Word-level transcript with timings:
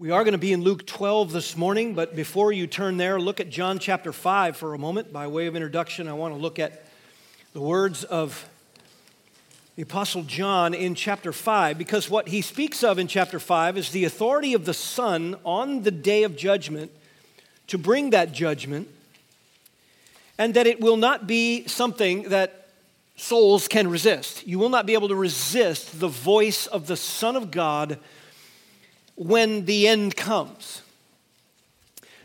We 0.00 0.12
are 0.12 0.24
going 0.24 0.32
to 0.32 0.38
be 0.38 0.54
in 0.54 0.62
Luke 0.62 0.86
12 0.86 1.30
this 1.30 1.58
morning, 1.58 1.92
but 1.92 2.16
before 2.16 2.52
you 2.52 2.66
turn 2.66 2.96
there, 2.96 3.20
look 3.20 3.38
at 3.38 3.50
John 3.50 3.78
chapter 3.78 4.14
5 4.14 4.56
for 4.56 4.72
a 4.72 4.78
moment. 4.78 5.12
By 5.12 5.26
way 5.26 5.46
of 5.46 5.54
introduction, 5.54 6.08
I 6.08 6.14
want 6.14 6.32
to 6.32 6.40
look 6.40 6.58
at 6.58 6.86
the 7.52 7.60
words 7.60 8.02
of 8.04 8.48
the 9.76 9.82
Apostle 9.82 10.22
John 10.22 10.72
in 10.72 10.94
chapter 10.94 11.34
5, 11.34 11.76
because 11.76 12.08
what 12.08 12.28
he 12.28 12.40
speaks 12.40 12.82
of 12.82 12.98
in 12.98 13.08
chapter 13.08 13.38
5 13.38 13.76
is 13.76 13.90
the 13.90 14.06
authority 14.06 14.54
of 14.54 14.64
the 14.64 14.72
Son 14.72 15.36
on 15.44 15.82
the 15.82 15.90
day 15.90 16.22
of 16.22 16.34
judgment 16.34 16.90
to 17.66 17.76
bring 17.76 18.08
that 18.08 18.32
judgment, 18.32 18.88
and 20.38 20.54
that 20.54 20.66
it 20.66 20.80
will 20.80 20.96
not 20.96 21.26
be 21.26 21.68
something 21.68 22.22
that 22.30 22.68
souls 23.16 23.68
can 23.68 23.86
resist. 23.90 24.46
You 24.46 24.58
will 24.58 24.70
not 24.70 24.86
be 24.86 24.94
able 24.94 25.08
to 25.08 25.14
resist 25.14 26.00
the 26.00 26.08
voice 26.08 26.66
of 26.66 26.86
the 26.86 26.96
Son 26.96 27.36
of 27.36 27.50
God 27.50 27.98
when 29.20 29.66
the 29.66 29.86
end 29.86 30.16
comes. 30.16 30.80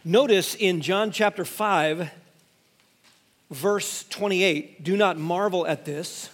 Notice 0.06 0.56
in 0.56 0.80
John 0.80 1.12
chapter 1.12 1.44
5, 1.44 2.10
verse 3.52 4.06
28 4.06 4.82
do 4.82 4.96
not 4.96 5.18
marvel 5.18 5.68
at 5.68 5.84
this, 5.84 6.30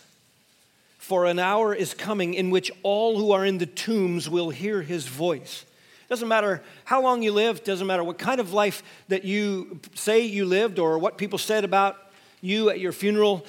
for 1.00 1.26
an 1.26 1.40
hour 1.40 1.74
is 1.74 1.96
coming 1.96 2.36
in 2.36 2.52
which 2.52 2.72
all 2.84 3.18
who 3.18 3.32
are 3.32 3.44
in 3.44 3.58
the 3.58 3.66
tombs 3.66 4.30
will 4.30 4.52
hear 4.52 4.84
his 4.84 5.08
voice. 5.08 5.66
Doesn't 6.10 6.28
matter 6.28 6.62
how 6.86 7.02
long 7.02 7.24
you 7.24 7.32
live, 7.32 7.64
doesn't 7.64 7.88
matter 7.88 8.04
what 8.04 8.20
kind 8.20 8.40
of 8.40 8.54
life 8.54 8.84
that 9.08 9.26
you 9.26 9.80
say 9.96 10.24
you 10.28 10.46
lived 10.46 10.78
or 10.78 11.00
what 11.00 11.18
people 11.18 11.40
said 11.40 11.64
about 11.64 11.98
you 12.40 12.70
at 12.70 12.80
your 12.80 12.92
funeral. 12.92 13.48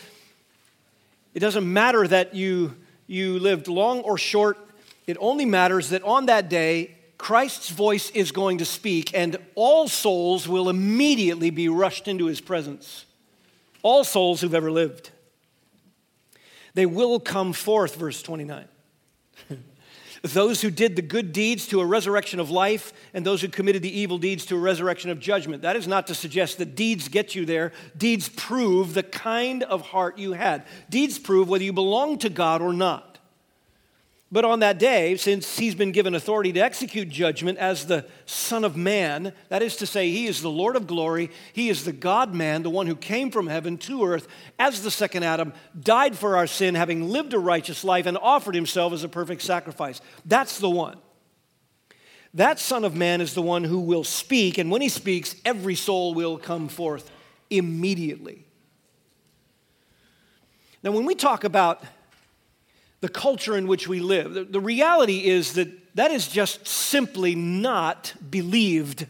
It 1.34 1.40
doesn't 1.40 1.70
matter 1.70 2.08
that 2.08 2.34
you, 2.34 2.74
you 3.06 3.38
lived 3.38 3.68
long 3.68 4.00
or 4.00 4.16
short. 4.16 4.56
It 5.06 5.18
only 5.20 5.44
matters 5.44 5.90
that 5.90 6.02
on 6.04 6.24
that 6.26 6.48
day, 6.48 6.96
Christ's 7.22 7.68
voice 7.68 8.10
is 8.10 8.32
going 8.32 8.58
to 8.58 8.64
speak, 8.64 9.12
and 9.14 9.36
all 9.54 9.86
souls 9.86 10.48
will 10.48 10.68
immediately 10.68 11.50
be 11.50 11.68
rushed 11.68 12.08
into 12.08 12.26
his 12.26 12.40
presence. 12.40 13.04
All 13.84 14.02
souls 14.02 14.40
who've 14.40 14.56
ever 14.56 14.72
lived. 14.72 15.12
They 16.74 16.84
will 16.84 17.20
come 17.20 17.52
forth, 17.52 17.94
verse 17.94 18.22
29. 18.22 18.66
those 20.22 20.62
who 20.62 20.70
did 20.72 20.96
the 20.96 21.02
good 21.02 21.32
deeds 21.32 21.68
to 21.68 21.80
a 21.80 21.86
resurrection 21.86 22.40
of 22.40 22.50
life, 22.50 22.92
and 23.14 23.24
those 23.24 23.40
who 23.40 23.46
committed 23.46 23.82
the 23.82 24.00
evil 24.00 24.18
deeds 24.18 24.44
to 24.46 24.56
a 24.56 24.58
resurrection 24.58 25.08
of 25.08 25.20
judgment. 25.20 25.62
That 25.62 25.76
is 25.76 25.86
not 25.86 26.08
to 26.08 26.16
suggest 26.16 26.58
that 26.58 26.74
deeds 26.74 27.06
get 27.06 27.36
you 27.36 27.46
there. 27.46 27.70
Deeds 27.96 28.28
prove 28.30 28.94
the 28.94 29.04
kind 29.04 29.62
of 29.62 29.82
heart 29.82 30.18
you 30.18 30.32
had. 30.32 30.64
Deeds 30.90 31.20
prove 31.20 31.48
whether 31.48 31.62
you 31.62 31.72
belong 31.72 32.18
to 32.18 32.28
God 32.28 32.60
or 32.60 32.72
not. 32.72 33.11
But 34.32 34.46
on 34.46 34.60
that 34.60 34.78
day, 34.78 35.14
since 35.18 35.58
he's 35.58 35.74
been 35.74 35.92
given 35.92 36.14
authority 36.14 36.54
to 36.54 36.60
execute 36.60 37.10
judgment 37.10 37.58
as 37.58 37.84
the 37.84 38.06
Son 38.24 38.64
of 38.64 38.78
Man, 38.78 39.34
that 39.50 39.60
is 39.60 39.76
to 39.76 39.86
say, 39.86 40.10
he 40.10 40.26
is 40.26 40.40
the 40.40 40.50
Lord 40.50 40.74
of 40.74 40.86
glory, 40.86 41.30
he 41.52 41.68
is 41.68 41.84
the 41.84 41.92
God 41.92 42.34
man, 42.34 42.62
the 42.62 42.70
one 42.70 42.86
who 42.86 42.96
came 42.96 43.30
from 43.30 43.46
heaven 43.46 43.76
to 43.78 44.06
earth 44.06 44.26
as 44.58 44.82
the 44.82 44.90
second 44.90 45.22
Adam, 45.22 45.52
died 45.78 46.16
for 46.16 46.38
our 46.38 46.46
sin, 46.46 46.74
having 46.74 47.10
lived 47.10 47.34
a 47.34 47.38
righteous 47.38 47.84
life, 47.84 48.06
and 48.06 48.16
offered 48.16 48.54
himself 48.54 48.94
as 48.94 49.04
a 49.04 49.08
perfect 49.08 49.42
sacrifice. 49.42 50.00
That's 50.24 50.58
the 50.58 50.70
one. 50.70 50.96
That 52.32 52.58
Son 52.58 52.86
of 52.86 52.96
Man 52.96 53.20
is 53.20 53.34
the 53.34 53.42
one 53.42 53.64
who 53.64 53.80
will 53.80 54.02
speak, 54.02 54.56
and 54.56 54.70
when 54.70 54.80
he 54.80 54.88
speaks, 54.88 55.36
every 55.44 55.74
soul 55.74 56.14
will 56.14 56.38
come 56.38 56.68
forth 56.68 57.10
immediately. 57.50 58.46
Now, 60.82 60.92
when 60.92 61.04
we 61.04 61.14
talk 61.14 61.44
about 61.44 61.84
the 63.02 63.08
culture 63.08 63.56
in 63.56 63.66
which 63.66 63.88
we 63.88 64.00
live. 64.00 64.32
The, 64.32 64.44
the 64.44 64.60
reality 64.60 65.26
is 65.26 65.54
that 65.54 65.68
that 65.96 66.12
is 66.12 66.28
just 66.28 66.66
simply 66.66 67.34
not 67.34 68.14
believed 68.30 69.06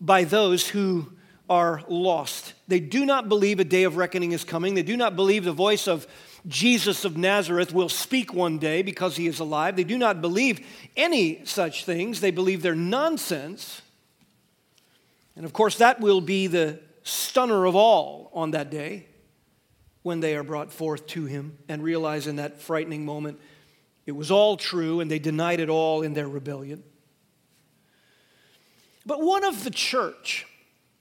by 0.00 0.24
those 0.24 0.68
who 0.68 1.12
are 1.48 1.82
lost. 1.88 2.54
They 2.66 2.80
do 2.80 3.06
not 3.06 3.28
believe 3.28 3.60
a 3.60 3.64
day 3.64 3.84
of 3.84 3.96
reckoning 3.96 4.32
is 4.32 4.42
coming. 4.42 4.74
They 4.74 4.82
do 4.82 4.96
not 4.96 5.14
believe 5.14 5.44
the 5.44 5.52
voice 5.52 5.86
of 5.86 6.08
Jesus 6.48 7.04
of 7.04 7.16
Nazareth 7.16 7.72
will 7.72 7.88
speak 7.88 8.34
one 8.34 8.58
day 8.58 8.82
because 8.82 9.16
he 9.16 9.28
is 9.28 9.38
alive. 9.38 9.76
They 9.76 9.84
do 9.84 9.96
not 9.96 10.20
believe 10.20 10.66
any 10.96 11.44
such 11.44 11.84
things. 11.84 12.20
They 12.20 12.32
believe 12.32 12.62
they're 12.62 12.74
nonsense. 12.74 13.80
And 15.36 15.44
of 15.44 15.52
course, 15.52 15.78
that 15.78 16.00
will 16.00 16.20
be 16.20 16.48
the 16.48 16.80
stunner 17.04 17.64
of 17.64 17.76
all 17.76 18.30
on 18.34 18.50
that 18.50 18.70
day 18.70 19.06
when 20.04 20.20
they 20.20 20.36
are 20.36 20.44
brought 20.44 20.70
forth 20.70 21.06
to 21.06 21.24
him 21.24 21.56
and 21.66 21.82
realize 21.82 22.26
in 22.26 22.36
that 22.36 22.60
frightening 22.60 23.04
moment 23.06 23.40
it 24.06 24.12
was 24.12 24.30
all 24.30 24.56
true 24.56 25.00
and 25.00 25.10
they 25.10 25.18
denied 25.18 25.60
it 25.60 25.70
all 25.70 26.02
in 26.02 26.12
their 26.12 26.28
rebellion. 26.28 26.84
But 29.06 29.22
one 29.22 29.44
of 29.44 29.64
the 29.64 29.70
church, 29.70 30.46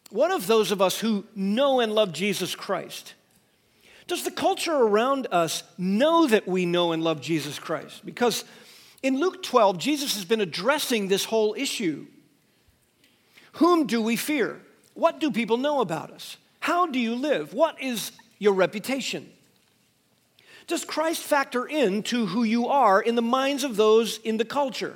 one 0.09 0.31
of 0.31 0.47
those 0.47 0.71
of 0.71 0.81
us 0.81 0.99
who 0.99 1.25
know 1.35 1.81
and 1.81 1.93
love 1.93 2.13
Jesus 2.13 2.55
Christ, 2.55 3.13
does 4.07 4.23
the 4.23 4.31
culture 4.31 4.73
around 4.73 5.27
us 5.31 5.63
know 5.77 6.25
that 6.27 6.47
we 6.47 6.65
know 6.65 6.93
and 6.93 7.03
love 7.03 7.19
Jesus 7.19 7.59
Christ? 7.59 8.05
Because 8.05 8.45
in 9.01 9.19
Luke 9.19 9.43
12, 9.43 9.77
Jesus 9.77 10.15
has 10.15 10.23
been 10.23 10.39
addressing 10.39 11.09
this 11.09 11.25
whole 11.25 11.55
issue. 11.57 12.07
Whom 13.53 13.85
do 13.85 14.01
we 14.01 14.15
fear? 14.15 14.61
What 14.93 15.19
do 15.19 15.29
people 15.29 15.57
know 15.57 15.81
about 15.81 16.09
us? 16.09 16.37
How 16.61 16.87
do 16.87 16.99
you 16.99 17.15
live? 17.15 17.53
What 17.53 17.81
is 17.81 18.13
your 18.43 18.53
reputation? 18.53 19.31
Does 20.67 20.85
Christ 20.85 21.23
factor 21.23 21.65
into 21.65 22.27
who 22.27 22.43
you 22.43 22.67
are 22.67 23.01
in 23.01 23.15
the 23.15 23.21
minds 23.21 23.63
of 23.63 23.75
those 23.75 24.17
in 24.19 24.37
the 24.37 24.45
culture? 24.45 24.95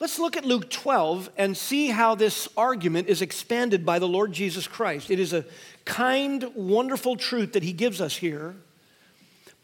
Let's 0.00 0.18
look 0.18 0.36
at 0.36 0.44
Luke 0.44 0.68
12 0.68 1.30
and 1.36 1.56
see 1.56 1.88
how 1.88 2.16
this 2.16 2.48
argument 2.56 3.08
is 3.08 3.22
expanded 3.22 3.86
by 3.86 4.00
the 4.00 4.08
Lord 4.08 4.32
Jesus 4.32 4.66
Christ. 4.66 5.10
It 5.10 5.20
is 5.20 5.32
a 5.32 5.44
kind, 5.84 6.50
wonderful 6.56 7.14
truth 7.14 7.52
that 7.52 7.62
he 7.62 7.72
gives 7.72 8.00
us 8.00 8.16
here, 8.16 8.56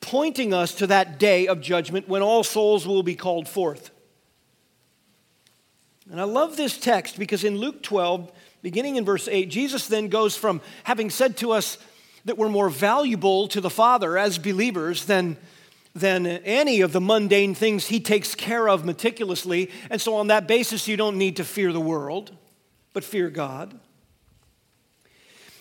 pointing 0.00 0.55
us 0.55 0.75
to 0.76 0.87
that 0.87 1.19
day 1.19 1.49
of 1.49 1.60
judgment 1.60 2.09
when 2.09 2.22
all 2.22 2.44
souls 2.44 2.87
will 2.87 3.03
be 3.03 3.16
called 3.16 3.49
forth. 3.49 3.91
And 6.09 6.20
I 6.20 6.25
love 6.25 6.56
this 6.56 6.78
text 6.78 7.19
because 7.19 7.43
in 7.43 7.59
Luke 7.59 7.82
12, 7.82 8.31
beginning 8.63 8.97
in 8.97 9.05
verse 9.05 9.29
8, 9.29 9.49
Jesus 9.49 9.87
then 9.87 10.09
goes 10.09 10.37
from 10.37 10.61
having 10.85 11.11
said 11.11 11.37
to 11.39 11.53
us 11.53 11.79
that 12.25 12.39
we're 12.39 12.49
more 12.49 12.69
valuable 12.69 13.49
to 13.49 13.61
the 13.61 13.71
Father 13.71 14.19
as 14.19 14.39
believers 14.39 15.05
than, 15.05 15.37
than 15.95 16.27
any 16.27 16.81
of 16.81 16.93
the 16.93 17.01
mundane 17.01 17.55
things 17.55 17.87
He 17.87 18.01
takes 18.01 18.35
care 18.35 18.69
of 18.69 18.85
meticulously. 18.85 19.71
And 19.91 20.01
so, 20.01 20.17
on 20.17 20.27
that 20.29 20.47
basis, 20.49 20.89
you 20.89 20.97
don't 20.97 21.17
need 21.17 21.37
to 21.37 21.45
fear 21.45 21.73
the 21.73 21.81
world, 21.81 22.33
but 22.93 23.05
fear 23.05 23.31
God. 23.31 23.79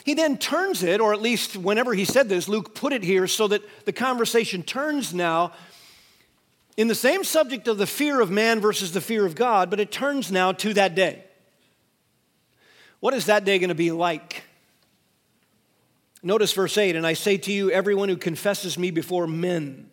He 0.07 0.13
then 0.13 0.37
turns 0.37 0.83
it, 0.83 1.01
or 1.01 1.11
at 1.11 1.21
least 1.21 1.57
whenever 1.57 1.93
he 1.93 2.05
said 2.05 2.29
this, 2.29 2.47
Luke 2.47 2.73
put 2.73 2.93
it 2.93 3.03
here 3.03 3.27
so 3.27 3.49
that 3.49 3.61
the 3.83 3.91
conversation 3.91 4.63
turns 4.63 5.13
now 5.13 5.51
in 6.77 6.87
the 6.87 6.95
same 6.95 7.25
subject 7.25 7.67
of 7.67 7.77
the 7.77 7.85
fear 7.85 8.21
of 8.21 8.31
man 8.31 8.61
versus 8.61 8.93
the 8.93 9.01
fear 9.01 9.25
of 9.25 9.35
God, 9.35 9.69
but 9.69 9.81
it 9.81 9.91
turns 9.91 10.31
now 10.31 10.53
to 10.53 10.73
that 10.75 10.95
day. 10.95 11.25
What 12.99 13.13
is 13.13 13.27
that 13.27 13.45
day 13.45 13.59
going 13.59 13.69
to 13.69 13.75
be 13.75 13.91
like? 13.91 14.43
Notice 16.23 16.53
verse 16.53 16.77
8 16.77 16.95
And 16.95 17.05
I 17.05 17.13
say 17.13 17.37
to 17.37 17.51
you, 17.51 17.71
everyone 17.71 18.09
who 18.09 18.17
confesses 18.17 18.77
me 18.77 18.91
before 18.91 19.27
men, 19.27 19.89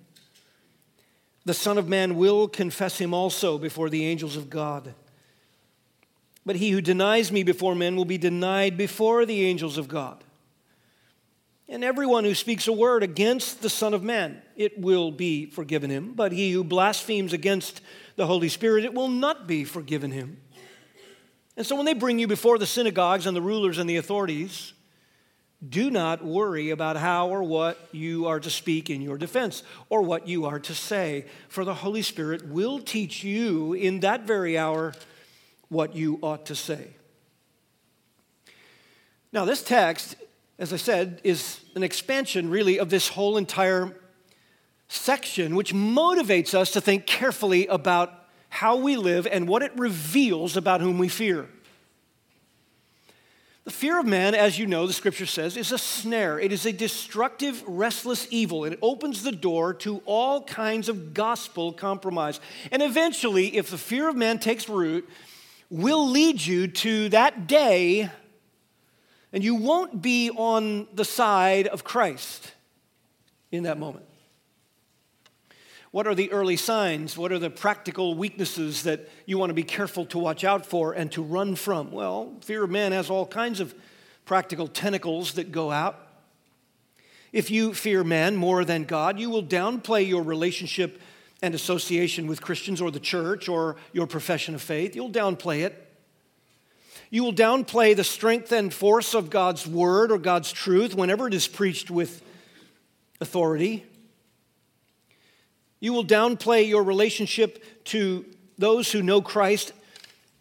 the 1.44 1.54
Son 1.54 1.76
of 1.76 1.88
Man 1.88 2.16
will 2.16 2.48
confess 2.48 2.98
him 2.98 3.12
also 3.12 3.59
before 3.59 3.91
the 3.91 4.06
angels 4.06 4.37
of 4.37 4.48
God. 4.48 4.94
But 6.47 6.56
he 6.56 6.70
who 6.70 6.81
denies 6.81 7.32
me 7.32 7.43
before 7.43 7.75
men 7.75 7.97
will 7.97 8.04
be 8.04 8.19
denied 8.19 8.76
before 8.76 9.25
the 9.25 9.44
angels 9.44 9.78
of 9.78 9.88
God. 9.88 10.22
And 11.69 11.82
everyone 11.82 12.25
who 12.25 12.34
speaks 12.34 12.69
a 12.69 12.72
word 12.72 13.03
against 13.03 13.62
the 13.62 13.70
Son 13.70 13.94
of 13.94 14.03
Man, 14.03 14.43
it 14.54 14.78
will 14.78 15.10
be 15.10 15.47
forgiven 15.47 15.88
him. 15.88 16.12
But 16.12 16.32
he 16.32 16.53
who 16.53 16.62
blasphemes 16.62 17.32
against 17.32 17.81
the 18.16 18.26
Holy 18.26 18.50
Spirit, 18.50 18.84
it 18.84 18.93
will 18.93 19.09
not 19.09 19.46
be 19.46 19.64
forgiven 19.64 20.11
him. 20.11 20.38
And 21.56 21.66
so 21.66 21.76
when 21.76 21.86
they 21.86 21.94
bring 21.94 22.18
you 22.18 22.26
before 22.26 22.58
the 22.58 22.66
synagogues 22.66 23.26
and 23.26 23.36
the 23.36 23.42
rulers 23.42 23.78
and 23.78 23.88
the 23.88 23.96
authorities, 23.96 24.72
do 25.66 25.90
not 25.90 26.24
worry 26.24 26.70
about 26.70 26.96
how 26.96 27.28
or 27.28 27.42
what 27.42 27.88
you 27.92 28.26
are 28.26 28.40
to 28.40 28.50
speak 28.50 28.90
in 28.90 29.00
your 29.00 29.16
defense 29.16 29.62
or 29.88 30.02
what 30.02 30.28
you 30.28 30.44
are 30.44 30.58
to 30.58 30.74
say, 30.74 31.26
for 31.48 31.64
the 31.64 31.74
Holy 31.74 32.02
Spirit 32.02 32.46
will 32.46 32.80
teach 32.80 33.24
you 33.24 33.72
in 33.72 34.00
that 34.00 34.26
very 34.26 34.58
hour 34.58 34.92
what 35.68 35.94
you 35.94 36.18
ought 36.22 36.46
to 36.46 36.54
say. 36.54 36.88
Now, 39.32 39.44
this 39.44 39.62
text, 39.62 40.16
as 40.58 40.72
I 40.72 40.76
said, 40.76 41.20
is 41.24 41.60
an 41.74 41.82
expansion 41.82 42.50
really 42.50 42.78
of 42.78 42.90
this 42.90 43.08
whole 43.08 43.36
entire 43.36 43.96
section, 44.88 45.56
which 45.56 45.72
motivates 45.72 46.54
us 46.54 46.70
to 46.72 46.80
think 46.80 47.06
carefully 47.06 47.66
about 47.68 48.12
how 48.54 48.76
we 48.76 48.94
live 48.94 49.26
and 49.26 49.48
what 49.48 49.62
it 49.62 49.72
reveals 49.76 50.56
about 50.56 50.80
whom 50.80 50.96
we 50.96 51.08
fear. 51.08 51.48
The 53.64 53.72
fear 53.72 53.98
of 53.98 54.06
man, 54.06 54.36
as 54.36 54.56
you 54.60 54.66
know, 54.68 54.86
the 54.86 54.92
scripture 54.92 55.26
says, 55.26 55.56
is 55.56 55.72
a 55.72 55.78
snare. 55.78 56.38
It 56.38 56.52
is 56.52 56.64
a 56.64 56.72
destructive, 56.72 57.64
restless 57.66 58.28
evil, 58.30 58.62
and 58.62 58.74
it 58.74 58.78
opens 58.80 59.24
the 59.24 59.32
door 59.32 59.74
to 59.74 60.00
all 60.06 60.44
kinds 60.44 60.88
of 60.88 61.14
gospel 61.14 61.72
compromise. 61.72 62.38
And 62.70 62.80
eventually, 62.80 63.56
if 63.56 63.70
the 63.70 63.78
fear 63.78 64.08
of 64.08 64.14
man 64.14 64.38
takes 64.38 64.68
root, 64.68 65.08
will 65.68 66.08
lead 66.08 66.40
you 66.40 66.68
to 66.68 67.08
that 67.08 67.48
day, 67.48 68.08
and 69.32 69.42
you 69.42 69.56
won't 69.56 70.00
be 70.00 70.30
on 70.30 70.86
the 70.94 71.04
side 71.04 71.66
of 71.66 71.82
Christ 71.82 72.52
in 73.50 73.64
that 73.64 73.78
moment. 73.78 74.06
What 75.94 76.08
are 76.08 76.14
the 76.17 76.32
early 76.32 76.56
signs? 76.56 77.17
What 77.17 77.31
are 77.31 77.38
the 77.38 77.50
practical 77.50 78.17
weaknesses 78.17 78.82
that 78.82 79.08
you 79.26 79.38
want 79.38 79.50
to 79.50 79.55
be 79.55 79.62
careful 79.62 80.05
to 80.06 80.19
watch 80.19 80.43
out 80.43 80.67
for 80.67 80.93
and 80.93 81.12
to 81.12 81.23
run 81.23 81.55
from? 81.55 81.93
Well, 81.93 82.35
fear 82.41 82.64
of 82.64 82.70
man 82.70 82.91
has 82.91 83.11
all 83.11 83.25
kinds 83.25 83.61
of 83.61 83.73
practical 84.25 84.67
tentacles 84.67 85.35
that 85.35 85.52
go 85.52 85.70
out. 85.70 85.96
If 87.31 87.49
you 87.49 87.75
fear 87.75 88.02
man 88.02 88.35
more 88.35 88.64
than 88.64 88.82
God, 88.82 89.20
you 89.20 89.31
will 89.31 89.44
downplay 89.44 90.05
your 90.05 90.25
relationship 90.25 91.00
and 91.41 91.55
association 91.55 92.26
with 92.26 92.43
Christians 92.43 92.81
or 92.81 92.90
the 92.90 92.99
church 92.99 93.49
or 93.49 93.76
your 93.93 94.08
profession 94.08 94.56
of 94.56 94.62
faith. 94.62 94.97
You'll 94.97 95.12
downplay 95.12 95.61
it. 95.61 95.81
You 97.08 97.23
will 97.23 97.32
downplay 97.32 97.94
the 97.94 98.02
strength 98.02 98.50
and 98.50 98.75
force 98.75 99.14
of 99.14 99.31
God's 99.31 99.64
word 99.64 100.11
or 100.11 100.19
God's 100.19 100.50
truth 100.50 100.97
whenever 100.97 101.29
it 101.29 101.35
is 101.35 101.47
preached 101.47 101.88
with 101.88 102.20
authority. 103.20 103.87
You 105.84 105.92
will 105.92 106.06
downplay 106.06 106.66
your 106.66 106.82
relationship 106.82 107.62
to 107.88 108.25
those 108.56 108.90
who 108.90 109.02
know 109.02 109.20
Christ, 109.20 109.75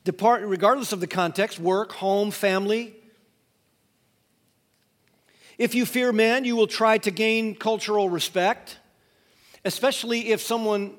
depart, 0.05 0.43
regardless 0.43 0.93
of 0.93 1.01
the 1.01 1.05
context 1.05 1.59
work, 1.59 1.91
home, 1.91 2.31
family. 2.31 2.95
If 5.57 5.75
you 5.75 5.85
fear 5.85 6.13
man, 6.13 6.45
you 6.45 6.55
will 6.55 6.67
try 6.67 6.97
to 6.99 7.11
gain 7.11 7.55
cultural 7.55 8.07
respect, 8.07 8.77
especially 9.65 10.29
if 10.29 10.39
someone 10.39 10.93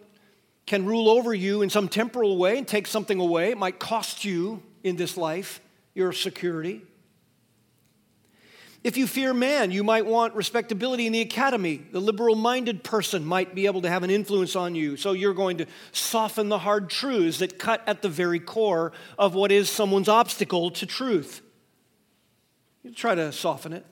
can 0.66 0.84
rule 0.84 1.08
over 1.08 1.32
you 1.32 1.62
in 1.62 1.70
some 1.70 1.88
temporal 1.88 2.36
way 2.36 2.58
and 2.58 2.68
take 2.68 2.86
something 2.86 3.20
away. 3.20 3.52
It 3.52 3.56
might 3.56 3.78
cost 3.78 4.26
you 4.26 4.62
in 4.82 4.96
this 4.96 5.16
life 5.16 5.62
your 5.94 6.12
security. 6.12 6.82
If 8.84 8.98
you 8.98 9.06
fear 9.06 9.32
man, 9.32 9.70
you 9.70 9.82
might 9.82 10.04
want 10.04 10.34
respectability 10.34 11.06
in 11.06 11.12
the 11.14 11.22
academy. 11.22 11.80
The 11.90 12.00
liberal 12.00 12.34
minded 12.34 12.84
person 12.84 13.24
might 13.24 13.54
be 13.54 13.64
able 13.64 13.80
to 13.80 13.88
have 13.88 14.02
an 14.02 14.10
influence 14.10 14.54
on 14.54 14.74
you. 14.74 14.98
So 14.98 15.12
you're 15.12 15.32
going 15.32 15.56
to 15.56 15.66
soften 15.92 16.50
the 16.50 16.58
hard 16.58 16.90
truths 16.90 17.38
that 17.38 17.58
cut 17.58 17.82
at 17.86 18.02
the 18.02 18.10
very 18.10 18.38
core 18.38 18.92
of 19.18 19.34
what 19.34 19.50
is 19.50 19.70
someone's 19.70 20.10
obstacle 20.10 20.70
to 20.72 20.84
truth. 20.84 21.40
You 22.82 22.92
try 22.92 23.14
to 23.14 23.32
soften 23.32 23.72
it. 23.72 23.86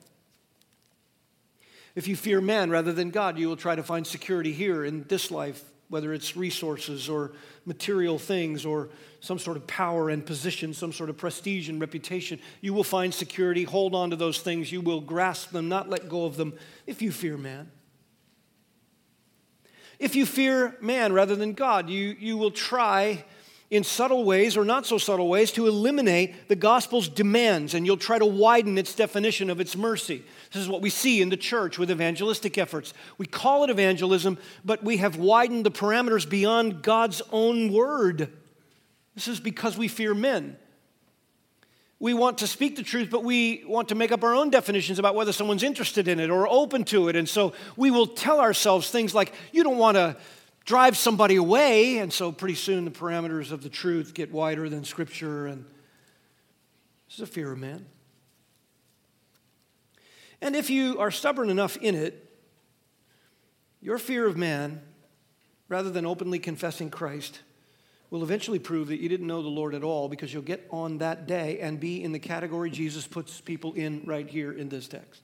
If 1.95 2.07
you 2.07 2.15
fear 2.15 2.39
man 2.39 2.69
rather 2.69 2.93
than 2.93 3.09
God, 3.09 3.39
you 3.39 3.47
will 3.47 3.57
try 3.57 3.75
to 3.75 3.83
find 3.83 4.05
security 4.05 4.53
here 4.53 4.85
in 4.85 5.05
this 5.07 5.31
life, 5.31 5.63
whether 5.93 6.11
it's 6.11 6.35
resources 6.35 7.07
or 7.07 7.33
material 7.67 8.17
things 8.17 8.65
or 8.65 8.89
some 9.19 9.37
sort 9.37 9.55
of 9.55 9.67
power 9.67 10.09
and 10.09 10.25
position, 10.25 10.73
some 10.73 10.91
sort 10.91 11.07
of 11.07 11.15
prestige 11.15 11.69
and 11.69 11.79
reputation. 11.79 12.39
You 12.61 12.73
will 12.73 12.83
find 12.83 13.13
security, 13.13 13.63
hold 13.63 13.93
on 13.93 14.09
to 14.09 14.15
those 14.15 14.39
things. 14.39 14.71
You 14.71 14.81
will 14.81 15.01
grasp 15.01 15.51
them, 15.51 15.69
not 15.69 15.91
let 15.91 16.09
go 16.09 16.25
of 16.25 16.35
them 16.35 16.53
if 16.87 17.03
you 17.03 17.11
fear 17.11 17.37
man. 17.37 17.69
If 19.99 20.15
you 20.15 20.25
fear 20.25 20.75
man 20.81 21.13
rather 21.13 21.35
than 21.35 21.53
God, 21.53 21.91
you, 21.91 22.15
you 22.19 22.37
will 22.37 22.49
try 22.49 23.23
in 23.73 23.83
subtle 23.83 24.23
ways 24.23 24.55
or 24.55 24.63
not 24.63 24.85
so 24.85 24.99
subtle 24.99 25.27
ways 25.27 25.51
to 25.51 25.65
eliminate 25.65 26.47
the 26.47 26.55
gospel's 26.55 27.09
demands 27.09 27.73
and 27.73 27.87
you'll 27.87 27.97
try 27.97 28.19
to 28.19 28.25
widen 28.25 28.77
its 28.77 28.93
definition 28.93 29.49
of 29.49 29.59
its 29.59 29.75
mercy. 29.75 30.23
This 30.51 30.61
is 30.61 30.69
what 30.69 30.83
we 30.83 30.91
see 30.91 31.23
in 31.23 31.29
the 31.29 31.37
church 31.37 31.79
with 31.79 31.89
evangelistic 31.89 32.59
efforts. 32.59 32.93
We 33.17 33.25
call 33.25 33.63
it 33.63 33.71
evangelism, 33.71 34.37
but 34.63 34.83
we 34.83 34.97
have 34.97 35.15
widened 35.17 35.65
the 35.65 35.71
parameters 35.71 36.29
beyond 36.29 36.83
God's 36.83 37.23
own 37.31 37.73
word. 37.73 38.31
This 39.15 39.27
is 39.27 39.39
because 39.39 39.75
we 39.75 39.87
fear 39.87 40.13
men. 40.13 40.55
We 41.99 42.13
want 42.13 42.37
to 42.39 42.47
speak 42.47 42.75
the 42.75 42.83
truth, 42.83 43.09
but 43.09 43.23
we 43.23 43.63
want 43.65 43.89
to 43.89 43.95
make 43.95 44.11
up 44.11 44.23
our 44.23 44.35
own 44.35 44.51
definitions 44.51 44.99
about 44.99 45.15
whether 45.15 45.31
someone's 45.31 45.63
interested 45.63 46.07
in 46.07 46.19
it 46.19 46.29
or 46.29 46.47
open 46.47 46.83
to 46.85 47.07
it. 47.07 47.15
And 47.15 47.27
so 47.27 47.53
we 47.75 47.89
will 47.89 48.05
tell 48.05 48.39
ourselves 48.39 48.91
things 48.91 49.15
like, 49.15 49.33
you 49.51 49.63
don't 49.63 49.79
want 49.79 49.95
to 49.95 50.15
drive 50.65 50.97
somebody 50.97 51.35
away. 51.35 51.97
And 51.97 52.11
so 52.11 52.31
pretty 52.31 52.55
soon 52.55 52.85
the 52.85 52.91
parameters 52.91 53.51
of 53.51 53.63
the 53.63 53.69
truth 53.69 54.13
get 54.13 54.31
wider 54.31 54.69
than 54.69 54.83
Scripture. 54.83 55.47
And 55.47 55.65
this 57.07 57.15
is 57.15 57.21
a 57.21 57.27
fear 57.27 57.51
of 57.51 57.57
man. 57.57 57.85
And 60.41 60.55
if 60.55 60.69
you 60.69 60.99
are 60.99 61.11
stubborn 61.11 61.49
enough 61.49 61.77
in 61.77 61.95
it, 61.95 62.29
your 63.81 63.97
fear 63.97 64.25
of 64.25 64.37
man, 64.37 64.81
rather 65.69 65.89
than 65.89 66.05
openly 66.05 66.39
confessing 66.39 66.89
Christ, 66.89 67.39
will 68.09 68.23
eventually 68.23 68.59
prove 68.59 68.89
that 68.89 68.99
you 68.99 69.09
didn't 69.09 69.25
know 69.25 69.41
the 69.41 69.49
Lord 69.49 69.73
at 69.73 69.83
all 69.83 70.07
because 70.07 70.33
you'll 70.33 70.43
get 70.43 70.67
on 70.69 70.99
that 70.99 71.25
day 71.27 71.59
and 71.59 71.79
be 71.79 72.03
in 72.03 72.11
the 72.11 72.19
category 72.19 72.69
Jesus 72.69 73.07
puts 73.07 73.41
people 73.41 73.73
in 73.73 74.03
right 74.05 74.29
here 74.29 74.51
in 74.51 74.69
this 74.69 74.87
text. 74.87 75.23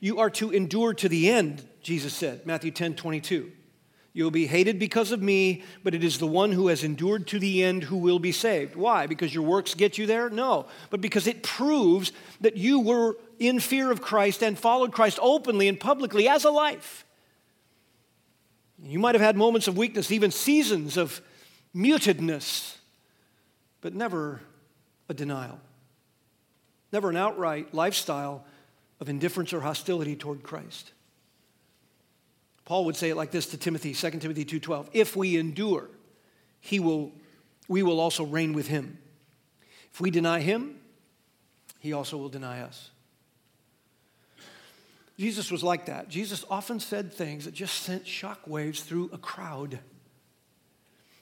You 0.00 0.20
are 0.20 0.30
to 0.30 0.50
endure 0.50 0.94
to 0.94 1.08
the 1.08 1.30
end, 1.30 1.68
Jesus 1.82 2.14
said, 2.14 2.46
Matthew 2.46 2.70
10 2.70 2.94
22. 2.94 3.52
You 4.12 4.24
will 4.24 4.32
be 4.32 4.46
hated 4.46 4.80
because 4.80 5.12
of 5.12 5.22
me, 5.22 5.62
but 5.84 5.94
it 5.94 6.02
is 6.02 6.18
the 6.18 6.26
one 6.26 6.50
who 6.50 6.66
has 6.66 6.82
endured 6.82 7.28
to 7.28 7.38
the 7.38 7.62
end 7.62 7.84
who 7.84 7.96
will 7.96 8.18
be 8.18 8.32
saved. 8.32 8.74
Why? 8.74 9.06
Because 9.06 9.32
your 9.32 9.44
works 9.44 9.74
get 9.74 9.98
you 9.98 10.06
there? 10.06 10.28
No. 10.28 10.66
But 10.90 11.00
because 11.00 11.28
it 11.28 11.44
proves 11.44 12.10
that 12.40 12.56
you 12.56 12.80
were 12.80 13.16
in 13.38 13.60
fear 13.60 13.90
of 13.90 14.02
Christ 14.02 14.42
and 14.42 14.58
followed 14.58 14.92
Christ 14.92 15.20
openly 15.22 15.68
and 15.68 15.78
publicly 15.78 16.28
as 16.28 16.44
a 16.44 16.50
life. 16.50 17.06
You 18.82 18.98
might 18.98 19.14
have 19.14 19.22
had 19.22 19.36
moments 19.36 19.68
of 19.68 19.76
weakness, 19.76 20.10
even 20.10 20.32
seasons 20.32 20.96
of 20.96 21.20
mutedness, 21.74 22.78
but 23.80 23.94
never 23.94 24.40
a 25.08 25.14
denial. 25.14 25.60
Never 26.92 27.10
an 27.10 27.16
outright 27.16 27.72
lifestyle 27.72 28.44
of 28.98 29.08
indifference 29.08 29.52
or 29.52 29.60
hostility 29.60 30.16
toward 30.16 30.42
Christ. 30.42 30.92
Paul 32.70 32.84
would 32.84 32.94
say 32.94 33.10
it 33.10 33.16
like 33.16 33.32
this 33.32 33.46
to 33.46 33.56
Timothy, 33.56 33.94
2 33.94 34.20
Timothy 34.20 34.44
2:12, 34.44 34.90
if 34.92 35.16
we 35.16 35.36
endure, 35.36 35.90
he 36.60 36.78
will 36.78 37.10
we 37.66 37.82
will 37.82 37.98
also 37.98 38.22
reign 38.22 38.52
with 38.52 38.68
him. 38.68 38.98
If 39.92 40.00
we 40.00 40.12
deny 40.12 40.38
him, 40.38 40.78
he 41.80 41.92
also 41.92 42.16
will 42.16 42.28
deny 42.28 42.60
us. 42.60 42.90
Jesus 45.18 45.50
was 45.50 45.64
like 45.64 45.86
that. 45.86 46.08
Jesus 46.08 46.44
often 46.48 46.78
said 46.78 47.12
things 47.12 47.46
that 47.46 47.54
just 47.54 47.74
sent 47.74 48.04
shockwaves 48.04 48.84
through 48.84 49.10
a 49.12 49.18
crowd. 49.18 49.80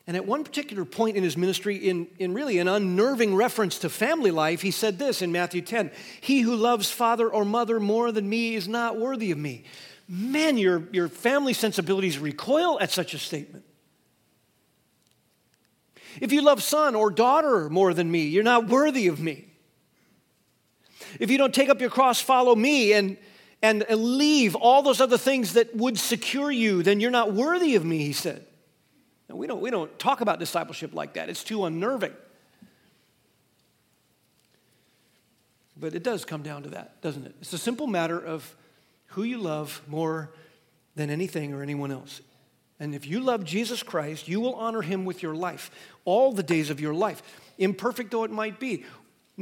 And 0.07 0.19
at 0.19 0.27
one 0.27 0.45
particular 0.45 0.85
point 0.85 1.17
in 1.17 1.23
his 1.23 1.39
ministry, 1.39 1.77
in, 1.77 2.09
in 2.19 2.35
really 2.35 2.59
an 2.59 2.69
unnerving 2.69 3.35
reference 3.35 3.79
to 3.79 3.89
family 3.89 4.31
life, 4.31 4.61
he 4.61 4.71
said 4.71 4.99
this 4.99 5.23
in 5.23 5.33
Matthew 5.33 5.63
10 5.63 5.93
He 6.21 6.43
who 6.43 6.55
loves 6.55 6.91
father 6.91 7.27
or 7.27 7.47
mother 7.47 7.81
more 7.81 8.13
than 8.13 8.29
me 8.29 8.55
is 8.55 8.69
not 8.69 8.99
worthy 8.99 9.31
of 9.31 9.39
me 9.39 9.65
man, 10.09 10.57
your, 10.57 10.85
your 10.93 11.09
family 11.09 11.53
sensibilities 11.53 12.19
recoil 12.19 12.81
at 12.81 12.91
such 12.91 13.13
a 13.13 13.19
statement. 13.19 13.65
If 16.21 16.33
you 16.33 16.43
love 16.43 16.63
son 16.63 16.95
or 16.95 17.11
daughter 17.11 17.69
more 17.69 17.93
than 17.95 18.11
me, 18.11 18.23
you're 18.23 18.43
not 18.43 18.69
worthy 18.69 19.07
of 19.07 19.21
me. 19.21 19.47
If 21.21 21.31
you 21.31 21.39
don't 21.39 21.55
take 21.55 21.69
up 21.69 21.81
your 21.81 21.91
cross, 21.91 22.21
follow 22.21 22.55
me, 22.55 22.93
and, 22.93 23.17
and 23.63 23.85
leave 23.89 24.55
all 24.57 24.83
those 24.83 25.01
other 25.01 25.19
things 25.19 25.53
that 25.53 25.75
would 25.77 25.99
secure 25.99 26.51
you, 26.51 26.83
then 26.83 27.01
you're 27.01 27.11
not 27.11 27.33
worthy 27.33 27.77
of 27.77 27.85
me, 27.85 27.99
he 27.99 28.13
said. 28.13 28.45
Now, 29.29 29.37
we 29.37 29.47
don't, 29.47 29.61
we 29.61 29.71
don't 29.71 29.97
talk 29.99 30.21
about 30.21 30.39
discipleship 30.39 30.95
like 30.95 31.15
that, 31.15 31.29
it's 31.29 31.45
too 31.45 31.65
unnerving. 31.65 32.15
But 35.81 35.95
it 35.95 36.03
does 36.03 36.25
come 36.25 36.43
down 36.43 36.65
to 36.65 36.71
that, 36.71 37.01
doesn't 37.03 37.25
it? 37.25 37.37
It's 37.41 37.53
a 37.53 37.59
simple 37.59 37.87
matter 37.87 38.19
of 38.19 38.57
who 39.09 39.23
you 39.23 39.39
love 39.39 39.83
more 39.87 40.31
than 40.95 41.11
anything 41.11 41.53
or 41.53 41.63
anyone 41.63 41.91
else. 41.93 42.21
And 42.81 42.95
if 42.95 43.07
you 43.07 43.21
love 43.21 43.45
Jesus 43.45 43.83
Christ, 43.83 44.29
you 44.29 44.41
will 44.41 44.55
honor 44.55 44.83
him 44.83 45.05
with 45.05 45.23
your 45.23 45.35
life, 45.35 45.71
all 46.05 46.33
the 46.33 46.43
days 46.43 46.71
of 46.71 46.81
your 46.81 46.95
life, 46.95 47.23
imperfect 47.59 48.11
though 48.11 48.25
it 48.25 48.31
might 48.31 48.61
be, 48.61 48.85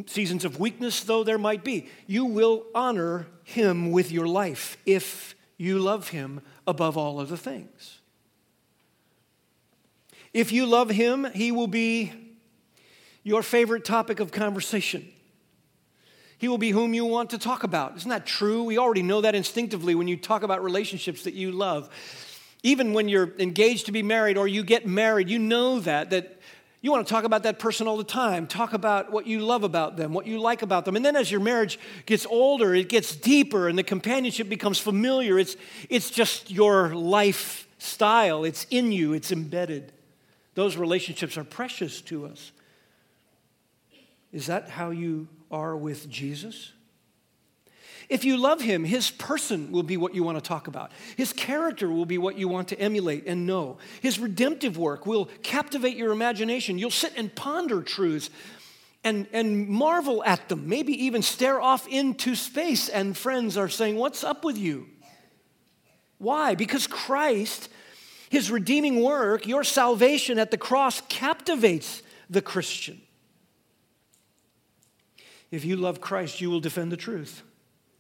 seasons 0.06 0.44
of 0.44 0.58
weakness 0.58 1.02
though 1.04 1.24
there 1.24 1.38
might 1.38 1.64
be. 1.64 1.88
You 2.06 2.24
will 2.24 2.64
honor 2.74 3.26
him 3.44 3.90
with 3.90 4.10
your 4.10 4.26
life 4.26 4.76
if 4.86 5.34
you 5.58 5.78
love 5.78 6.10
him 6.10 6.40
above 6.66 6.96
all 6.96 7.18
other 7.18 7.36
things. 7.36 7.98
If 10.32 10.52
you 10.52 10.66
love 10.66 10.90
him, 10.90 11.26
he 11.34 11.50
will 11.50 11.66
be 11.66 12.12
your 13.22 13.42
favorite 13.42 13.84
topic 13.84 14.20
of 14.20 14.32
conversation. 14.32 15.10
He 16.38 16.48
will 16.48 16.58
be 16.58 16.70
whom 16.70 16.92
you 16.92 17.06
want 17.06 17.30
to 17.30 17.38
talk 17.38 17.62
about. 17.62 17.96
Isn't 17.96 18.10
that 18.10 18.26
true? 18.26 18.62
We 18.62 18.76
already 18.78 19.02
know 19.02 19.22
that 19.22 19.34
instinctively 19.34 19.94
when 19.94 20.06
you 20.06 20.16
talk 20.16 20.42
about 20.42 20.62
relationships 20.62 21.24
that 21.24 21.34
you 21.34 21.50
love. 21.50 21.88
Even 22.62 22.92
when 22.92 23.08
you're 23.08 23.32
engaged 23.38 23.86
to 23.86 23.92
be 23.92 24.02
married 24.02 24.36
or 24.36 24.46
you 24.46 24.62
get 24.62 24.86
married, 24.86 25.30
you 25.30 25.38
know 25.38 25.80
that, 25.80 26.10
that 26.10 26.38
You 26.86 26.92
want 26.92 27.04
to 27.04 27.12
talk 27.12 27.24
about 27.24 27.42
that 27.42 27.58
person 27.58 27.88
all 27.88 27.96
the 27.96 28.04
time. 28.04 28.46
Talk 28.46 28.72
about 28.72 29.10
what 29.10 29.26
you 29.26 29.40
love 29.40 29.64
about 29.64 29.96
them, 29.96 30.12
what 30.12 30.24
you 30.24 30.38
like 30.38 30.62
about 30.62 30.84
them. 30.84 30.94
And 30.94 31.04
then 31.04 31.16
as 31.16 31.32
your 31.32 31.40
marriage 31.40 31.80
gets 32.04 32.26
older, 32.26 32.76
it 32.76 32.88
gets 32.88 33.16
deeper 33.16 33.68
and 33.68 33.76
the 33.76 33.82
companionship 33.82 34.48
becomes 34.48 34.78
familiar. 34.78 35.36
It's, 35.36 35.56
it's 35.90 36.10
just 36.10 36.48
your 36.48 36.94
lifestyle, 36.94 38.44
it's 38.44 38.66
in 38.70 38.92
you, 38.92 39.14
it's 39.14 39.32
embedded. 39.32 39.90
Those 40.54 40.76
relationships 40.76 41.36
are 41.36 41.42
precious 41.42 42.00
to 42.02 42.26
us. 42.26 42.52
Is 44.32 44.46
that 44.46 44.68
how 44.68 44.90
you 44.90 45.26
are 45.56 45.76
with 45.76 46.08
Jesus? 46.08 46.72
If 48.08 48.24
you 48.24 48.36
love 48.36 48.60
him, 48.60 48.84
his 48.84 49.10
person 49.10 49.72
will 49.72 49.82
be 49.82 49.96
what 49.96 50.14
you 50.14 50.22
want 50.22 50.36
to 50.36 50.46
talk 50.46 50.68
about. 50.68 50.92
His 51.16 51.32
character 51.32 51.88
will 51.90 52.06
be 52.06 52.18
what 52.18 52.38
you 52.38 52.46
want 52.46 52.68
to 52.68 52.78
emulate 52.78 53.26
and 53.26 53.46
know. 53.46 53.78
His 54.00 54.18
redemptive 54.18 54.78
work 54.78 55.06
will 55.06 55.28
captivate 55.42 55.96
your 55.96 56.12
imagination. 56.12 56.78
You'll 56.78 56.90
sit 56.90 57.14
and 57.16 57.34
ponder 57.34 57.82
truths 57.82 58.30
and, 59.02 59.26
and 59.32 59.68
marvel 59.68 60.22
at 60.24 60.48
them, 60.48 60.68
maybe 60.68 61.04
even 61.06 61.22
stare 61.22 61.60
off 61.60 61.88
into 61.88 62.34
space. 62.34 62.88
And 62.88 63.16
friends 63.16 63.56
are 63.56 63.68
saying, 63.68 63.96
What's 63.96 64.22
up 64.22 64.44
with 64.44 64.58
you? 64.58 64.86
Why? 66.18 66.54
Because 66.54 66.86
Christ, 66.86 67.68
his 68.30 68.50
redeeming 68.50 69.02
work, 69.02 69.46
your 69.46 69.64
salvation 69.64 70.38
at 70.38 70.50
the 70.50 70.58
cross 70.58 71.00
captivates 71.08 72.02
the 72.30 72.42
Christian. 72.42 73.00
If 75.50 75.64
you 75.64 75.76
love 75.76 76.00
Christ, 76.00 76.40
you 76.40 76.50
will 76.50 76.60
defend 76.60 76.90
the 76.92 76.96
truth. 76.96 77.42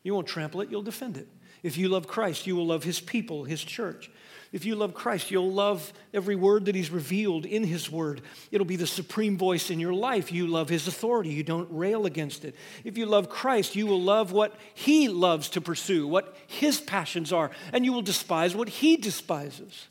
You 0.02 0.14
won't 0.14 0.26
trample 0.26 0.60
it, 0.60 0.70
you'll 0.70 0.82
defend 0.82 1.16
it. 1.16 1.28
If 1.62 1.76
you 1.76 1.88
love 1.88 2.06
Christ, 2.06 2.46
you 2.46 2.54
will 2.54 2.66
love 2.66 2.84
his 2.84 3.00
people, 3.00 3.44
his 3.44 3.62
church. 3.62 4.10
If 4.52 4.64
you 4.64 4.76
love 4.76 4.94
Christ, 4.94 5.30
you'll 5.30 5.52
love 5.52 5.92
every 6.14 6.36
word 6.36 6.66
that 6.66 6.74
he's 6.74 6.90
revealed 6.90 7.44
in 7.44 7.64
his 7.64 7.90
word. 7.90 8.22
It'll 8.52 8.64
be 8.64 8.76
the 8.76 8.86
supreme 8.86 9.36
voice 9.36 9.70
in 9.70 9.80
your 9.80 9.92
life. 9.92 10.30
You 10.30 10.46
love 10.46 10.68
his 10.68 10.86
authority, 10.86 11.30
you 11.30 11.42
don't 11.42 11.68
rail 11.70 12.06
against 12.06 12.44
it. 12.44 12.54
If 12.84 12.96
you 12.96 13.06
love 13.06 13.28
Christ, 13.28 13.74
you 13.74 13.86
will 13.86 14.00
love 14.00 14.32
what 14.32 14.54
he 14.74 15.08
loves 15.08 15.48
to 15.50 15.60
pursue, 15.60 16.06
what 16.06 16.36
his 16.46 16.80
passions 16.80 17.32
are, 17.32 17.50
and 17.72 17.84
you 17.84 17.92
will 17.92 18.02
despise 18.02 18.54
what 18.54 18.68
he 18.68 18.96
despises. 18.96 19.88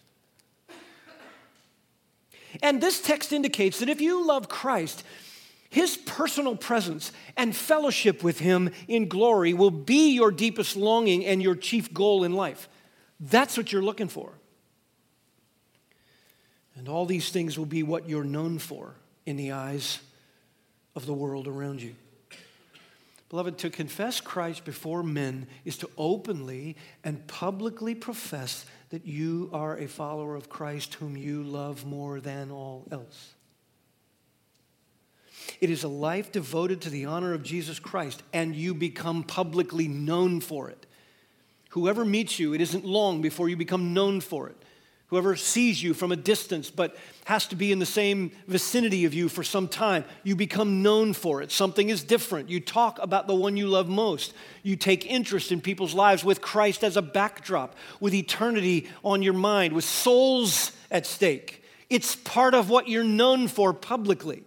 And 2.63 2.81
this 2.81 3.01
text 3.01 3.33
indicates 3.33 3.79
that 3.79 3.89
if 3.89 4.00
you 4.00 4.25
love 4.25 4.47
Christ, 4.47 5.03
his 5.75 5.98
personal 5.98 6.55
presence 6.55 7.12
and 7.36 7.53
fellowship 7.53 8.24
with 8.24 8.39
Him 8.39 8.72
in 8.88 9.10
glory 9.10 9.53
will 9.53 9.72
be 9.72 10.13
your 10.13 10.32
deepest 10.32 10.77
longing 10.77 11.25
and 11.25 11.44
your 11.44 11.53
chief 11.53 11.94
goal 11.94 12.24
in 12.24 12.32
life. 12.32 12.70
That's 13.20 13.58
what 13.58 13.74
you're 13.74 13.84
looking 13.84 14.08
for. 14.08 14.32
And 16.77 16.88
all 16.88 17.05
these 17.05 17.29
things 17.29 17.58
will 17.60 17.65
be 17.65 17.84
what 17.84 18.08
you're 18.08 18.24
known 18.24 18.58
for 18.58 18.96
in 19.25 19.36
the 19.36 19.51
eyes 19.51 20.00
of 20.96 21.05
the 21.05 21.13
world 21.13 21.46
around 21.46 21.82
you. 21.82 21.94
Beloved, 23.27 23.58
to 23.58 23.70
confess 23.70 24.22
Christ 24.22 24.63
before 24.63 25.03
men 25.03 25.46
is 25.65 25.77
to 25.79 25.89
openly 25.98 26.77
and 27.03 27.27
publicly 27.27 27.96
profess 27.96 28.65
that 28.91 29.05
you 29.05 29.50
are 29.51 29.77
a 29.77 29.89
follower 29.89 30.38
of 30.38 30.48
Christ 30.48 30.94
whom 30.94 31.17
you 31.17 31.44
love 31.44 31.86
more 31.86 32.22
than 32.22 32.50
all 32.50 32.88
else. 32.91 33.35
It 35.62 35.70
is 35.70 35.84
a 35.84 35.88
life 35.88 36.32
devoted 36.32 36.82
to 36.82 36.90
the 36.90 37.06
honor 37.06 37.34
of 37.34 37.44
Jesus 37.44 37.80
Christ, 37.80 38.24
and 38.34 38.56
you 38.56 38.74
become 38.74 39.24
publicly 39.24 39.88
known 39.88 40.42
for 40.42 40.70
it. 40.70 40.86
Whoever 41.70 42.06
meets 42.06 42.40
you, 42.40 42.54
it 42.54 42.62
isn't 42.62 42.86
long 42.86 43.22
before 43.22 43.50
you 43.50 43.58
become 43.58 43.94
known 43.94 44.22
for 44.22 44.48
it. 44.48 44.56
Whoever 45.08 45.36
sees 45.36 45.84
you 45.84 45.94
from 45.94 46.12
a 46.12 46.16
distance 46.16 46.72
but 46.72 46.96
has 47.25 47.46
to 47.48 47.56
be 47.56 47.72
in 47.72 47.80
the 47.80 47.86
same 47.86 48.32
vicinity 48.48 49.06
of 49.06 49.14
you 49.14 49.30
for 49.30 49.44
some 49.44 49.68
time, 49.68 50.04
you 50.24 50.36
become 50.36 50.82
known 50.82 51.14
for 51.14 51.42
it. 51.42 51.52
Something 51.52 51.90
is 51.90 52.04
different. 52.04 52.50
You 52.50 52.60
talk 52.60 52.98
about 53.02 53.28
the 53.28 53.36
one 53.36 53.56
you 53.56 53.68
love 53.68 53.88
most. 53.88 54.34
You 54.64 54.75
take 54.75 55.06
interest 55.06 55.52
in 55.52 55.62
people's 55.62 55.94
lives 55.94 56.24
with 56.24 56.42
Christ 56.42 56.84
as 56.84 56.98
a 56.98 57.04
backdrop, 57.04 57.75
with 58.00 58.14
eternity 58.16 58.90
on 59.04 59.22
your 59.22 59.34
mind, 59.34 59.74
with 59.74 59.86
souls 59.86 60.72
at 60.90 61.06
stake. 61.06 61.64
It's 61.90 62.16
part 62.16 62.56
of 62.56 62.70
what 62.70 62.88
you're 62.88 63.04
known 63.04 63.48
for 63.48 63.74
publicly. 63.74 64.44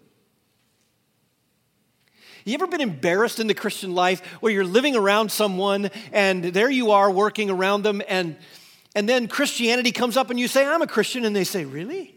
You 2.48 2.54
ever 2.54 2.66
been 2.66 2.80
embarrassed 2.80 3.40
in 3.40 3.46
the 3.46 3.54
Christian 3.54 3.94
life 3.94 4.24
where 4.40 4.52
you're 4.52 4.64
living 4.64 4.96
around 4.96 5.30
someone 5.30 5.90
and 6.12 6.44
there 6.44 6.70
you 6.70 6.92
are 6.92 7.10
working 7.10 7.50
around 7.50 7.82
them 7.82 8.00
and 8.08 8.36
and 8.94 9.08
then 9.08 9.28
Christianity 9.28 9.92
comes 9.92 10.16
up 10.16 10.30
and 10.30 10.40
you 10.40 10.48
say, 10.48 10.66
I'm 10.66 10.82
a 10.82 10.86
Christian, 10.86 11.24
and 11.24 11.36
they 11.36 11.44
say, 11.44 11.64
Really? 11.64 12.16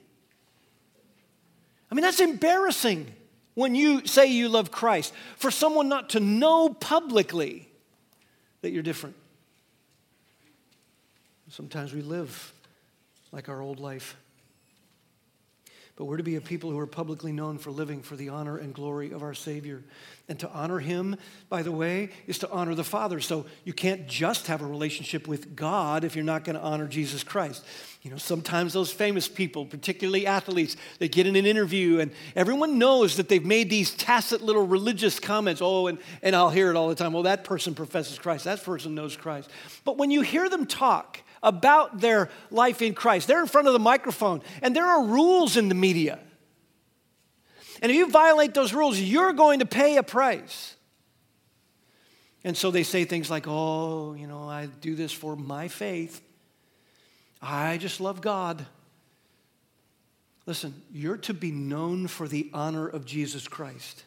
I 1.91 1.95
mean, 1.95 2.03
that's 2.03 2.21
embarrassing 2.21 3.11
when 3.53 3.75
you 3.75 4.07
say 4.07 4.27
you 4.27 4.47
love 4.47 4.71
Christ 4.71 5.13
for 5.35 5.51
someone 5.51 5.89
not 5.89 6.11
to 6.11 6.21
know 6.21 6.69
publicly 6.69 7.67
that 8.61 8.71
you're 8.71 8.81
different. 8.81 9.15
Sometimes 11.49 11.93
we 11.93 12.01
live 12.01 12.53
like 13.33 13.49
our 13.49 13.61
old 13.61 13.81
life. 13.81 14.15
But 15.95 16.05
we're 16.05 16.17
to 16.17 16.23
be 16.23 16.35
a 16.35 16.41
people 16.41 16.71
who 16.71 16.79
are 16.79 16.87
publicly 16.87 17.31
known 17.31 17.57
for 17.57 17.69
living 17.69 18.01
for 18.01 18.15
the 18.15 18.29
honor 18.29 18.57
and 18.57 18.73
glory 18.73 19.11
of 19.11 19.23
our 19.23 19.33
Savior. 19.33 19.83
And 20.29 20.39
to 20.39 20.49
honor 20.49 20.79
Him, 20.79 21.17
by 21.49 21.61
the 21.61 21.71
way, 21.71 22.09
is 22.27 22.39
to 22.39 22.49
honor 22.49 22.73
the 22.73 22.83
Father. 22.83 23.19
So 23.19 23.45
you 23.65 23.73
can't 23.73 24.07
just 24.07 24.47
have 24.47 24.61
a 24.61 24.65
relationship 24.65 25.27
with 25.27 25.55
God 25.55 26.03
if 26.03 26.15
you're 26.15 26.23
not 26.23 26.45
going 26.45 26.55
to 26.55 26.61
honor 26.61 26.87
Jesus 26.87 27.23
Christ. 27.23 27.65
You 28.01 28.09
know, 28.09 28.17
sometimes 28.17 28.73
those 28.73 28.91
famous 28.91 29.27
people, 29.27 29.65
particularly 29.65 30.25
athletes, 30.25 30.75
they 30.97 31.07
get 31.07 31.27
in 31.27 31.35
an 31.35 31.45
interview 31.45 31.99
and 31.99 32.11
everyone 32.35 32.79
knows 32.79 33.17
that 33.17 33.29
they've 33.29 33.45
made 33.45 33.69
these 33.69 33.91
tacit 33.91 34.41
little 34.41 34.65
religious 34.65 35.19
comments. 35.19 35.61
Oh, 35.61 35.87
and, 35.87 35.99
and 36.23 36.35
I'll 36.35 36.49
hear 36.49 36.71
it 36.71 36.75
all 36.75 36.89
the 36.89 36.95
time. 36.95 37.13
Well, 37.13 37.23
that 37.23 37.43
person 37.43 37.75
professes 37.75 38.17
Christ, 38.17 38.45
that 38.45 38.63
person 38.63 38.95
knows 38.95 39.15
Christ. 39.15 39.51
But 39.85 39.97
when 39.97 40.09
you 40.09 40.21
hear 40.21 40.49
them 40.49 40.65
talk, 40.65 41.20
about 41.43 41.99
their 41.99 42.29
life 42.49 42.81
in 42.81 42.93
Christ. 42.93 43.27
They're 43.27 43.41
in 43.41 43.47
front 43.47 43.67
of 43.67 43.73
the 43.73 43.79
microphone, 43.79 44.41
and 44.61 44.75
there 44.75 44.85
are 44.85 45.03
rules 45.03 45.57
in 45.57 45.69
the 45.69 45.75
media. 45.75 46.19
And 47.81 47.91
if 47.91 47.97
you 47.97 48.09
violate 48.09 48.53
those 48.53 48.73
rules, 48.73 48.99
you're 48.99 49.33
going 49.33 49.59
to 49.59 49.65
pay 49.65 49.97
a 49.97 50.03
price. 50.03 50.75
And 52.43 52.55
so 52.55 52.71
they 52.71 52.83
say 52.83 53.05
things 53.05 53.29
like, 53.29 53.45
oh, 53.47 54.13
you 54.13 54.27
know, 54.27 54.47
I 54.47 54.67
do 54.67 54.95
this 54.95 55.11
for 55.11 55.35
my 55.35 55.67
faith. 55.67 56.21
I 57.41 57.77
just 57.77 57.99
love 57.99 58.21
God. 58.21 58.65
Listen, 60.45 60.81
you're 60.91 61.17
to 61.17 61.33
be 61.33 61.51
known 61.51 62.07
for 62.07 62.27
the 62.27 62.49
honor 62.53 62.87
of 62.87 63.05
Jesus 63.05 63.47
Christ 63.47 64.03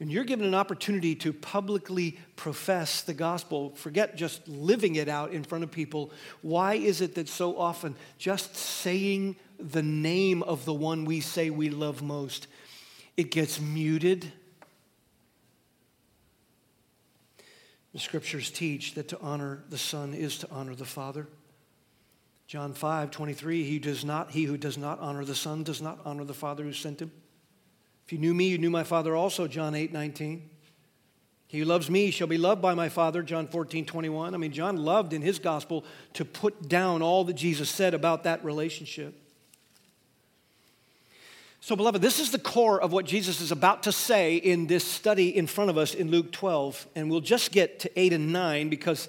and 0.00 0.10
you're 0.10 0.24
given 0.24 0.46
an 0.46 0.54
opportunity 0.54 1.14
to 1.14 1.32
publicly 1.32 2.18
profess 2.34 3.02
the 3.02 3.12
gospel, 3.12 3.74
forget 3.76 4.16
just 4.16 4.48
living 4.48 4.96
it 4.96 5.08
out 5.08 5.32
in 5.32 5.44
front 5.44 5.62
of 5.62 5.70
people, 5.70 6.10
why 6.40 6.74
is 6.74 7.02
it 7.02 7.14
that 7.16 7.28
so 7.28 7.58
often 7.58 7.94
just 8.18 8.56
saying 8.56 9.36
the 9.58 9.82
name 9.82 10.42
of 10.42 10.64
the 10.64 10.72
one 10.72 11.04
we 11.04 11.20
say 11.20 11.50
we 11.50 11.68
love 11.68 12.02
most, 12.02 12.46
it 13.18 13.30
gets 13.30 13.60
muted? 13.60 14.32
The 17.92 17.98
scriptures 17.98 18.50
teach 18.50 18.94
that 18.94 19.08
to 19.08 19.20
honor 19.20 19.64
the 19.68 19.78
Son 19.78 20.14
is 20.14 20.38
to 20.38 20.50
honor 20.50 20.74
the 20.74 20.86
Father. 20.86 21.26
John 22.46 22.72
5, 22.72 23.10
23, 23.10 23.64
he, 23.64 23.78
does 23.78 24.04
not, 24.04 24.30
he 24.30 24.44
who 24.44 24.56
does 24.56 24.78
not 24.78 24.98
honor 25.00 25.26
the 25.26 25.34
Son 25.34 25.62
does 25.62 25.82
not 25.82 26.00
honor 26.06 26.24
the 26.24 26.34
Father 26.34 26.64
who 26.64 26.72
sent 26.72 27.02
him. 27.02 27.12
If 28.10 28.14
you 28.14 28.18
knew 28.18 28.34
me, 28.34 28.48
you 28.48 28.58
knew 28.58 28.70
my 28.70 28.82
Father 28.82 29.14
also, 29.14 29.46
John 29.46 29.72
8, 29.72 29.92
19. 29.92 30.50
He 31.46 31.60
who 31.60 31.64
loves 31.64 31.88
me 31.88 32.10
shall 32.10 32.26
be 32.26 32.38
loved 32.38 32.60
by 32.60 32.74
my 32.74 32.88
Father, 32.88 33.22
John 33.22 33.46
14, 33.46 33.84
21. 33.84 34.34
I 34.34 34.36
mean, 34.36 34.50
John 34.50 34.78
loved 34.78 35.12
in 35.12 35.22
his 35.22 35.38
gospel 35.38 35.84
to 36.14 36.24
put 36.24 36.68
down 36.68 37.02
all 37.02 37.22
that 37.26 37.34
Jesus 37.34 37.70
said 37.70 37.94
about 37.94 38.24
that 38.24 38.44
relationship. 38.44 39.14
So, 41.60 41.76
beloved, 41.76 42.02
this 42.02 42.18
is 42.18 42.32
the 42.32 42.40
core 42.40 42.82
of 42.82 42.90
what 42.90 43.04
Jesus 43.04 43.40
is 43.40 43.52
about 43.52 43.84
to 43.84 43.92
say 43.92 44.34
in 44.34 44.66
this 44.66 44.82
study 44.82 45.36
in 45.36 45.46
front 45.46 45.70
of 45.70 45.78
us 45.78 45.94
in 45.94 46.10
Luke 46.10 46.32
12. 46.32 46.88
And 46.96 47.12
we'll 47.12 47.20
just 47.20 47.52
get 47.52 47.78
to 47.78 47.90
8 47.96 48.12
and 48.12 48.32
9 48.32 48.70
because 48.70 49.08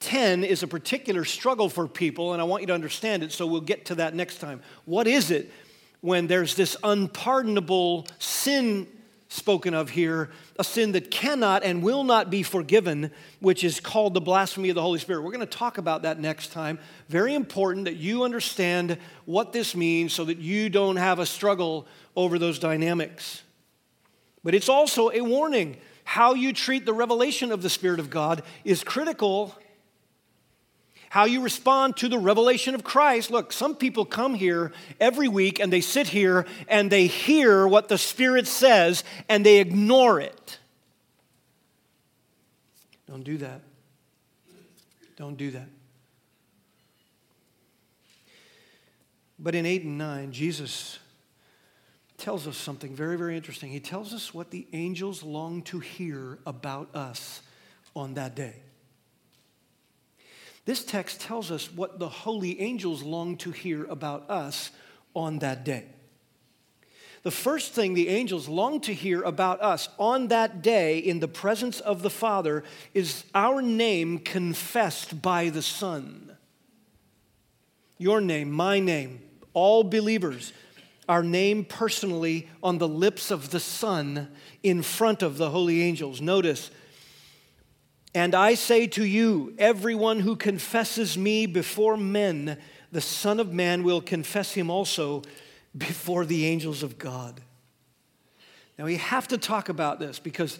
10 0.00 0.44
is 0.44 0.62
a 0.62 0.68
particular 0.68 1.24
struggle 1.24 1.70
for 1.70 1.88
people, 1.88 2.34
and 2.34 2.42
I 2.42 2.44
want 2.44 2.60
you 2.60 2.66
to 2.66 2.74
understand 2.74 3.22
it, 3.22 3.32
so 3.32 3.46
we'll 3.46 3.62
get 3.62 3.86
to 3.86 3.94
that 3.94 4.14
next 4.14 4.40
time. 4.40 4.60
What 4.84 5.06
is 5.06 5.30
it 5.30 5.50
when 6.02 6.26
there's 6.26 6.54
this 6.54 6.76
unpardonable 6.82 8.06
sin 8.18 8.86
spoken 9.28 9.72
of 9.72 9.88
here, 9.88 10.28
a 10.58 10.64
sin 10.64 10.92
that 10.92 11.10
cannot 11.10 11.64
and 11.64 11.82
will 11.82 12.04
not 12.04 12.28
be 12.28 12.42
forgiven, 12.42 13.10
which 13.40 13.64
is 13.64 13.80
called 13.80 14.12
the 14.12 14.20
blasphemy 14.20 14.68
of 14.68 14.74
the 14.74 14.82
Holy 14.82 14.98
Spirit. 14.98 15.22
We're 15.22 15.30
going 15.30 15.40
to 15.40 15.46
talk 15.46 15.78
about 15.78 16.02
that 16.02 16.20
next 16.20 16.52
time. 16.52 16.78
Very 17.08 17.34
important 17.34 17.86
that 17.86 17.96
you 17.96 18.24
understand 18.24 18.98
what 19.24 19.54
this 19.54 19.74
means 19.74 20.12
so 20.12 20.24
that 20.26 20.36
you 20.36 20.68
don't 20.68 20.96
have 20.96 21.18
a 21.18 21.24
struggle 21.24 21.86
over 22.14 22.38
those 22.38 22.58
dynamics. 22.58 23.42
But 24.44 24.54
it's 24.54 24.68
also 24.68 25.10
a 25.10 25.22
warning. 25.22 25.78
How 26.04 26.34
you 26.34 26.52
treat 26.52 26.84
the 26.84 26.92
revelation 26.92 27.52
of 27.52 27.62
the 27.62 27.70
Spirit 27.70 28.00
of 28.00 28.10
God 28.10 28.42
is 28.64 28.84
critical 28.84 29.56
how 31.12 31.26
you 31.26 31.42
respond 31.42 31.94
to 31.94 32.08
the 32.08 32.18
revelation 32.18 32.74
of 32.74 32.82
Christ. 32.82 33.30
Look, 33.30 33.52
some 33.52 33.76
people 33.76 34.06
come 34.06 34.32
here 34.32 34.72
every 34.98 35.28
week 35.28 35.60
and 35.60 35.70
they 35.70 35.82
sit 35.82 36.08
here 36.08 36.46
and 36.68 36.90
they 36.90 37.06
hear 37.06 37.68
what 37.68 37.90
the 37.90 37.98
Spirit 37.98 38.46
says 38.46 39.04
and 39.28 39.44
they 39.44 39.58
ignore 39.58 40.20
it. 40.20 40.58
Don't 43.06 43.24
do 43.24 43.36
that. 43.36 43.60
Don't 45.16 45.36
do 45.36 45.50
that. 45.50 45.68
But 49.38 49.54
in 49.54 49.66
8 49.66 49.82
and 49.82 49.98
9, 49.98 50.32
Jesus 50.32 50.98
tells 52.16 52.46
us 52.46 52.56
something 52.56 52.96
very, 52.96 53.18
very 53.18 53.36
interesting. 53.36 53.70
He 53.70 53.80
tells 53.80 54.14
us 54.14 54.32
what 54.32 54.50
the 54.50 54.66
angels 54.72 55.22
long 55.22 55.60
to 55.64 55.78
hear 55.78 56.38
about 56.46 56.88
us 56.96 57.42
on 57.94 58.14
that 58.14 58.34
day. 58.34 58.61
This 60.64 60.84
text 60.84 61.20
tells 61.20 61.50
us 61.50 61.72
what 61.72 61.98
the 61.98 62.08
holy 62.08 62.60
angels 62.60 63.02
long 63.02 63.36
to 63.38 63.50
hear 63.50 63.84
about 63.84 64.30
us 64.30 64.70
on 65.14 65.40
that 65.40 65.64
day. 65.64 65.86
The 67.22 67.30
first 67.30 67.72
thing 67.72 67.94
the 67.94 68.08
angels 68.08 68.48
long 68.48 68.80
to 68.82 68.92
hear 68.92 69.22
about 69.22 69.60
us 69.60 69.88
on 69.98 70.28
that 70.28 70.60
day 70.60 70.98
in 70.98 71.20
the 71.20 71.28
presence 71.28 71.78
of 71.80 72.02
the 72.02 72.10
Father 72.10 72.64
is 72.94 73.24
our 73.34 73.62
name 73.62 74.18
confessed 74.18 75.22
by 75.22 75.48
the 75.48 75.62
Son. 75.62 76.36
Your 77.98 78.20
name, 78.20 78.50
my 78.50 78.80
name, 78.80 79.20
all 79.52 79.84
believers, 79.84 80.52
our 81.08 81.22
name 81.22 81.64
personally 81.64 82.48
on 82.60 82.78
the 82.78 82.88
lips 82.88 83.30
of 83.30 83.50
the 83.50 83.60
Son 83.60 84.28
in 84.64 84.82
front 84.82 85.22
of 85.22 85.38
the 85.38 85.50
holy 85.50 85.82
angels. 85.82 86.20
Notice, 86.20 86.72
and 88.14 88.34
I 88.34 88.54
say 88.54 88.86
to 88.88 89.04
you, 89.04 89.54
everyone 89.58 90.20
who 90.20 90.36
confesses 90.36 91.16
me 91.16 91.46
before 91.46 91.96
men, 91.96 92.58
the 92.90 93.00
Son 93.00 93.40
of 93.40 93.52
Man 93.52 93.84
will 93.84 94.02
confess 94.02 94.52
him 94.52 94.70
also 94.70 95.22
before 95.76 96.26
the 96.26 96.46
angels 96.46 96.82
of 96.82 96.98
God. 96.98 97.40
Now, 98.78 98.84
we 98.84 98.96
have 98.96 99.28
to 99.28 99.38
talk 99.38 99.68
about 99.68 99.98
this 99.98 100.18
because 100.18 100.58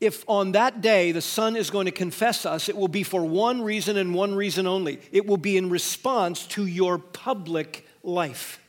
if 0.00 0.24
on 0.28 0.52
that 0.52 0.80
day 0.80 1.12
the 1.12 1.22
Son 1.22 1.56
is 1.56 1.70
going 1.70 1.86
to 1.86 1.92
confess 1.92 2.46
us, 2.46 2.68
it 2.68 2.76
will 2.76 2.88
be 2.88 3.02
for 3.02 3.24
one 3.24 3.62
reason 3.62 3.96
and 3.96 4.14
one 4.14 4.34
reason 4.34 4.66
only. 4.66 5.00
It 5.10 5.26
will 5.26 5.38
be 5.38 5.56
in 5.56 5.70
response 5.70 6.46
to 6.48 6.66
your 6.66 6.98
public 6.98 7.86
life, 8.02 8.60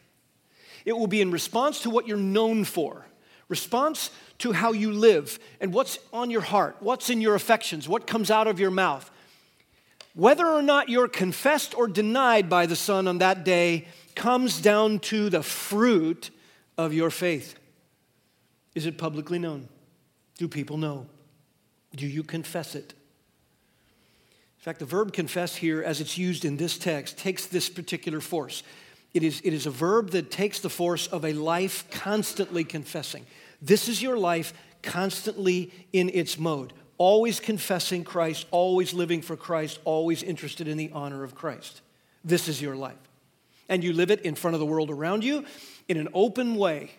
it 0.86 0.94
will 0.94 1.08
be 1.08 1.22
in 1.22 1.32
response 1.32 1.82
to 1.82 1.90
what 1.90 2.08
you're 2.08 2.18
known 2.18 2.64
for, 2.64 3.06
response 3.50 4.12
to 4.38 4.54
how 4.54 4.72
you 4.72 4.92
live 4.92 5.38
and 5.60 5.74
what's 5.74 6.00
on 6.14 6.32
your 6.32 6.42
heart, 6.42 6.78
what's 6.80 7.10
in 7.10 7.20
your 7.20 7.36
affections, 7.36 7.90
what 7.90 8.08
comes 8.08 8.32
out 8.32 8.48
of 8.48 8.60
your 8.60 8.72
mouth. 8.72 9.10
Whether 10.16 10.48
or 10.48 10.62
not 10.62 10.90
you're 10.90 11.08
confessed 11.08 11.78
or 11.78 11.88
denied 11.88 12.50
by 12.50 12.66
the 12.66 12.76
Son 12.76 13.08
on 13.08 13.18
that 13.18 13.44
day 13.44 13.88
comes 14.16 14.62
down 14.62 15.00
to 15.00 15.30
the 15.30 15.44
fruit 15.44 16.30
of 16.78 16.94
your 16.94 17.10
faith. 17.10 17.56
Is 18.76 18.86
it 18.86 18.98
publicly 18.98 19.40
known? 19.40 19.68
Do 20.38 20.48
people 20.48 20.78
know? 20.78 21.08
Do 21.96 22.08
you 22.08 22.24
confess 22.24 22.76
it? 22.76 22.94
In 24.60 24.64
fact, 24.64 24.80
the 24.80 24.86
verb 24.86 25.14
confess 25.14 25.56
here, 25.56 25.82
as 25.82 26.02
it's 26.02 26.18
used 26.18 26.44
in 26.44 26.58
this 26.58 26.78
text, 26.78 27.18
takes 27.18 27.46
this 27.46 27.70
particular 27.70 28.20
force. 28.20 28.62
It 29.14 29.24
is, 29.24 29.42
it 29.44 29.54
is 29.54 29.66
a 29.66 29.72
verb 29.72 30.12
that 30.12 30.32
takes 30.32 30.60
the 30.60 30.70
force 30.70 31.08
of 31.08 31.26
a 31.26 31.34
life 31.34 31.90
constantly 31.92 32.64
confessing. 32.64 33.26
This 33.62 33.90
is 33.90 34.02
your 34.02 34.18
life 34.18 34.54
constantly 34.82 35.72
in 35.92 36.10
its 36.10 36.38
mode, 36.38 36.74
always 36.98 37.40
confessing 37.40 38.04
Christ, 38.04 38.46
always 38.52 38.94
living 38.94 39.22
for 39.22 39.36
Christ, 39.36 39.80
always 39.86 40.24
interested 40.24 40.68
in 40.68 40.78
the 40.78 40.92
honor 40.94 41.24
of 41.24 41.36
Christ. 41.36 41.82
This 42.24 42.48
is 42.48 42.62
your 42.62 42.76
life. 42.76 42.98
And 43.68 43.84
you 43.84 43.94
live 43.94 44.12
it 44.12 44.22
in 44.22 44.36
front 44.36 44.56
of 44.56 44.60
the 44.60 44.66
world 44.66 44.90
around 44.90 45.24
you 45.24 45.46
in 45.88 45.98
an 45.98 46.08
open 46.14 46.56
way. 46.56 46.92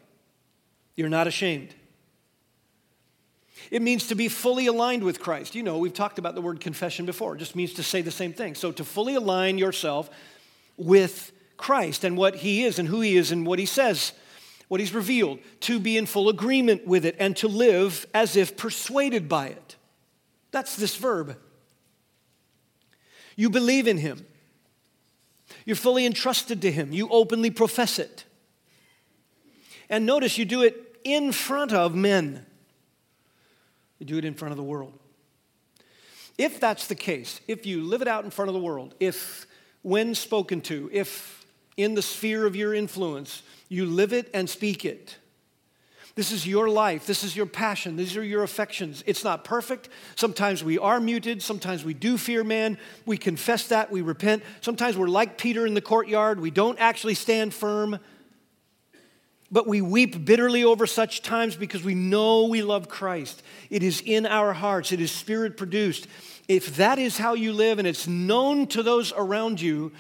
You're 0.96 1.08
not 1.08 1.26
ashamed. 1.26 1.74
It 3.70 3.82
means 3.82 4.08
to 4.08 4.14
be 4.14 4.28
fully 4.28 4.66
aligned 4.66 5.02
with 5.02 5.20
Christ. 5.20 5.54
You 5.54 5.62
know, 5.62 5.78
we've 5.78 5.92
talked 5.92 6.18
about 6.18 6.34
the 6.34 6.40
word 6.40 6.60
confession 6.60 7.06
before. 7.06 7.34
It 7.34 7.38
just 7.38 7.56
means 7.56 7.74
to 7.74 7.82
say 7.82 8.02
the 8.02 8.10
same 8.10 8.32
thing. 8.32 8.54
So 8.54 8.72
to 8.72 8.84
fully 8.84 9.14
align 9.14 9.58
yourself 9.58 10.10
with 10.76 11.32
Christ 11.56 12.04
and 12.04 12.16
what 12.16 12.36
he 12.36 12.64
is 12.64 12.78
and 12.78 12.88
who 12.88 13.00
he 13.00 13.16
is 13.16 13.32
and 13.32 13.46
what 13.46 13.58
he 13.58 13.66
says 13.66 14.12
what 14.70 14.78
he's 14.78 14.94
revealed, 14.94 15.40
to 15.58 15.80
be 15.80 15.96
in 15.96 16.06
full 16.06 16.28
agreement 16.28 16.86
with 16.86 17.04
it, 17.04 17.16
and 17.18 17.36
to 17.36 17.48
live 17.48 18.06
as 18.14 18.36
if 18.36 18.56
persuaded 18.56 19.28
by 19.28 19.48
it. 19.48 19.74
That's 20.52 20.76
this 20.76 20.94
verb. 20.94 21.36
You 23.34 23.50
believe 23.50 23.88
in 23.88 23.98
him. 23.98 24.24
You're 25.64 25.74
fully 25.74 26.06
entrusted 26.06 26.62
to 26.62 26.70
him. 26.70 26.92
You 26.92 27.08
openly 27.08 27.50
profess 27.50 27.98
it. 27.98 28.24
And 29.88 30.06
notice 30.06 30.38
you 30.38 30.44
do 30.44 30.62
it 30.62 31.00
in 31.02 31.32
front 31.32 31.72
of 31.72 31.96
men, 31.96 32.46
you 33.98 34.06
do 34.06 34.18
it 34.18 34.24
in 34.24 34.34
front 34.34 34.52
of 34.52 34.56
the 34.56 34.62
world. 34.62 34.96
If 36.38 36.60
that's 36.60 36.86
the 36.86 36.94
case, 36.94 37.40
if 37.48 37.66
you 37.66 37.82
live 37.82 38.02
it 38.02 38.08
out 38.08 38.24
in 38.24 38.30
front 38.30 38.50
of 38.50 38.54
the 38.54 38.60
world, 38.60 38.94
if 39.00 39.48
when 39.82 40.14
spoken 40.14 40.60
to, 40.60 40.88
if 40.92 41.44
in 41.76 41.94
the 41.94 42.02
sphere 42.02 42.46
of 42.46 42.54
your 42.54 42.72
influence, 42.72 43.42
you 43.70 43.86
live 43.86 44.12
it 44.12 44.28
and 44.34 44.50
speak 44.50 44.84
it. 44.84 45.16
This 46.16 46.32
is 46.32 46.46
your 46.46 46.68
life. 46.68 47.06
This 47.06 47.22
is 47.22 47.36
your 47.36 47.46
passion. 47.46 47.96
These 47.96 48.16
are 48.16 48.22
your 48.22 48.42
affections. 48.42 49.02
It's 49.06 49.22
not 49.22 49.44
perfect. 49.44 49.88
Sometimes 50.16 50.62
we 50.62 50.76
are 50.76 51.00
muted. 51.00 51.40
Sometimes 51.40 51.84
we 51.84 51.94
do 51.94 52.18
fear 52.18 52.42
man. 52.42 52.78
We 53.06 53.16
confess 53.16 53.68
that. 53.68 53.92
We 53.92 54.02
repent. 54.02 54.42
Sometimes 54.60 54.98
we're 54.98 55.06
like 55.06 55.38
Peter 55.38 55.66
in 55.66 55.74
the 55.74 55.80
courtyard. 55.80 56.40
We 56.40 56.50
don't 56.50 56.78
actually 56.80 57.14
stand 57.14 57.54
firm. 57.54 58.00
But 59.52 59.68
we 59.68 59.80
weep 59.80 60.24
bitterly 60.24 60.64
over 60.64 60.86
such 60.86 61.22
times 61.22 61.54
because 61.54 61.84
we 61.84 61.94
know 61.94 62.46
we 62.46 62.62
love 62.62 62.88
Christ. 62.88 63.42
It 63.70 63.84
is 63.84 64.02
in 64.04 64.26
our 64.26 64.52
hearts, 64.52 64.92
it 64.92 65.00
is 65.00 65.12
spirit 65.12 65.56
produced. 65.56 66.08
If 66.48 66.76
that 66.76 66.98
is 66.98 67.18
how 67.18 67.34
you 67.34 67.52
live 67.52 67.78
and 67.78 67.86
it's 67.86 68.08
known 68.08 68.66
to 68.68 68.82
those 68.82 69.12
around 69.12 69.60
you, 69.60 69.92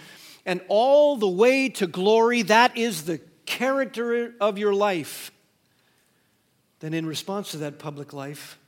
and 0.46 0.60
all 0.68 1.16
the 1.16 1.28
way 1.28 1.68
to 1.68 1.86
glory, 1.86 2.42
that 2.42 2.76
is 2.76 3.04
the 3.04 3.20
character 3.50 4.32
of 4.40 4.58
your 4.58 4.72
life, 4.72 5.32
then 6.78 6.94
in 6.94 7.04
response 7.04 7.50
to 7.50 7.56
that 7.58 7.80
public 7.80 8.12
life, 8.12 8.58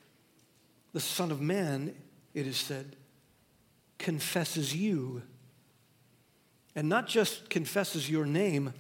the 0.92 0.99
Son 0.99 1.31
of 1.31 1.40
Man, 1.40 1.95
it 2.35 2.49
is 2.49 2.57
said, 2.57 2.97
confesses 3.99 4.75
you. 4.75 5.23
And 6.75 6.88
not 6.88 7.07
just 7.07 7.49
confesses 7.49 8.11
your 8.11 8.27
name, 8.27 8.75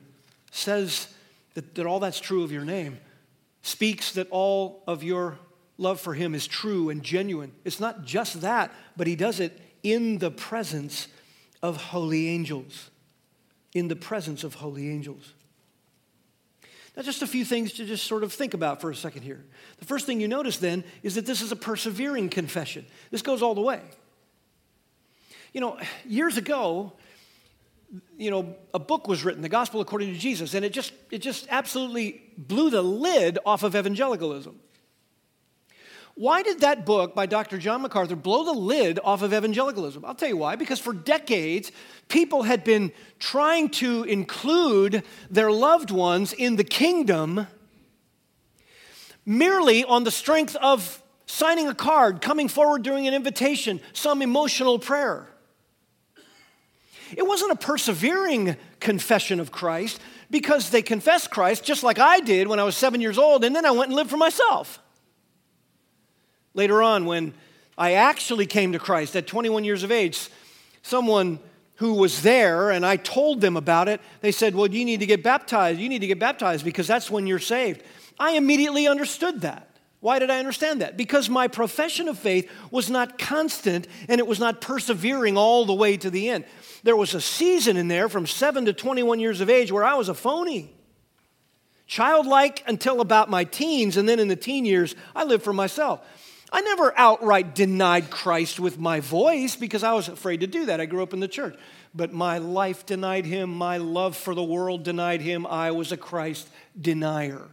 says 0.50 1.06
that, 1.54 1.76
that 1.76 1.86
all 1.86 2.00
that's 2.00 2.18
true 2.18 2.42
of 2.42 2.50
your 2.50 2.64
name, 2.64 2.98
speaks 3.62 4.12
that 4.12 4.26
all 4.30 4.82
of 4.88 5.04
your 5.04 5.38
love 5.78 6.00
for 6.00 6.14
him 6.14 6.34
is 6.34 6.48
true 6.48 6.90
and 6.90 7.04
genuine. 7.04 7.52
It's 7.64 7.78
not 7.78 8.04
just 8.04 8.40
that, 8.40 8.72
but 8.96 9.06
he 9.06 9.14
does 9.14 9.38
it 9.38 9.56
in 9.84 10.18
the 10.18 10.32
presence 10.32 11.06
of 11.62 11.76
holy 11.76 12.28
angels. 12.28 12.90
In 13.72 13.86
the 13.86 13.96
presence 13.96 14.42
of 14.42 14.54
holy 14.56 14.90
angels. 14.90 15.32
Now, 16.96 17.02
just 17.02 17.22
a 17.22 17.26
few 17.26 17.44
things 17.44 17.72
to 17.74 17.86
just 17.86 18.06
sort 18.06 18.22
of 18.22 18.32
think 18.32 18.52
about 18.52 18.80
for 18.80 18.90
a 18.90 18.94
second 18.94 19.22
here. 19.22 19.42
The 19.78 19.86
first 19.86 20.04
thing 20.04 20.20
you 20.20 20.28
notice 20.28 20.58
then 20.58 20.84
is 21.02 21.14
that 21.14 21.24
this 21.24 21.40
is 21.40 21.50
a 21.50 21.56
persevering 21.56 22.28
confession. 22.28 22.84
This 23.10 23.22
goes 23.22 23.40
all 23.40 23.54
the 23.54 23.62
way. 23.62 23.80
You 25.54 25.62
know, 25.62 25.78
years 26.06 26.36
ago, 26.36 26.92
you 28.16 28.30
know, 28.30 28.56
a 28.74 28.78
book 28.78 29.08
was 29.08 29.24
written, 29.24 29.42
The 29.42 29.48
Gospel 29.48 29.80
According 29.80 30.12
to 30.12 30.18
Jesus, 30.18 30.54
and 30.54 30.64
it 30.64 30.72
just, 30.72 30.92
it 31.10 31.18
just 31.18 31.46
absolutely 31.50 32.22
blew 32.36 32.70
the 32.70 32.82
lid 32.82 33.38
off 33.44 33.62
of 33.62 33.74
evangelicalism. 33.74 34.58
Why 36.22 36.44
did 36.44 36.60
that 36.60 36.86
book 36.86 37.16
by 37.16 37.26
Dr. 37.26 37.58
John 37.58 37.82
MacArthur 37.82 38.14
blow 38.14 38.44
the 38.44 38.52
lid 38.52 39.00
off 39.02 39.22
of 39.22 39.34
evangelicalism? 39.34 40.04
I'll 40.04 40.14
tell 40.14 40.28
you 40.28 40.36
why. 40.36 40.54
Because 40.54 40.78
for 40.78 40.92
decades, 40.92 41.72
people 42.06 42.44
had 42.44 42.62
been 42.62 42.92
trying 43.18 43.70
to 43.70 44.04
include 44.04 45.02
their 45.28 45.50
loved 45.50 45.90
ones 45.90 46.32
in 46.32 46.54
the 46.54 46.62
kingdom 46.62 47.48
merely 49.26 49.82
on 49.82 50.04
the 50.04 50.12
strength 50.12 50.54
of 50.62 51.02
signing 51.26 51.66
a 51.66 51.74
card, 51.74 52.20
coming 52.20 52.46
forward 52.46 52.84
during 52.84 53.08
an 53.08 53.14
invitation, 53.14 53.80
some 53.92 54.22
emotional 54.22 54.78
prayer. 54.78 55.26
It 57.16 57.26
wasn't 57.26 57.50
a 57.50 57.56
persevering 57.56 58.56
confession 58.78 59.40
of 59.40 59.50
Christ 59.50 60.00
because 60.30 60.70
they 60.70 60.82
confessed 60.82 61.32
Christ 61.32 61.64
just 61.64 61.82
like 61.82 61.98
I 61.98 62.20
did 62.20 62.46
when 62.46 62.60
I 62.60 62.62
was 62.62 62.76
seven 62.76 63.00
years 63.00 63.18
old, 63.18 63.42
and 63.42 63.56
then 63.56 63.66
I 63.66 63.72
went 63.72 63.88
and 63.88 63.96
lived 63.96 64.10
for 64.10 64.16
myself. 64.16 64.81
Later 66.54 66.82
on, 66.82 67.06
when 67.06 67.34
I 67.78 67.92
actually 67.94 68.46
came 68.46 68.72
to 68.72 68.78
Christ 68.78 69.16
at 69.16 69.26
21 69.26 69.64
years 69.64 69.82
of 69.82 69.90
age, 69.90 70.28
someone 70.82 71.38
who 71.76 71.94
was 71.94 72.22
there 72.22 72.70
and 72.70 72.84
I 72.84 72.96
told 72.96 73.40
them 73.40 73.56
about 73.56 73.88
it, 73.88 74.00
they 74.20 74.32
said, 74.32 74.54
Well, 74.54 74.68
you 74.68 74.84
need 74.84 75.00
to 75.00 75.06
get 75.06 75.22
baptized. 75.22 75.80
You 75.80 75.88
need 75.88 76.00
to 76.00 76.06
get 76.06 76.18
baptized 76.18 76.64
because 76.64 76.86
that's 76.86 77.10
when 77.10 77.26
you're 77.26 77.38
saved. 77.38 77.82
I 78.18 78.32
immediately 78.32 78.86
understood 78.86 79.40
that. 79.40 79.68
Why 80.00 80.18
did 80.18 80.30
I 80.30 80.40
understand 80.40 80.80
that? 80.80 80.96
Because 80.96 81.30
my 81.30 81.46
profession 81.46 82.08
of 82.08 82.18
faith 82.18 82.50
was 82.72 82.90
not 82.90 83.18
constant 83.18 83.86
and 84.08 84.18
it 84.18 84.26
was 84.26 84.40
not 84.40 84.60
persevering 84.60 85.36
all 85.36 85.64
the 85.64 85.72
way 85.72 85.96
to 85.96 86.10
the 86.10 86.28
end. 86.28 86.44
There 86.82 86.96
was 86.96 87.14
a 87.14 87.20
season 87.20 87.76
in 87.76 87.86
there 87.86 88.08
from 88.08 88.26
7 88.26 88.64
to 88.64 88.72
21 88.72 89.20
years 89.20 89.40
of 89.40 89.48
age 89.48 89.70
where 89.70 89.84
I 89.84 89.94
was 89.94 90.08
a 90.08 90.14
phony. 90.14 90.74
Childlike 91.86 92.64
until 92.66 93.00
about 93.00 93.30
my 93.30 93.44
teens, 93.44 93.96
and 93.96 94.08
then 94.08 94.18
in 94.18 94.26
the 94.26 94.36
teen 94.36 94.64
years, 94.64 94.96
I 95.14 95.24
lived 95.24 95.44
for 95.44 95.52
myself. 95.52 96.00
I 96.52 96.60
never 96.60 96.92
outright 96.98 97.54
denied 97.54 98.10
Christ 98.10 98.60
with 98.60 98.78
my 98.78 99.00
voice 99.00 99.56
because 99.56 99.82
I 99.82 99.94
was 99.94 100.08
afraid 100.08 100.40
to 100.40 100.46
do 100.46 100.66
that. 100.66 100.80
I 100.80 100.86
grew 100.86 101.02
up 101.02 101.14
in 101.14 101.20
the 101.20 101.28
church. 101.28 101.56
But 101.94 102.12
my 102.12 102.38
life 102.38 102.84
denied 102.84 103.24
him, 103.24 103.50
my 103.50 103.78
love 103.78 104.16
for 104.16 104.34
the 104.34 104.42
world 104.42 104.82
denied 104.82 105.22
him. 105.22 105.46
I 105.46 105.70
was 105.70 105.92
a 105.92 105.96
Christ 105.96 106.48
denier. 106.78 107.48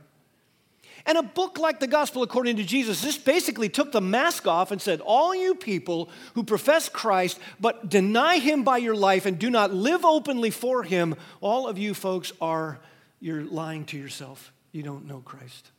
And 1.06 1.18
a 1.18 1.24
book 1.24 1.58
like 1.58 1.80
the 1.80 1.88
Gospel 1.88 2.24
According 2.24 2.58
to 2.58 2.64
Jesus, 2.64 3.02
this 3.02 3.18
basically 3.18 3.70
took 3.70 3.92
the 3.92 4.02
mask 4.02 4.48
off 4.48 4.72
and 4.72 4.82
said, 4.82 5.02
All 5.02 5.34
you 5.34 5.56
people 5.56 6.10
who 6.36 6.44
profess 6.44 6.90
Christ 6.90 7.40
but 7.60 7.90
deny 7.90 8.38
him 8.38 8.64
by 8.64 8.78
your 8.78 8.96
life 8.96 9.26
and 9.26 9.40
do 9.40 9.50
not 9.50 9.74
live 9.74 10.04
openly 10.04 10.52
for 10.52 10.84
him, 10.84 11.16
all 11.40 11.68
of 11.68 11.78
you 11.78 11.94
folks 11.94 12.34
are, 12.42 12.80
you're 13.22 13.44
lying 13.44 13.86
to 13.86 13.98
yourself. 13.98 14.52
You 14.72 14.84
don't 14.84 15.08
know 15.08 15.22
Christ. 15.22 15.72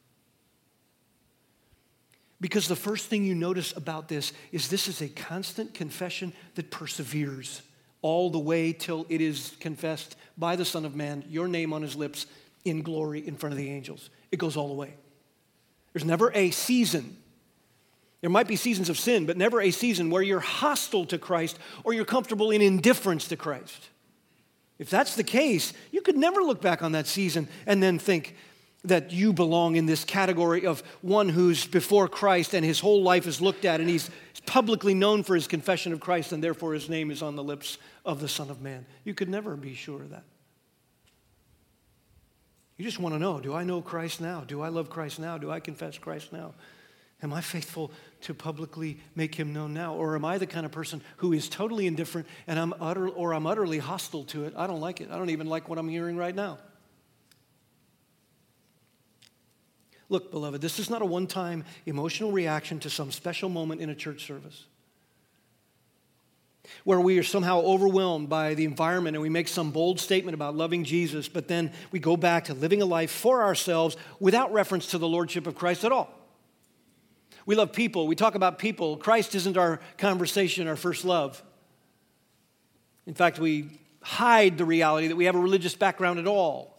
Because 2.41 2.69
the 2.69 2.77
first 2.77 3.07
thing 3.07 3.25
you 3.25 3.35
notice 3.35 3.77
about 3.77 4.09
this 4.09 4.33
is 4.51 4.69
this 4.69 4.89
is 4.89 5.03
a 5.03 5.09
constant 5.09 5.75
confession 5.75 6.33
that 6.55 6.71
perseveres 6.71 7.63
all 8.03 8.31
the 8.31 8.39
way 8.39 8.73
till 8.73 9.05
it 9.11 9.21
is 9.21 9.55
confessed 9.61 10.17
by 10.39 10.57
the 10.57 10.65
Son 10.65 10.87
of 10.87 10.97
Man, 10.97 11.23
your 11.29 11.49
name 11.49 11.73
on 11.73 11.83
his 11.83 11.97
lips, 11.97 12.27
in 12.65 12.83
glory 12.83 13.27
in 13.27 13.37
front 13.37 13.53
of 13.53 13.59
the 13.59 13.71
angels. 13.71 14.09
It 14.33 14.39
goes 14.39 14.57
all 14.57 14.69
the 14.69 14.75
way. 14.75 14.95
There's 15.93 16.05
never 16.05 16.33
a 16.35 16.51
season. 16.51 17.17
There 18.21 18.31
might 18.31 18.49
be 18.49 18.57
seasons 18.57 18.89
of 18.89 18.99
sin, 18.99 19.27
but 19.27 19.37
never 19.37 19.61
a 19.61 19.71
season 19.71 20.11
where 20.11 20.23
you're 20.23 20.41
hostile 20.41 21.07
to 21.07 21.19
Christ 21.19 21.59
or 21.85 21.93
you're 21.93 22.05
comfortable 22.05 22.51
in 22.51 22.63
indifference 22.63 23.29
to 23.29 23.37
Christ. 23.37 23.89
If 24.79 24.89
that's 24.89 25.15
the 25.15 25.25
case, 25.25 25.73
you 25.91 26.01
could 26.01 26.17
never 26.17 26.41
look 26.41 26.63
back 26.63 26.83
on 26.83 26.93
that 26.93 27.07
season 27.07 27.49
and 27.67 27.83
then 27.83 27.99
think 27.99 28.37
that 28.85 29.13
you 29.13 29.33
belong 29.33 29.77
in 29.77 29.87
this 29.87 30.05
category 30.05 30.67
of 30.67 30.83
one 31.03 31.29
who's 31.29 31.67
before 31.67 32.09
Christ 32.09 32.55
and 32.55 32.65
his 32.65 32.81
whole 32.81 33.03
life 33.03 33.27
is 33.27 33.41
looked 33.41 33.65
at 33.65 33.81
and 33.81 33.89
he's 33.89 34.11
publicly 34.47 34.95
known 34.95 35.23
for 35.23 35.35
his 35.35 35.47
confession 35.47 35.93
of 35.93 36.01
Christ 36.01 36.33
and 36.33 36.43
therefore 36.43 36.73
his 36.73 36.89
name 36.89 37.11
is 37.11 37.23
on 37.23 37.37
the 37.37 37.45
lips 37.45 37.79
of 38.05 38.21
the 38.21 38.29
Son 38.29 38.49
of 38.49 38.63
Man. 38.63 38.87
You 39.05 39.13
could 39.13 39.29
never 39.29 39.55
be 39.55 39.75
sure 39.75 40.03
of 40.03 40.11
that. 40.11 40.25
You 42.79 42.85
just 42.85 42.99
want 42.99 43.15
to 43.15 43.19
know 43.19 43.41
do 43.41 43.55
I 43.55 43.65
know 43.65 43.83
Christ 43.83 44.23
now? 44.23 44.43
Do 44.47 44.63
I 44.63 44.69
love 44.69 44.89
Christ 44.89 45.19
now? 45.19 45.37
Do 45.37 45.51
I 45.51 45.61
confess 45.61 45.99
Christ 45.99 46.33
now? 46.33 46.55
Am 47.23 47.35
I 47.35 47.43
faithful 47.43 47.91
to 48.23 48.33
publicly 48.33 48.99
make 49.15 49.35
him 49.35 49.53
known 49.53 49.75
now? 49.75 49.95
Or 49.95 50.15
am 50.15 50.25
I 50.25 50.39
the 50.39 50.47
kind 50.47 50.65
of 50.65 50.73
person 50.73 51.03
who 51.19 51.35
is 51.35 51.51
totally 51.51 51.87
indifferent 51.87 52.27
and 52.47 52.59
I'm 52.59 52.73
utter, 52.81 53.09
or 53.09 53.35
I'm 53.35 53.47
utterly 53.47 53.77
hostile 53.77 54.25
to 54.25 54.45
it? 54.45 54.55
I 54.57 54.67
don't 54.67 54.81
like 54.81 55.03
it. 55.03 55.11
I 55.11 55.19
don't 55.19 55.29
even 55.29 55.47
like 55.47 55.69
what 55.69 55.79
I'm 55.79 55.89
hearing 55.91 56.17
right 56.17 56.35
now. 56.35 56.59
Look, 60.11 60.31
beloved, 60.31 60.61
this 60.61 60.79
is 60.79 60.91
not 60.91 61.01
a 61.01 61.07
one 61.07 61.27
time 61.27 61.65
emotional 61.87 62.33
reaction 62.33 62.79
to 62.81 62.91
some 62.91 63.11
special 63.11 63.49
moment 63.49 63.81
in 63.81 63.89
a 63.89 63.95
church 63.95 64.27
service 64.27 64.67
where 66.85 67.01
we 67.01 67.19
are 67.19 67.23
somehow 67.23 67.61
overwhelmed 67.61 68.29
by 68.29 68.55
the 68.55 68.65
environment 68.65 69.17
and 69.17 69.23
we 69.23 69.29
make 69.29 69.49
some 69.49 69.71
bold 69.71 69.99
statement 69.99 70.35
about 70.35 70.55
loving 70.55 70.85
Jesus, 70.85 71.29
but 71.29 71.49
then 71.49 71.73
we 71.91 71.99
go 71.99 72.17
back 72.17 72.45
to 72.45 72.55
living 72.55 72.83
a 72.83 72.85
life 72.85 73.11
for 73.11 73.43
ourselves 73.43 73.97
without 74.19 74.53
reference 74.53 74.89
to 74.89 74.99
the 74.99 75.09
Lordship 75.09 75.47
of 75.47 75.55
Christ 75.55 75.85
at 75.85 75.93
all. 75.93 76.13
We 77.47 77.55
love 77.55 77.73
people. 77.73 78.07
We 78.07 78.15
talk 78.15 78.35
about 78.35 78.59
people. 78.59 78.97
Christ 78.97 79.35
isn't 79.35 79.57
our 79.57 79.81
conversation, 79.99 80.69
our 80.69 80.77
first 80.77 81.05
love. 81.05 81.43
In 83.07 83.15
fact, 83.15 83.39
we 83.39 83.81
hide 84.03 84.59
the 84.59 84.65
reality 84.65 85.09
that 85.09 85.17
we 85.17 85.25
have 85.25 85.35
a 85.35 85.41
religious 85.41 85.75
background 85.75 86.19
at 86.19 86.27
all. 86.27 86.70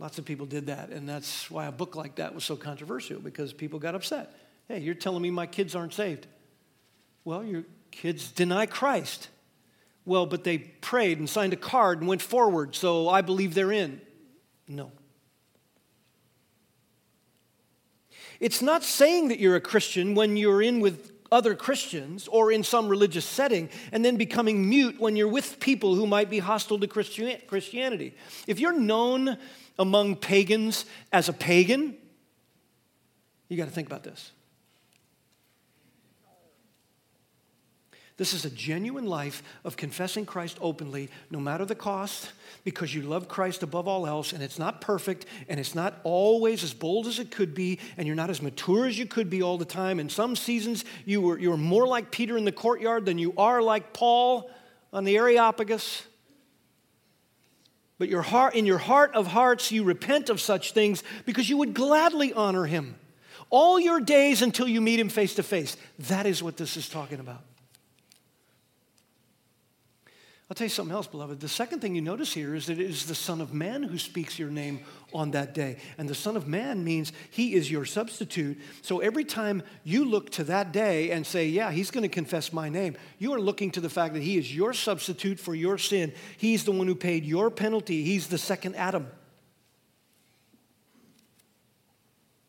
Lots 0.00 0.18
of 0.18 0.24
people 0.24 0.46
did 0.46 0.66
that, 0.66 0.88
and 0.88 1.08
that's 1.08 1.48
why 1.48 1.66
a 1.66 1.72
book 1.72 1.94
like 1.94 2.16
that 2.16 2.34
was 2.34 2.42
so 2.42 2.56
controversial 2.56 3.20
because 3.20 3.52
people 3.52 3.78
got 3.78 3.94
upset. 3.94 4.34
Hey, 4.66 4.80
you're 4.80 4.94
telling 4.94 5.22
me 5.22 5.30
my 5.30 5.46
kids 5.46 5.76
aren't 5.76 5.94
saved. 5.94 6.26
Well, 7.24 7.44
you're 7.44 7.64
Kids 7.90 8.30
deny 8.30 8.66
Christ. 8.66 9.28
Well, 10.04 10.26
but 10.26 10.44
they 10.44 10.58
prayed 10.58 11.18
and 11.18 11.28
signed 11.28 11.52
a 11.52 11.56
card 11.56 11.98
and 11.98 12.08
went 12.08 12.22
forward, 12.22 12.74
so 12.74 13.08
I 13.08 13.20
believe 13.20 13.54
they're 13.54 13.72
in. 13.72 14.00
No. 14.66 14.92
It's 18.38 18.62
not 18.62 18.82
saying 18.82 19.28
that 19.28 19.38
you're 19.38 19.56
a 19.56 19.60
Christian 19.60 20.14
when 20.14 20.36
you're 20.36 20.62
in 20.62 20.80
with 20.80 21.12
other 21.32 21.54
Christians 21.54 22.28
or 22.28 22.50
in 22.50 22.64
some 22.64 22.88
religious 22.88 23.24
setting 23.24 23.68
and 23.92 24.04
then 24.04 24.16
becoming 24.16 24.68
mute 24.68 25.00
when 25.00 25.16
you're 25.16 25.28
with 25.28 25.60
people 25.60 25.94
who 25.94 26.06
might 26.06 26.28
be 26.28 26.38
hostile 26.38 26.78
to 26.80 26.86
Christianity. 26.86 28.14
If 28.46 28.58
you're 28.58 28.78
known 28.78 29.38
among 29.78 30.16
pagans 30.16 30.86
as 31.12 31.28
a 31.28 31.32
pagan, 31.32 31.96
you 33.48 33.56
got 33.56 33.66
to 33.66 33.70
think 33.70 33.86
about 33.86 34.02
this. 34.02 34.32
This 38.20 38.34
is 38.34 38.44
a 38.44 38.50
genuine 38.50 39.06
life 39.06 39.42
of 39.64 39.78
confessing 39.78 40.26
Christ 40.26 40.58
openly, 40.60 41.08
no 41.30 41.40
matter 41.40 41.64
the 41.64 41.74
cost, 41.74 42.32
because 42.64 42.94
you 42.94 43.00
love 43.00 43.28
Christ 43.28 43.62
above 43.62 43.88
all 43.88 44.06
else, 44.06 44.34
and 44.34 44.42
it's 44.42 44.58
not 44.58 44.82
perfect, 44.82 45.24
and 45.48 45.58
it's 45.58 45.74
not 45.74 45.98
always 46.04 46.62
as 46.62 46.74
bold 46.74 47.06
as 47.06 47.18
it 47.18 47.30
could 47.30 47.54
be, 47.54 47.78
and 47.96 48.06
you're 48.06 48.14
not 48.14 48.28
as 48.28 48.42
mature 48.42 48.84
as 48.84 48.98
you 48.98 49.06
could 49.06 49.30
be 49.30 49.40
all 49.40 49.56
the 49.56 49.64
time. 49.64 49.98
In 49.98 50.10
some 50.10 50.36
seasons, 50.36 50.84
you 51.06 51.22
were, 51.22 51.38
you 51.38 51.48
were 51.48 51.56
more 51.56 51.86
like 51.86 52.10
Peter 52.10 52.36
in 52.36 52.44
the 52.44 52.52
courtyard 52.52 53.06
than 53.06 53.16
you 53.16 53.32
are 53.38 53.62
like 53.62 53.94
Paul 53.94 54.50
on 54.92 55.04
the 55.04 55.16
Areopagus. 55.16 56.02
But 57.96 58.10
your 58.10 58.20
heart, 58.20 58.54
in 58.54 58.66
your 58.66 58.76
heart 58.76 59.14
of 59.14 59.28
hearts, 59.28 59.72
you 59.72 59.82
repent 59.82 60.28
of 60.28 60.42
such 60.42 60.72
things 60.72 61.02
because 61.24 61.48
you 61.48 61.56
would 61.56 61.72
gladly 61.72 62.34
honor 62.34 62.66
him 62.66 62.96
all 63.48 63.80
your 63.80 63.98
days 63.98 64.42
until 64.42 64.68
you 64.68 64.82
meet 64.82 65.00
him 65.00 65.08
face 65.08 65.36
to 65.36 65.42
face. 65.42 65.78
That 66.00 66.26
is 66.26 66.42
what 66.42 66.58
this 66.58 66.76
is 66.76 66.86
talking 66.86 67.18
about. 67.18 67.44
I'll 70.50 70.54
tell 70.54 70.64
you 70.64 70.70
something 70.70 70.92
else, 70.92 71.06
beloved. 71.06 71.38
The 71.38 71.48
second 71.48 71.78
thing 71.78 71.94
you 71.94 72.02
notice 72.02 72.32
here 72.34 72.56
is 72.56 72.66
that 72.66 72.80
it 72.80 72.90
is 72.90 73.06
the 73.06 73.14
Son 73.14 73.40
of 73.40 73.54
Man 73.54 73.84
who 73.84 73.98
speaks 73.98 74.36
your 74.36 74.50
name 74.50 74.80
on 75.14 75.30
that 75.30 75.54
day. 75.54 75.76
And 75.96 76.08
the 76.08 76.14
Son 76.14 76.36
of 76.36 76.48
Man 76.48 76.82
means 76.82 77.12
he 77.30 77.54
is 77.54 77.70
your 77.70 77.84
substitute. 77.84 78.58
So 78.82 78.98
every 78.98 79.22
time 79.22 79.62
you 79.84 80.04
look 80.04 80.30
to 80.30 80.44
that 80.44 80.72
day 80.72 81.12
and 81.12 81.24
say, 81.24 81.46
Yeah, 81.46 81.70
he's 81.70 81.92
going 81.92 82.02
to 82.02 82.08
confess 82.08 82.52
my 82.52 82.68
name, 82.68 82.96
you 83.20 83.32
are 83.32 83.40
looking 83.40 83.70
to 83.70 83.80
the 83.80 83.88
fact 83.88 84.12
that 84.14 84.24
he 84.24 84.36
is 84.38 84.52
your 84.52 84.72
substitute 84.72 85.38
for 85.38 85.54
your 85.54 85.78
sin. 85.78 86.12
He's 86.36 86.64
the 86.64 86.72
one 86.72 86.88
who 86.88 86.96
paid 86.96 87.24
your 87.24 87.48
penalty. 87.52 88.02
He's 88.02 88.26
the 88.26 88.36
second 88.36 88.74
Adam. 88.74 89.06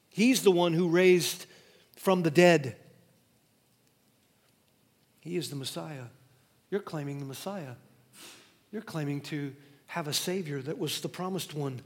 He's 0.09 0.41
the 0.41 0.51
one 0.51 0.73
who 0.73 0.89
raised 0.89 1.45
from 1.97 2.23
the 2.23 2.31
dead. 2.31 2.77
He 5.19 5.37
is 5.37 5.51
the 5.51 5.55
Messiah. 5.55 6.05
You're 6.71 6.81
claiming 6.81 7.19
the 7.19 7.25
Messiah. 7.25 7.75
You're 8.71 8.81
claiming 8.81 9.21
to 9.21 9.53
have 9.87 10.07
a 10.07 10.13
Savior 10.13 10.61
that 10.61 10.77
was 10.77 11.01
the 11.01 11.09
promised 11.09 11.53
one 11.53 11.81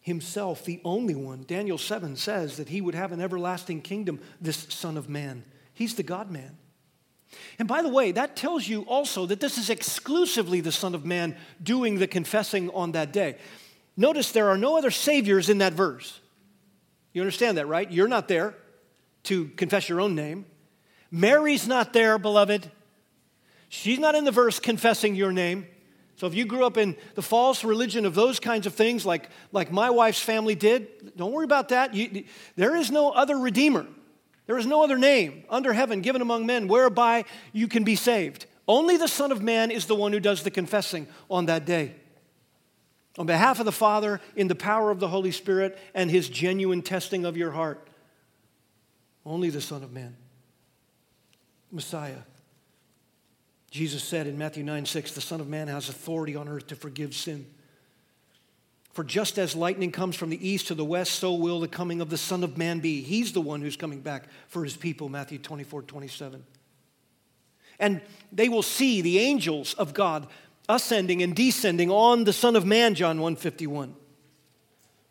himself, 0.00 0.64
the 0.64 0.80
only 0.84 1.14
one. 1.14 1.44
Daniel 1.46 1.78
7 1.78 2.16
says 2.16 2.56
that 2.56 2.68
he 2.68 2.80
would 2.80 2.94
have 2.94 3.12
an 3.12 3.20
everlasting 3.20 3.80
kingdom, 3.80 4.20
this 4.40 4.66
Son 4.68 4.96
of 4.96 5.08
Man. 5.08 5.44
He's 5.74 5.94
the 5.94 6.02
God 6.02 6.30
man. 6.30 6.58
And 7.58 7.66
by 7.66 7.82
the 7.82 7.88
way, 7.88 8.12
that 8.12 8.36
tells 8.36 8.68
you 8.68 8.82
also 8.82 9.26
that 9.26 9.40
this 9.40 9.56
is 9.58 9.70
exclusively 9.70 10.60
the 10.60 10.72
Son 10.72 10.94
of 10.94 11.04
Man 11.04 11.36
doing 11.62 11.98
the 11.98 12.06
confessing 12.06 12.68
on 12.70 12.92
that 12.92 13.12
day. 13.12 13.38
Notice 13.96 14.32
there 14.32 14.48
are 14.48 14.58
no 14.58 14.76
other 14.76 14.90
Saviors 14.90 15.48
in 15.48 15.58
that 15.58 15.72
verse. 15.72 16.20
You 17.12 17.22
understand 17.22 17.58
that, 17.58 17.68
right? 17.68 17.90
You're 17.90 18.08
not 18.08 18.28
there 18.28 18.54
to 19.24 19.48
confess 19.48 19.88
your 19.88 20.00
own 20.00 20.14
name. 20.14 20.46
Mary's 21.10 21.68
not 21.68 21.92
there, 21.92 22.18
beloved. 22.18 22.70
She's 23.74 23.98
not 23.98 24.14
in 24.14 24.24
the 24.24 24.30
verse 24.30 24.60
confessing 24.60 25.14
your 25.14 25.32
name. 25.32 25.66
So 26.16 26.26
if 26.26 26.34
you 26.34 26.44
grew 26.44 26.66
up 26.66 26.76
in 26.76 26.94
the 27.14 27.22
false 27.22 27.64
religion 27.64 28.04
of 28.04 28.14
those 28.14 28.38
kinds 28.38 28.66
of 28.66 28.74
things, 28.74 29.06
like, 29.06 29.30
like 29.50 29.72
my 29.72 29.88
wife's 29.88 30.20
family 30.20 30.54
did, 30.54 31.16
don't 31.16 31.32
worry 31.32 31.46
about 31.46 31.70
that. 31.70 31.94
You, 31.94 32.24
there 32.54 32.76
is 32.76 32.90
no 32.90 33.12
other 33.12 33.38
Redeemer. 33.38 33.86
There 34.44 34.58
is 34.58 34.66
no 34.66 34.84
other 34.84 34.98
name 34.98 35.44
under 35.48 35.72
heaven 35.72 36.02
given 36.02 36.20
among 36.20 36.44
men 36.44 36.68
whereby 36.68 37.24
you 37.54 37.66
can 37.66 37.82
be 37.82 37.96
saved. 37.96 38.44
Only 38.68 38.98
the 38.98 39.08
Son 39.08 39.32
of 39.32 39.40
Man 39.40 39.70
is 39.70 39.86
the 39.86 39.96
one 39.96 40.12
who 40.12 40.20
does 40.20 40.42
the 40.42 40.50
confessing 40.50 41.06
on 41.30 41.46
that 41.46 41.64
day. 41.64 41.94
On 43.16 43.24
behalf 43.24 43.58
of 43.58 43.64
the 43.64 43.72
Father, 43.72 44.20
in 44.36 44.48
the 44.48 44.54
power 44.54 44.90
of 44.90 45.00
the 45.00 45.08
Holy 45.08 45.32
Spirit, 45.32 45.78
and 45.94 46.10
his 46.10 46.28
genuine 46.28 46.82
testing 46.82 47.24
of 47.24 47.38
your 47.38 47.52
heart. 47.52 47.88
Only 49.24 49.48
the 49.48 49.62
Son 49.62 49.82
of 49.82 49.92
Man, 49.92 50.14
Messiah. 51.70 52.18
Jesus 53.72 54.04
said 54.04 54.26
in 54.26 54.36
Matthew 54.36 54.62
9 54.62 54.84
6, 54.84 55.14
the 55.14 55.22
Son 55.22 55.40
of 55.40 55.48
Man 55.48 55.66
has 55.66 55.88
authority 55.88 56.36
on 56.36 56.46
earth 56.46 56.66
to 56.66 56.76
forgive 56.76 57.14
sin. 57.14 57.46
For 58.92 59.02
just 59.02 59.38
as 59.38 59.56
lightning 59.56 59.90
comes 59.90 60.14
from 60.14 60.28
the 60.28 60.46
east 60.46 60.66
to 60.68 60.74
the 60.74 60.84
west, 60.84 61.14
so 61.14 61.32
will 61.32 61.58
the 61.58 61.68
coming 61.68 62.02
of 62.02 62.10
the 62.10 62.18
Son 62.18 62.44
of 62.44 62.58
Man 62.58 62.80
be. 62.80 63.00
He's 63.00 63.32
the 63.32 63.40
one 63.40 63.62
who's 63.62 63.78
coming 63.78 64.02
back 64.02 64.24
for 64.48 64.62
his 64.62 64.76
people, 64.76 65.08
Matthew 65.08 65.38
24, 65.38 65.82
27. 65.82 66.44
And 67.78 68.02
they 68.30 68.50
will 68.50 68.62
see 68.62 69.00
the 69.00 69.18
angels 69.18 69.72
of 69.74 69.94
God 69.94 70.26
ascending 70.68 71.22
and 71.22 71.34
descending 71.34 71.90
on 71.90 72.24
the 72.24 72.34
Son 72.34 72.56
of 72.56 72.66
Man, 72.66 72.94
John 72.94 73.20
151. 73.20 73.94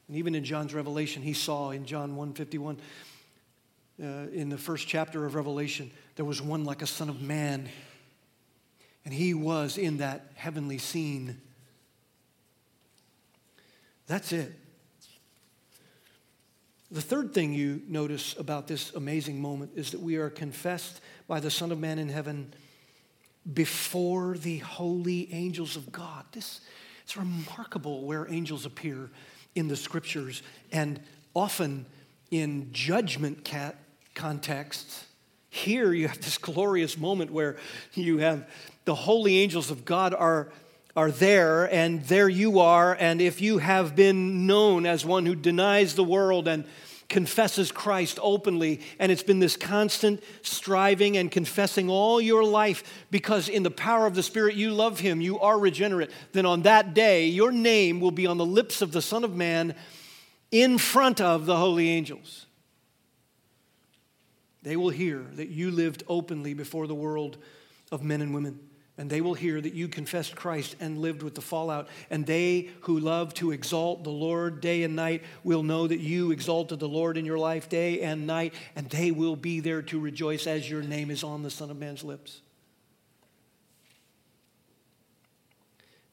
And 0.08 0.18
even 0.18 0.36
in 0.36 0.44
John's 0.44 0.76
Revelation, 0.76 1.24
he 1.24 1.34
saw 1.34 1.72
in 1.72 1.86
John 1.86 2.16
151, 2.16 2.78
uh, 4.00 4.06
in 4.32 4.50
the 4.50 4.58
first 4.60 4.88
chapter 4.88 5.26
of 5.26 5.34
Revelation, 5.34 5.90
there 6.16 6.26
was 6.26 6.44
one 6.44 6.64
like 6.64 6.84
a 6.84 6.88
Son 6.88 7.10
of 7.10 7.24
Man. 7.24 7.68
And 9.04 9.14
he 9.14 9.34
was 9.34 9.78
in 9.78 9.98
that 9.98 10.32
heavenly 10.36 10.78
scene 10.78 11.42
that's 14.12 14.34
it. 14.34 14.52
The 16.92 17.02
third 17.02 17.34
thing 17.34 17.54
you 17.54 17.82
notice 17.88 18.36
about 18.38 18.68
this 18.68 18.94
amazing 18.94 19.42
moment 19.42 19.72
is 19.76 19.92
that 19.92 20.02
we 20.02 20.18
are 20.18 20.30
confessed 20.30 21.00
by 21.30 21.40
the 21.40 21.50
Son 21.50 21.72
of 21.72 21.80
Man 21.80 21.98
in 21.98 22.10
heaven 22.10 22.54
before 23.54 24.36
the 24.38 24.58
holy 24.58 25.34
angels 25.34 25.78
of 25.78 25.94
God. 25.94 26.26
This 26.34 26.60
it's 27.04 27.16
remarkable 27.16 28.04
where 28.04 28.30
angels 28.30 28.66
appear 28.66 29.10
in 29.56 29.70
the 29.70 29.78
scriptures 29.78 30.44
and 30.74 31.00
often 31.34 31.86
in 32.32 32.68
judgment 32.74 33.46
cat 33.46 33.78
contexts. 34.14 35.06
Here 35.50 35.94
you 35.94 36.10
have 36.10 36.20
this 36.20 36.38
glorious 36.38 36.98
moment 36.98 37.32
where 37.32 37.56
you 37.94 38.18
have 38.18 38.46
the 38.86 38.96
holy 38.96 39.40
angels 39.40 39.72
of 39.72 39.86
God 39.86 40.14
are 40.14 40.52
are 40.96 41.12
there, 41.12 41.72
and 41.74 42.04
there 42.06 42.30
you 42.30 42.60
are. 42.60 42.96
And 43.00 43.22
if 43.22 43.42
you 43.42 43.60
have 43.60 43.96
been 43.96 44.46
known 44.46 44.86
as 44.86 45.06
one 45.06 45.26
who 45.26 45.36
denies 45.36 45.96
the 45.96 46.04
world 46.04 46.48
and 46.48 46.66
confesses 47.08 47.72
Christ 47.72 48.20
openly, 48.22 48.82
and 49.00 49.12
it's 49.12 49.24
been 49.24 49.40
this 49.40 49.58
constant 49.58 50.24
striving 50.42 51.18
and 51.18 51.30
confessing 51.32 51.90
all 51.90 52.22
your 52.22 52.44
life 52.44 53.06
because 53.12 53.50
in 53.50 53.64
the 53.64 53.72
power 53.72 54.06
of 54.06 54.16
the 54.16 54.24
Spirit 54.24 54.56
you 54.56 54.72
love 54.72 55.00
Him, 55.00 55.22
you 55.22 55.40
are 55.40 55.60
regenerate, 55.60 56.10
then 56.32 56.46
on 56.46 56.64
that 56.64 56.94
day 56.94 57.28
your 57.28 57.52
name 57.52 58.00
will 58.00 58.12
be 58.12 58.28
on 58.28 58.38
the 58.38 58.46
lips 58.46 58.82
of 58.82 58.92
the 58.92 59.02
Son 59.02 59.24
of 59.24 59.36
Man 59.36 59.76
in 60.52 60.78
front 60.78 61.20
of 61.20 61.46
the 61.46 61.58
holy 61.58 61.90
angels. 61.90 62.46
They 64.64 64.76
will 64.76 64.90
hear 64.90 65.26
that 65.34 65.50
you 65.50 65.72
lived 65.72 66.04
openly 66.08 66.54
before 66.54 66.88
the 66.88 66.96
world 66.96 67.38
of 67.92 68.04
men 68.04 68.22
and 68.22 68.34
women 68.34 68.60
and 69.02 69.10
they 69.10 69.20
will 69.20 69.34
hear 69.34 69.60
that 69.60 69.74
you 69.74 69.88
confessed 69.88 70.36
Christ 70.36 70.76
and 70.80 71.00
lived 71.00 71.24
with 71.24 71.34
the 71.34 71.42
fallout. 71.42 71.88
And 72.12 72.24
they 72.24 72.70
who 72.82 73.00
love 73.00 73.34
to 73.34 73.50
exalt 73.50 74.04
the 74.04 74.12
Lord 74.12 74.62
day 74.62 74.84
and 74.84 74.96
night 74.96 75.24
will 75.44 75.64
know 75.64 75.88
that 75.88 76.00
you 76.00 76.30
exalted 76.30 76.80
the 76.80 76.88
Lord 76.88 77.18
in 77.18 77.26
your 77.26 77.40
life 77.40 77.68
day 77.68 78.02
and 78.02 78.28
night, 78.28 78.54
and 78.76 78.88
they 78.92 79.10
will 79.10 79.36
be 79.36 79.60
there 79.60 79.82
to 79.82 80.00
rejoice 80.00 80.46
as 80.46 80.70
your 80.70 80.84
name 80.84 81.10
is 81.10 81.24
on 81.24 81.42
the 81.42 81.50
Son 81.50 81.72
of 81.72 81.80
Man's 81.80 82.04
lips. 82.04 82.42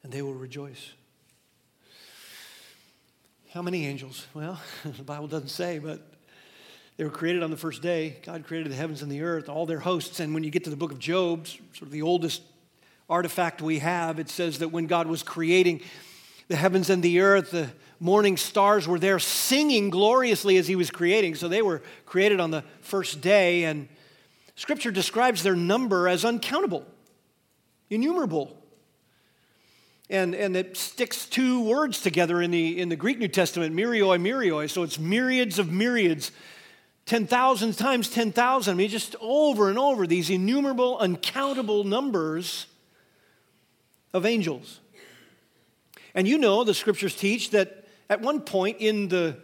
And 0.02 0.10
they 0.10 0.22
will 0.22 0.32
rejoice. 0.32 0.92
How 3.52 3.60
many 3.60 3.84
angels? 3.84 4.26
Well, 4.32 4.58
the 4.96 5.02
Bible 5.02 5.26
doesn't 5.28 5.48
say, 5.48 5.78
but 5.78 6.00
they 6.96 7.04
were 7.04 7.10
created 7.10 7.42
on 7.42 7.50
the 7.50 7.58
first 7.58 7.82
day. 7.82 8.16
God 8.22 8.46
created 8.46 8.72
the 8.72 8.76
heavens 8.76 9.02
and 9.02 9.12
the 9.12 9.20
earth, 9.20 9.50
all 9.50 9.66
their 9.66 9.80
hosts. 9.80 10.20
And 10.20 10.32
when 10.32 10.42
you 10.42 10.50
get 10.50 10.64
to 10.64 10.70
the 10.70 10.76
book 10.76 10.90
of 10.90 10.98
Job, 10.98 11.46
sort 11.48 11.82
of 11.82 11.90
the 11.90 12.00
oldest 12.00 12.40
artifact 13.08 13.62
we 13.62 13.78
have, 13.78 14.18
it 14.18 14.28
says 14.28 14.58
that 14.58 14.68
when 14.68 14.86
God 14.86 15.06
was 15.06 15.22
creating 15.22 15.80
the 16.48 16.56
heavens 16.56 16.90
and 16.90 17.02
the 17.02 17.20
earth, 17.20 17.50
the 17.50 17.70
morning 18.00 18.36
stars 18.36 18.86
were 18.86 18.98
there 18.98 19.18
singing 19.18 19.90
gloriously 19.90 20.56
as 20.56 20.68
He 20.68 20.76
was 20.76 20.90
creating. 20.90 21.34
So 21.34 21.48
they 21.48 21.62
were 21.62 21.82
created 22.06 22.40
on 22.40 22.50
the 22.50 22.64
first 22.80 23.20
day, 23.20 23.64
and 23.64 23.88
Scripture 24.56 24.90
describes 24.90 25.42
their 25.42 25.56
number 25.56 26.08
as 26.08 26.24
uncountable, 26.24 26.86
innumerable. 27.90 28.54
And, 30.10 30.34
and 30.34 30.56
it 30.56 30.76
sticks 30.76 31.26
two 31.26 31.62
words 31.62 32.00
together 32.00 32.40
in 32.40 32.50
the, 32.50 32.80
in 32.80 32.88
the 32.88 32.96
Greek 32.96 33.18
New 33.18 33.28
Testament, 33.28 33.74
myrioi, 33.74 34.18
myrioi. 34.20 34.70
So 34.70 34.82
it's 34.82 34.98
myriads 34.98 35.58
of 35.58 35.70
myriads, 35.70 36.32
10,000 37.04 37.76
times 37.76 38.08
10,000. 38.08 38.72
I 38.72 38.74
mean, 38.74 38.88
just 38.88 39.16
over 39.20 39.68
and 39.68 39.78
over, 39.78 40.06
these 40.06 40.30
innumerable, 40.30 40.98
uncountable 40.98 41.84
numbers 41.84 42.66
of 44.12 44.26
angels. 44.26 44.80
And 46.14 46.26
you 46.26 46.38
know, 46.38 46.64
the 46.64 46.74
scriptures 46.74 47.14
teach 47.14 47.50
that 47.50 47.86
at 48.08 48.20
one 48.20 48.40
point 48.40 48.78
in 48.80 49.08
the, 49.08 49.36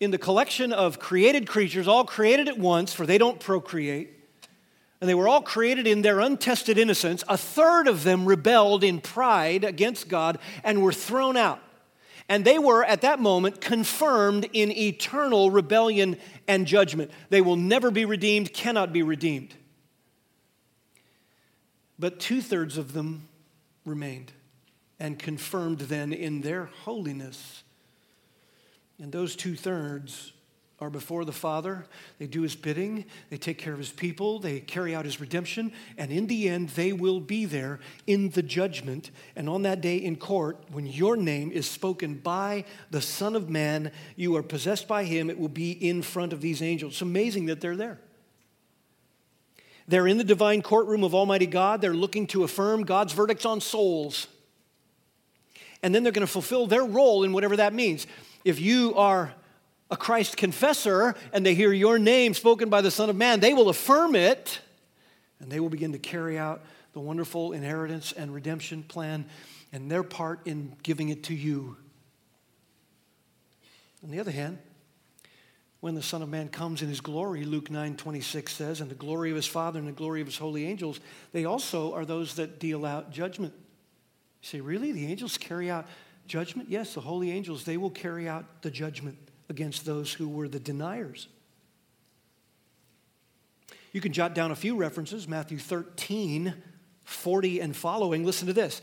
in 0.00 0.10
the 0.10 0.18
collection 0.18 0.72
of 0.72 0.98
created 0.98 1.46
creatures, 1.46 1.88
all 1.88 2.04
created 2.04 2.48
at 2.48 2.58
once, 2.58 2.92
for 2.92 3.06
they 3.06 3.18
don't 3.18 3.40
procreate, 3.40 4.10
and 5.00 5.08
they 5.08 5.14
were 5.14 5.28
all 5.28 5.42
created 5.42 5.86
in 5.86 6.02
their 6.02 6.18
untested 6.18 6.76
innocence, 6.76 7.22
a 7.28 7.36
third 7.36 7.86
of 7.86 8.02
them 8.02 8.26
rebelled 8.26 8.82
in 8.82 9.00
pride 9.00 9.62
against 9.62 10.08
God 10.08 10.38
and 10.64 10.82
were 10.82 10.92
thrown 10.92 11.36
out. 11.36 11.60
And 12.28 12.44
they 12.44 12.58
were, 12.58 12.84
at 12.84 13.00
that 13.02 13.20
moment, 13.20 13.60
confirmed 13.60 14.48
in 14.52 14.70
eternal 14.72 15.50
rebellion 15.50 16.18
and 16.46 16.66
judgment. 16.66 17.10
They 17.30 17.40
will 17.40 17.56
never 17.56 17.90
be 17.90 18.04
redeemed, 18.04 18.52
cannot 18.52 18.92
be 18.92 19.02
redeemed. 19.02 19.54
But 21.98 22.20
two 22.20 22.42
thirds 22.42 22.76
of 22.76 22.92
them 22.92 23.28
remained 23.88 24.32
and 25.00 25.18
confirmed 25.18 25.80
then 25.80 26.12
in 26.12 26.40
their 26.40 26.66
holiness. 26.84 27.62
And 29.00 29.12
those 29.12 29.36
two 29.36 29.54
thirds 29.54 30.32
are 30.80 30.90
before 30.90 31.24
the 31.24 31.32
Father. 31.32 31.86
They 32.18 32.26
do 32.26 32.42
his 32.42 32.54
bidding, 32.54 33.04
they 33.30 33.36
take 33.36 33.58
care 33.58 33.72
of 33.72 33.78
his 33.78 33.90
people, 33.90 34.38
they 34.38 34.60
carry 34.60 34.94
out 34.94 35.04
his 35.04 35.20
redemption, 35.20 35.72
and 35.96 36.12
in 36.12 36.28
the 36.28 36.48
end, 36.48 36.70
they 36.70 36.92
will 36.92 37.20
be 37.20 37.44
there 37.44 37.80
in 38.06 38.30
the 38.30 38.42
judgment. 38.42 39.10
And 39.34 39.48
on 39.48 39.62
that 39.62 39.80
day 39.80 39.96
in 39.96 40.16
court, 40.16 40.58
when 40.70 40.86
your 40.86 41.16
name 41.16 41.50
is 41.50 41.68
spoken 41.68 42.14
by 42.14 42.64
the 42.90 43.00
Son 43.00 43.34
of 43.34 43.48
Man, 43.48 43.90
you 44.14 44.36
are 44.36 44.42
possessed 44.42 44.86
by 44.86 45.04
him, 45.04 45.30
it 45.30 45.38
will 45.38 45.48
be 45.48 45.72
in 45.72 46.02
front 46.02 46.32
of 46.32 46.40
these 46.40 46.62
angels. 46.62 46.94
It's 46.94 47.02
amazing 47.02 47.46
that 47.46 47.60
they're 47.60 47.76
there. 47.76 47.98
They're 49.88 50.06
in 50.06 50.18
the 50.18 50.24
divine 50.24 50.60
courtroom 50.60 51.02
of 51.02 51.14
Almighty 51.14 51.46
God. 51.46 51.80
They're 51.80 51.94
looking 51.94 52.26
to 52.28 52.44
affirm 52.44 52.84
God's 52.84 53.14
verdicts 53.14 53.46
on 53.46 53.62
souls. 53.62 54.28
And 55.82 55.94
then 55.94 56.02
they're 56.02 56.12
going 56.12 56.26
to 56.26 56.32
fulfill 56.32 56.66
their 56.66 56.84
role 56.84 57.24
in 57.24 57.32
whatever 57.32 57.56
that 57.56 57.72
means. 57.72 58.06
If 58.44 58.60
you 58.60 58.94
are 58.96 59.32
a 59.90 59.96
Christ 59.96 60.36
confessor 60.36 61.14
and 61.32 61.44
they 61.44 61.54
hear 61.54 61.72
your 61.72 61.98
name 61.98 62.34
spoken 62.34 62.68
by 62.68 62.82
the 62.82 62.90
Son 62.90 63.08
of 63.08 63.16
Man, 63.16 63.40
they 63.40 63.54
will 63.54 63.70
affirm 63.70 64.14
it 64.14 64.60
and 65.40 65.50
they 65.50 65.58
will 65.58 65.70
begin 65.70 65.92
to 65.92 65.98
carry 65.98 66.36
out 66.36 66.62
the 66.92 67.00
wonderful 67.00 67.52
inheritance 67.52 68.12
and 68.12 68.34
redemption 68.34 68.82
plan 68.82 69.24
and 69.72 69.90
their 69.90 70.02
part 70.02 70.40
in 70.46 70.76
giving 70.82 71.08
it 71.08 71.24
to 71.24 71.34
you. 71.34 71.76
On 74.04 74.10
the 74.10 74.20
other 74.20 74.30
hand, 74.30 74.58
when 75.80 75.94
the 75.94 76.02
Son 76.02 76.22
of 76.22 76.28
Man 76.28 76.48
comes 76.48 76.82
in 76.82 76.88
his 76.88 77.00
glory, 77.00 77.44
Luke 77.44 77.70
9 77.70 77.96
26 77.96 78.52
says, 78.52 78.80
and 78.80 78.90
the 78.90 78.96
glory 78.96 79.30
of 79.30 79.36
his 79.36 79.46
Father 79.46 79.78
and 79.78 79.86
the 79.86 79.92
glory 79.92 80.20
of 80.20 80.26
his 80.26 80.38
holy 80.38 80.66
angels, 80.66 81.00
they 81.32 81.44
also 81.44 81.94
are 81.94 82.04
those 82.04 82.34
that 82.34 82.58
deal 82.58 82.84
out 82.84 83.12
judgment. 83.12 83.54
You 84.42 84.48
say, 84.48 84.60
really? 84.60 84.92
The 84.92 85.06
angels 85.06 85.38
carry 85.38 85.70
out 85.70 85.86
judgment? 86.26 86.68
Yes, 86.68 86.94
the 86.94 87.00
holy 87.00 87.30
angels, 87.30 87.64
they 87.64 87.76
will 87.76 87.90
carry 87.90 88.28
out 88.28 88.62
the 88.62 88.70
judgment 88.70 89.16
against 89.48 89.86
those 89.86 90.12
who 90.12 90.28
were 90.28 90.48
the 90.48 90.60
deniers. 90.60 91.28
You 93.92 94.00
can 94.00 94.12
jot 94.12 94.34
down 94.34 94.50
a 94.50 94.56
few 94.56 94.76
references 94.76 95.26
Matthew 95.26 95.58
13, 95.58 96.54
40 97.04 97.60
and 97.60 97.74
following. 97.74 98.24
Listen 98.24 98.46
to 98.48 98.52
this. 98.52 98.82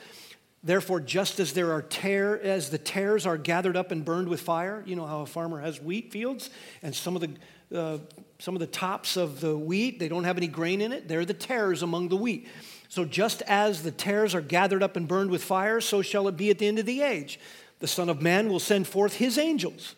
Therefore, 0.66 1.00
just 1.00 1.40
as 1.40 1.54
there 1.54 1.72
are 1.72 1.84
tear, 1.84 2.42
as 2.42 2.72
the 2.72 2.80
tares 2.80 3.28
are 3.28 3.38
gathered 3.38 3.78
up 3.78 3.92
and 3.92 4.04
burned 4.04 4.28
with 4.28 4.42
fire, 4.42 4.82
you 4.88 4.96
know 4.96 5.06
how 5.06 5.22
a 5.22 5.28
farmer 5.28 5.62
has 5.62 5.80
wheat 5.80 6.12
fields, 6.12 6.50
and 6.82 6.94
some 6.96 7.16
of 7.16 7.22
the 7.22 7.80
uh, 7.80 8.00
some 8.40 8.56
of 8.56 8.60
the 8.60 8.68
tops 8.68 9.16
of 9.16 9.42
the 9.42 9.56
wheat 9.56 10.00
they 10.00 10.08
don't 10.08 10.24
have 10.24 10.38
any 10.38 10.48
grain 10.48 10.82
in 10.82 10.92
it. 10.92 11.08
They're 11.08 11.24
the 11.24 11.36
tares 11.36 11.84
among 11.84 12.10
the 12.10 12.16
wheat. 12.16 12.48
So 12.90 13.06
just 13.06 13.44
as 13.44 13.84
the 13.84 13.92
tares 13.92 14.34
are 14.34 14.42
gathered 14.42 14.82
up 14.82 14.96
and 14.96 15.08
burned 15.08 15.30
with 15.30 15.44
fire, 15.44 15.80
so 15.82 16.02
shall 16.02 16.28
it 16.28 16.36
be 16.36 16.50
at 16.50 16.58
the 16.58 16.68
end 16.68 16.80
of 16.80 16.88
the 16.88 17.04
age. 17.04 17.40
The 17.80 17.88
Son 17.88 18.10
of 18.10 18.22
Man 18.24 18.50
will 18.50 18.60
send 18.60 18.88
forth 18.88 19.18
his 19.18 19.38
angels, 19.38 19.96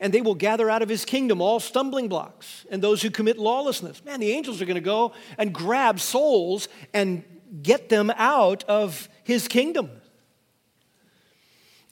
and 0.00 0.14
they 0.14 0.22
will 0.22 0.34
gather 0.34 0.70
out 0.70 0.80
of 0.80 0.88
his 0.88 1.04
kingdom 1.04 1.42
all 1.42 1.60
stumbling 1.60 2.08
blocks 2.08 2.64
and 2.70 2.82
those 2.82 3.02
who 3.02 3.10
commit 3.10 3.36
lawlessness. 3.36 4.02
Man, 4.02 4.20
the 4.20 4.32
angels 4.32 4.62
are 4.62 4.66
going 4.66 4.76
to 4.76 4.80
go 4.80 5.12
and 5.36 5.52
grab 5.52 6.00
souls 6.00 6.68
and 6.94 7.22
get 7.62 7.90
them 7.90 8.10
out 8.16 8.64
of 8.64 9.08
his 9.28 9.46
kingdom. 9.46 9.90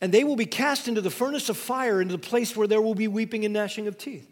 And 0.00 0.10
they 0.10 0.24
will 0.24 0.36
be 0.36 0.46
cast 0.46 0.88
into 0.88 1.02
the 1.02 1.10
furnace 1.10 1.50
of 1.50 1.58
fire, 1.58 2.00
into 2.00 2.12
the 2.12 2.18
place 2.18 2.56
where 2.56 2.66
there 2.66 2.80
will 2.80 2.94
be 2.94 3.08
weeping 3.08 3.44
and 3.44 3.52
gnashing 3.52 3.86
of 3.86 3.98
teeth. 3.98 4.26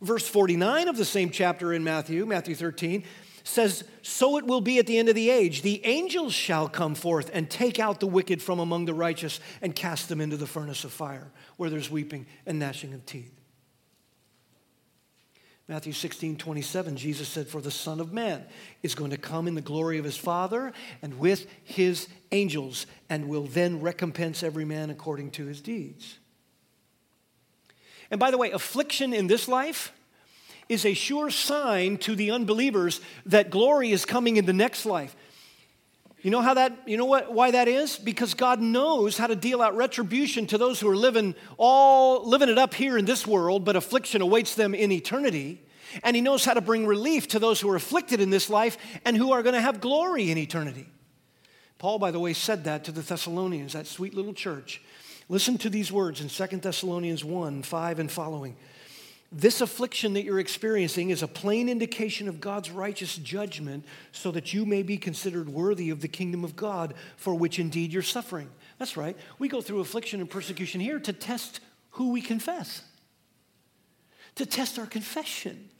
Verse 0.00 0.26
49 0.26 0.86
of 0.86 0.96
the 0.96 1.04
same 1.04 1.30
chapter 1.30 1.72
in 1.72 1.82
Matthew, 1.82 2.24
Matthew 2.26 2.54
13, 2.54 3.02
says, 3.42 3.82
So 4.02 4.38
it 4.38 4.46
will 4.46 4.60
be 4.60 4.78
at 4.78 4.86
the 4.86 4.96
end 4.98 5.08
of 5.08 5.16
the 5.16 5.30
age. 5.30 5.62
The 5.62 5.84
angels 5.84 6.32
shall 6.32 6.68
come 6.68 6.94
forth 6.94 7.28
and 7.34 7.50
take 7.50 7.80
out 7.80 7.98
the 7.98 8.06
wicked 8.06 8.40
from 8.40 8.60
among 8.60 8.84
the 8.84 8.94
righteous 8.94 9.40
and 9.60 9.74
cast 9.74 10.08
them 10.08 10.20
into 10.20 10.36
the 10.36 10.46
furnace 10.46 10.84
of 10.84 10.92
fire, 10.92 11.32
where 11.56 11.70
there's 11.70 11.90
weeping 11.90 12.26
and 12.46 12.60
gnashing 12.60 12.94
of 12.94 13.04
teeth. 13.04 13.41
Matthew 15.68 15.92
16, 15.92 16.36
27, 16.36 16.96
Jesus 16.96 17.28
said, 17.28 17.46
For 17.46 17.60
the 17.60 17.70
Son 17.70 18.00
of 18.00 18.12
Man 18.12 18.44
is 18.82 18.94
going 18.94 19.12
to 19.12 19.16
come 19.16 19.46
in 19.46 19.54
the 19.54 19.60
glory 19.60 19.98
of 19.98 20.04
his 20.04 20.16
Father 20.16 20.72
and 21.02 21.18
with 21.18 21.46
his 21.62 22.08
angels, 22.32 22.86
and 23.08 23.28
will 23.28 23.44
then 23.44 23.80
recompense 23.80 24.42
every 24.42 24.64
man 24.64 24.90
according 24.90 25.30
to 25.32 25.46
his 25.46 25.60
deeds. 25.60 26.18
And 28.10 28.18
by 28.18 28.30
the 28.30 28.38
way, 28.38 28.50
affliction 28.50 29.14
in 29.14 29.28
this 29.28 29.48
life 29.48 29.92
is 30.68 30.84
a 30.84 30.94
sure 30.94 31.30
sign 31.30 31.96
to 31.98 32.16
the 32.16 32.30
unbelievers 32.30 33.00
that 33.26 33.50
glory 33.50 33.92
is 33.92 34.04
coming 34.04 34.36
in 34.36 34.46
the 34.46 34.52
next 34.52 34.84
life. 34.84 35.14
You 36.22 36.30
know 36.30 36.40
how 36.40 36.54
that 36.54 36.72
you 36.86 36.96
know 36.96 37.04
what 37.04 37.32
why 37.32 37.50
that 37.50 37.66
is? 37.66 37.98
Because 37.98 38.34
God 38.34 38.60
knows 38.60 39.18
how 39.18 39.26
to 39.26 39.34
deal 39.34 39.60
out 39.60 39.76
retribution 39.76 40.46
to 40.48 40.58
those 40.58 40.78
who 40.78 40.88
are 40.88 40.96
living 40.96 41.34
all 41.58 42.26
living 42.28 42.48
it 42.48 42.58
up 42.58 42.74
here 42.74 42.96
in 42.96 43.04
this 43.04 43.26
world, 43.26 43.64
but 43.64 43.74
affliction 43.74 44.22
awaits 44.22 44.54
them 44.54 44.74
in 44.74 44.92
eternity. 44.92 45.60
And 46.02 46.16
he 46.16 46.22
knows 46.22 46.44
how 46.44 46.54
to 46.54 46.62
bring 46.62 46.86
relief 46.86 47.28
to 47.28 47.38
those 47.38 47.60
who 47.60 47.68
are 47.68 47.76
afflicted 47.76 48.20
in 48.20 48.30
this 48.30 48.48
life 48.48 48.78
and 49.04 49.14
who 49.16 49.32
are 49.32 49.42
going 49.42 49.54
to 49.54 49.60
have 49.60 49.80
glory 49.80 50.30
in 50.30 50.38
eternity. 50.38 50.86
Paul, 51.76 51.98
by 51.98 52.10
the 52.10 52.20
way, 52.20 52.32
said 52.32 52.64
that 52.64 52.84
to 52.84 52.92
the 52.92 53.02
Thessalonians, 53.02 53.74
that 53.74 53.86
sweet 53.86 54.14
little 54.14 54.32
church. 54.32 54.80
Listen 55.28 55.58
to 55.58 55.68
these 55.68 55.92
words 55.92 56.20
in 56.20 56.28
2 56.28 56.58
Thessalonians 56.58 57.24
1 57.24 57.62
5 57.62 57.98
and 57.98 58.10
following. 58.10 58.56
This 59.34 59.62
affliction 59.62 60.12
that 60.12 60.24
you're 60.24 60.38
experiencing 60.38 61.08
is 61.08 61.22
a 61.22 61.28
plain 61.28 61.70
indication 61.70 62.28
of 62.28 62.38
God's 62.38 62.70
righteous 62.70 63.16
judgment 63.16 63.86
so 64.12 64.30
that 64.30 64.52
you 64.52 64.66
may 64.66 64.82
be 64.82 64.98
considered 64.98 65.48
worthy 65.48 65.88
of 65.88 66.02
the 66.02 66.08
kingdom 66.08 66.44
of 66.44 66.54
God 66.54 66.92
for 67.16 67.34
which 67.34 67.58
indeed 67.58 67.94
you're 67.94 68.02
suffering. 68.02 68.50
That's 68.78 68.94
right. 68.94 69.16
We 69.38 69.48
go 69.48 69.62
through 69.62 69.80
affliction 69.80 70.20
and 70.20 70.28
persecution 70.28 70.82
here 70.82 70.98
to 71.00 71.14
test 71.14 71.60
who 71.92 72.10
we 72.10 72.20
confess, 72.20 72.82
to 74.34 74.44
test 74.44 74.78
our 74.78 74.86
confession. 74.86 75.70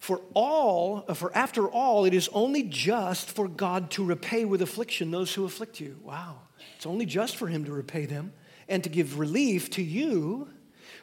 For 0.00 0.20
all, 0.34 1.00
for 1.14 1.34
after 1.34 1.66
all, 1.66 2.04
it 2.04 2.12
is 2.12 2.28
only 2.34 2.62
just 2.62 3.30
for 3.30 3.48
God 3.48 3.90
to 3.92 4.04
repay 4.04 4.44
with 4.44 4.60
affliction 4.60 5.10
those 5.10 5.32
who 5.32 5.46
afflict 5.46 5.80
you. 5.80 5.98
Wow. 6.02 6.40
It's 6.76 6.84
only 6.84 7.06
just 7.06 7.36
for 7.36 7.46
him 7.46 7.64
to 7.64 7.72
repay 7.72 8.04
them 8.04 8.34
and 8.68 8.84
to 8.84 8.90
give 8.90 9.18
relief 9.18 9.70
to 9.70 9.82
you 9.82 10.50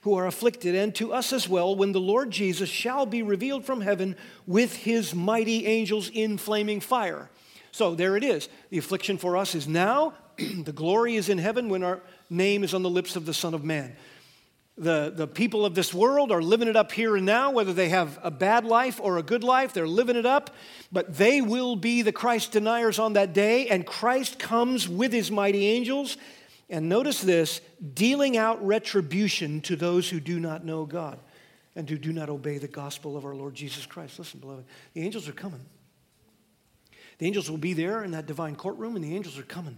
who 0.02 0.16
are 0.16 0.26
afflicted, 0.26 0.76
and 0.76 0.94
to 0.96 1.14
us 1.14 1.32
as 1.32 1.48
well, 1.48 1.76
when 1.76 1.92
the 1.92 2.00
Lord 2.00 2.32
Jesus 2.32 2.70
shall 2.70 3.06
be 3.06 3.22
revealed 3.22 3.66
from 3.66 3.82
heaven 3.82 4.16
with 4.48 4.76
his 4.76 5.14
mighty 5.14 5.68
angels 5.68 6.10
in 6.12 6.38
flaming 6.38 6.80
fire. 6.80 7.30
So 7.72 7.96
there 7.96 8.18
it 8.18 8.24
is. 8.24 8.50
The 8.70 8.80
affliction 8.80 9.18
for 9.18 9.38
us 9.38 9.56
is 9.56 9.68
now, 9.68 10.14
the 10.38 10.74
glory 10.74 11.16
is 11.16 11.30
in 11.30 11.38
heaven 11.38 11.70
when 11.70 11.84
our 11.84 12.02
name 12.30 12.64
is 12.64 12.74
on 12.74 12.84
the 12.84 12.90
lips 12.90 13.16
of 13.16 13.26
the 13.26 13.34
Son 13.34 13.54
of 13.54 13.64
Man. 13.64 13.96
The, 14.78 15.14
the 15.16 15.28
people 15.28 15.66
of 15.66 15.76
this 15.76 15.94
world 15.94 16.32
are 16.32 16.42
living 16.42 16.68
it 16.68 16.76
up 16.76 16.92
here 16.92 17.16
and 17.16 17.26
now, 17.26 17.52
whether 17.52 17.74
they 17.74 17.90
have 17.90 18.18
a 18.24 18.32
bad 18.32 18.66
life 18.66 19.00
or 19.02 19.18
a 19.18 19.24
good 19.24 19.44
life, 19.44 19.74
they're 19.74 19.88
living 19.88 20.16
it 20.16 20.26
up, 20.26 20.56
but 20.92 21.16
they 21.16 21.42
will 21.42 21.76
be 21.76 22.02
the 22.02 22.12
Christ 22.12 22.54
deniers 22.54 22.98
on 22.98 23.14
that 23.14 23.34
day, 23.34 23.68
and 23.68 23.86
Christ 23.86 24.40
comes 24.40 24.90
with 24.90 25.14
his 25.14 25.30
mighty 25.30 25.68
angels 25.68 26.18
and 26.72 26.88
notice 26.88 27.22
this 27.22 27.62
dealing 27.94 28.38
out 28.38 28.66
retribution 28.66 29.62
to 29.62 29.76
those 29.76 30.10
who 30.10 30.20
do 30.20 30.40
not 30.40 30.66
know 30.66 30.86
God 30.86 31.20
and 31.76 31.88
who 31.88 31.98
do 31.98 32.12
not 32.14 32.30
obey 32.30 32.58
the 32.58 32.68
gospel 32.68 33.16
of 33.16 33.26
our 33.26 33.36
Lord 33.36 33.54
Jesus 33.54 33.86
Christ. 33.86 34.18
Listen, 34.18 34.40
beloved, 34.40 34.66
the 34.94 35.04
angels 35.04 35.28
are 35.28 35.34
coming. 35.34 35.60
The 37.18 37.28
angels 37.28 37.52
will 37.52 37.58
be 37.58 37.74
there 37.74 38.04
in 38.04 38.12
that 38.12 38.26
divine 38.26 38.56
courtroom, 38.56 38.96
and 38.96 39.06
the 39.06 39.16
angels 39.16 39.38
are 39.38 39.44
coming. 39.44 39.78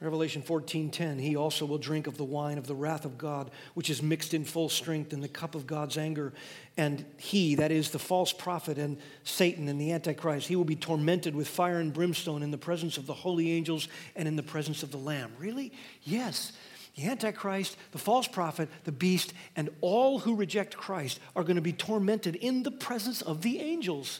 Revelation 0.00 0.42
14:10 0.42 1.20
He 1.20 1.34
also 1.34 1.66
will 1.66 1.78
drink 1.78 2.06
of 2.06 2.16
the 2.16 2.24
wine 2.24 2.56
of 2.56 2.68
the 2.68 2.74
wrath 2.74 3.04
of 3.04 3.18
God 3.18 3.50
which 3.74 3.90
is 3.90 4.00
mixed 4.00 4.32
in 4.32 4.44
full 4.44 4.68
strength 4.68 5.12
in 5.12 5.20
the 5.20 5.28
cup 5.28 5.56
of 5.56 5.66
God's 5.66 5.98
anger 5.98 6.32
and 6.76 7.04
he 7.16 7.56
that 7.56 7.72
is 7.72 7.90
the 7.90 7.98
false 7.98 8.32
prophet 8.32 8.78
and 8.78 8.98
Satan 9.24 9.66
and 9.66 9.80
the 9.80 9.90
antichrist 9.90 10.46
he 10.46 10.54
will 10.54 10.64
be 10.64 10.76
tormented 10.76 11.34
with 11.34 11.48
fire 11.48 11.80
and 11.80 11.92
brimstone 11.92 12.44
in 12.44 12.52
the 12.52 12.58
presence 12.58 12.96
of 12.96 13.06
the 13.06 13.14
holy 13.14 13.50
angels 13.50 13.88
and 14.14 14.28
in 14.28 14.36
the 14.36 14.42
presence 14.42 14.82
of 14.84 14.92
the 14.92 14.98
lamb 14.98 15.32
Really? 15.38 15.72
Yes. 16.04 16.52
The 16.94 17.06
antichrist, 17.06 17.76
the 17.92 17.98
false 17.98 18.26
prophet, 18.26 18.68
the 18.82 18.90
beast 18.90 19.32
and 19.54 19.70
all 19.80 20.18
who 20.18 20.34
reject 20.34 20.76
Christ 20.76 21.20
are 21.36 21.44
going 21.44 21.56
to 21.56 21.62
be 21.62 21.72
tormented 21.72 22.34
in 22.34 22.64
the 22.64 22.72
presence 22.72 23.22
of 23.22 23.42
the 23.42 23.60
angels. 23.60 24.18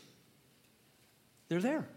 They're 1.49 1.61
there. 1.61 1.89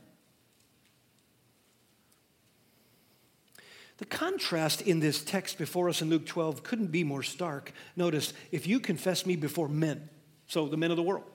The 4.01 4.07
contrast 4.07 4.81
in 4.81 4.99
this 4.99 5.23
text 5.23 5.59
before 5.59 5.87
us 5.87 6.01
in 6.01 6.09
Luke 6.09 6.25
12 6.25 6.63
couldn't 6.63 6.87
be 6.87 7.03
more 7.03 7.21
stark. 7.21 7.71
Notice, 7.95 8.33
if 8.51 8.65
you 8.65 8.79
confess 8.79 9.27
me 9.27 9.35
before 9.35 9.67
men, 9.67 10.09
so 10.47 10.67
the 10.67 10.75
men 10.75 10.89
of 10.89 10.97
the 10.97 11.03
world, 11.03 11.25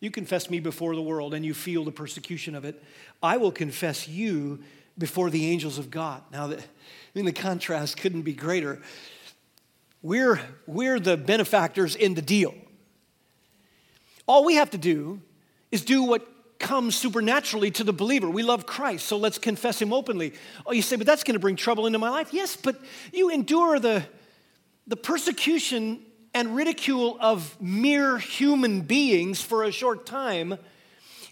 you 0.00 0.10
confess 0.10 0.50
me 0.50 0.60
before 0.60 0.94
the 0.94 1.00
world 1.00 1.32
and 1.32 1.46
you 1.46 1.54
feel 1.54 1.82
the 1.82 1.90
persecution 1.90 2.54
of 2.54 2.66
it, 2.66 2.84
I 3.22 3.38
will 3.38 3.50
confess 3.50 4.06
you 4.06 4.62
before 4.98 5.30
the 5.30 5.46
angels 5.46 5.78
of 5.78 5.90
God. 5.90 6.22
Now, 6.30 6.48
the, 6.48 6.58
I 6.58 6.62
mean, 7.14 7.24
the 7.24 7.32
contrast 7.32 7.96
couldn't 7.96 8.20
be 8.20 8.34
greater. 8.34 8.82
We're, 10.02 10.42
we're 10.66 11.00
the 11.00 11.16
benefactors 11.16 11.96
in 11.96 12.12
the 12.12 12.22
deal. 12.22 12.54
All 14.26 14.44
we 14.44 14.56
have 14.56 14.68
to 14.72 14.78
do 14.78 15.22
is 15.72 15.82
do 15.82 16.02
what 16.02 16.33
comes 16.64 16.96
supernaturally 16.96 17.70
to 17.70 17.84
the 17.84 17.92
believer. 17.92 18.28
We 18.28 18.42
love 18.42 18.64
Christ, 18.64 19.06
so 19.06 19.18
let's 19.18 19.38
confess 19.38 19.80
him 19.80 19.92
openly. 19.92 20.32
Oh, 20.66 20.72
you 20.72 20.80
say, 20.82 20.96
but 20.96 21.06
that's 21.06 21.22
going 21.22 21.34
to 21.34 21.40
bring 21.40 21.56
trouble 21.56 21.86
into 21.86 21.98
my 21.98 22.08
life. 22.08 22.32
Yes, 22.32 22.56
but 22.56 22.80
you 23.12 23.30
endure 23.30 23.78
the, 23.78 24.02
the 24.86 24.96
persecution 24.96 26.00
and 26.32 26.56
ridicule 26.56 27.18
of 27.20 27.60
mere 27.60 28.16
human 28.16 28.80
beings 28.80 29.42
for 29.42 29.62
a 29.62 29.70
short 29.70 30.06
time 30.06 30.58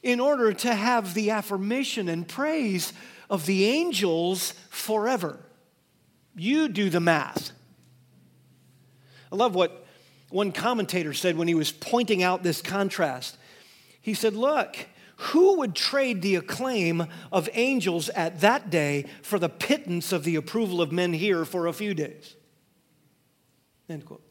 in 0.03 0.21
order 0.21 0.53
to 0.53 0.75
have 0.75 1.15
the 1.15 1.31
affirmation 1.31 2.11
and 2.11 2.29
praise 2.29 2.93
of 3.31 3.47
the 3.47 3.65
angels 3.65 4.53
forever. 4.69 5.41
You 6.37 6.69
do 6.69 6.91
the 6.91 7.01
math. 7.01 7.53
I 9.33 9.37
love 9.37 9.55
what 9.55 9.87
one 10.29 10.53
commentator 10.53 11.15
said 11.15 11.39
when 11.39 11.49
he 11.49 11.55
was 11.55 11.73
pointing 11.73 12.23
out 12.23 12.43
this 12.43 12.61
contrast. 12.61 13.39
He 14.03 14.13
said, 14.13 14.35
Look, 14.35 14.77
who 15.23 15.59
would 15.59 15.75
trade 15.75 16.21
the 16.23 16.35
acclaim 16.35 17.07
of 17.31 17.49
angels 17.53 18.09
at 18.11 18.41
that 18.41 18.71
day 18.71 19.07
for 19.23 19.39
the 19.39 19.49
pittance 19.49 20.13
of 20.13 20.25
the 20.25 20.37
approval 20.37 20.81
of 20.81 20.91
men 20.91 21.13
here 21.13 21.45
for 21.45 21.67
a 21.67 21.73
few 21.73 21.95
days? 21.95 22.35
End 23.89 24.05
quote. 24.05 24.23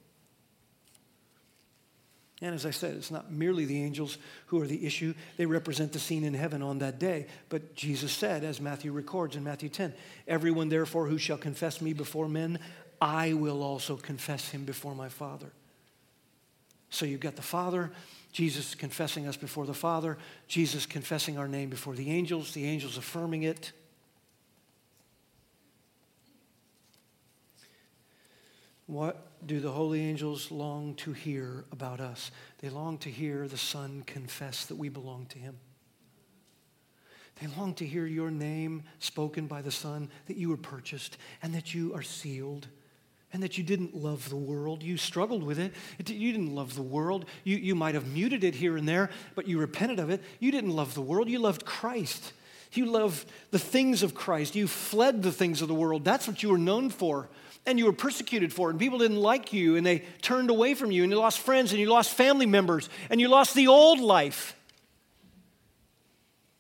And 2.42 2.56
as 2.56 2.66
I 2.66 2.72
said, 2.72 2.96
it's 2.96 3.12
not 3.12 3.32
merely 3.32 3.66
the 3.66 3.84
angels 3.84 4.18
who 4.48 4.60
are 4.62 4.68
the 4.68 4.84
issue. 4.86 5.14
They 5.38 5.46
represent 5.46 5.94
the 5.94 6.00
scene 6.00 6.24
in 6.24 6.34
heaven 6.34 6.64
on 6.64 6.80
that 6.80 6.98
day. 6.98 7.28
But 7.50 7.76
Jesus 7.76 8.12
said, 8.12 8.44
as 8.44 8.60
Matthew 8.60 8.92
records 8.92 9.36
in 9.36 9.44
Matthew 9.44 9.70
10, 9.70 9.94
Everyone 10.28 10.68
therefore 10.68 11.06
who 11.06 11.20
shall 11.20 11.38
confess 11.38 11.82
me 11.82 11.94
before 11.94 12.28
men, 12.28 12.60
I 13.00 13.34
will 13.34 13.62
also 13.62 13.96
confess 13.96 14.50
him 14.50 14.66
before 14.66 14.96
my 14.96 15.08
Father. 15.08 15.52
So 16.90 17.06
you've 17.06 17.20
got 17.20 17.36
the 17.36 17.42
Father, 17.44 17.92
Jesus 18.32 18.76
confessing 18.76 19.28
us 19.28 19.36
before 19.36 19.66
the 19.66 19.74
Father, 19.74 20.18
Jesus 20.48 20.86
confessing 20.86 21.38
our 21.38 21.48
name 21.48 21.70
before 21.70 21.96
the 21.96 22.10
angels, 22.10 22.54
the 22.54 22.66
angels 22.66 22.98
affirming 22.98 23.44
it. 23.44 23.74
What 28.88 29.28
do 29.46 29.60
the 29.60 29.72
holy 29.72 30.02
angels 30.02 30.52
long 30.52 30.96
to 30.96 31.14
hear 31.14 31.66
about 31.72 32.00
us? 32.00 32.32
They 32.60 32.70
long 32.70 32.98
to 33.00 33.10
hear 33.10 33.48
the 33.48 33.58
Son 33.58 34.04
confess 34.06 34.66
that 34.66 34.76
we 34.76 34.90
belong 34.90 35.28
to 35.28 35.40
Him. 35.40 35.58
They 37.40 37.48
long 37.48 37.74
to 37.76 37.86
hear 37.86 38.06
your 38.06 38.30
name 38.30 38.84
spoken 39.00 39.48
by 39.48 39.62
the 39.62 39.72
Son, 39.72 40.10
that 40.28 40.38
you 40.38 40.50
were 40.50 40.58
purchased 40.58 41.18
and 41.42 41.56
that 41.56 41.74
you 41.74 41.94
are 41.96 42.04
sealed 42.04 42.68
and 43.34 43.42
that 43.44 43.58
you 43.58 43.64
didn't 43.64 43.96
love 43.96 44.30
the 44.30 44.36
world. 44.36 44.84
You 44.84 44.98
struggled 44.98 45.44
with 45.44 45.58
it. 45.58 45.74
You 46.06 46.32
didn't 46.32 46.54
love 46.54 46.76
the 46.76 46.82
world. 46.82 47.26
You, 47.44 47.58
you 47.58 47.76
might 47.76 47.96
have 47.96 48.08
muted 48.08 48.44
it 48.44 48.56
here 48.56 48.76
and 48.76 48.88
there, 48.88 49.10
but 49.36 49.48
you 49.48 49.60
repented 49.60 50.00
of 50.00 50.10
it. 50.10 50.22
You 50.40 50.52
didn't 50.52 50.72
love 50.72 50.94
the 50.94 51.02
world. 51.02 51.30
You 51.30 51.40
loved 51.40 51.66
Christ. 51.66 52.34
You 52.74 52.86
loved 52.86 53.26
the 53.52 53.60
things 53.60 54.04
of 54.04 54.14
Christ. 54.14 54.56
You 54.56 54.68
fled 54.68 55.24
the 55.24 55.32
things 55.32 55.62
of 55.62 55.68
the 55.68 55.74
world. 55.74 56.04
That's 56.04 56.28
what 56.28 56.44
you 56.44 56.50
were 56.50 56.58
known 56.58 56.90
for. 56.90 57.30
And 57.66 57.78
you 57.78 57.86
were 57.86 57.94
persecuted 57.94 58.52
for. 58.52 58.70
And 58.70 58.80
people 58.80 58.98
didn't 58.98 59.20
like 59.20 59.54
you 59.54 59.76
and 59.76 59.86
they 59.86 60.00
turned 60.22 60.50
away 60.50 60.74
from 60.74 60.92
you. 60.92 61.04
And 61.04 61.12
you 61.12 61.18
lost 61.18 61.40
friends 61.40 61.72
and 61.72 61.80
you 61.80 61.88
lost 61.88 62.14
family 62.14 62.46
members 62.46 62.90
and 63.10 63.22
you 63.22 63.28
lost 63.28 63.56
the 63.56 63.68
old 63.68 64.00
life. 64.00 64.56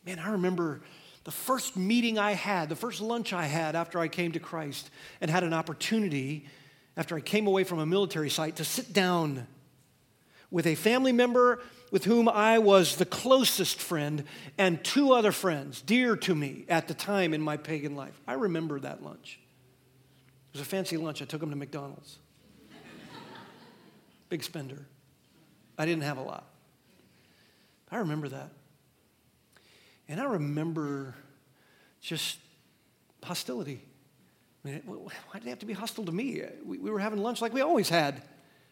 Man, 0.05 0.19
I 0.19 0.31
remember 0.31 0.81
the 1.23 1.31
first 1.31 1.77
meeting 1.77 2.17
I 2.17 2.31
had, 2.31 2.69
the 2.69 2.75
first 2.75 3.01
lunch 3.01 3.33
I 3.33 3.45
had 3.45 3.75
after 3.75 3.99
I 3.99 4.07
came 4.07 4.31
to 4.31 4.39
Christ 4.39 4.89
and 5.21 5.29
had 5.29 5.43
an 5.43 5.53
opportunity 5.53 6.45
after 6.97 7.15
I 7.15 7.21
came 7.21 7.47
away 7.47 7.63
from 7.63 7.79
a 7.79 7.85
military 7.85 8.29
site 8.29 8.57
to 8.57 8.63
sit 8.63 8.93
down 8.93 9.47
with 10.49 10.67
a 10.67 10.75
family 10.75 11.11
member 11.11 11.61
with 11.91 12.05
whom 12.05 12.29
I 12.29 12.59
was 12.59 12.95
the 12.95 13.05
closest 13.05 13.79
friend 13.79 14.23
and 14.57 14.83
two 14.83 15.13
other 15.13 15.31
friends 15.31 15.81
dear 15.81 16.15
to 16.17 16.35
me 16.35 16.65
at 16.69 16.87
the 16.87 16.93
time 16.93 17.33
in 17.33 17.41
my 17.41 17.57
pagan 17.57 17.95
life. 17.95 18.19
I 18.27 18.33
remember 18.33 18.79
that 18.79 19.03
lunch. 19.03 19.39
It 20.49 20.57
was 20.57 20.61
a 20.61 20.69
fancy 20.69 20.97
lunch. 20.97 21.21
I 21.21 21.25
took 21.25 21.41
them 21.41 21.49
to 21.49 21.55
McDonald's. 21.55 22.19
Big 24.29 24.43
spender. 24.43 24.85
I 25.77 25.85
didn't 25.85 26.03
have 26.03 26.17
a 26.17 26.21
lot. 26.21 26.47
I 27.89 27.97
remember 27.97 28.29
that. 28.29 28.51
And 30.07 30.19
I 30.19 30.25
remember 30.25 31.15
just 32.01 32.37
hostility. 33.23 33.81
I 34.63 34.67
mean, 34.67 34.81
why 34.85 35.11
did 35.33 35.43
they 35.43 35.49
have 35.49 35.59
to 35.59 35.65
be 35.65 35.73
hostile 35.73 36.05
to 36.05 36.11
me? 36.11 36.41
Uh, 36.41 36.47
we, 36.65 36.77
we 36.77 36.91
were 36.91 36.99
having 36.99 37.19
lunch 37.19 37.41
like 37.41 37.53
we 37.53 37.61
always 37.61 37.89
had. 37.89 38.21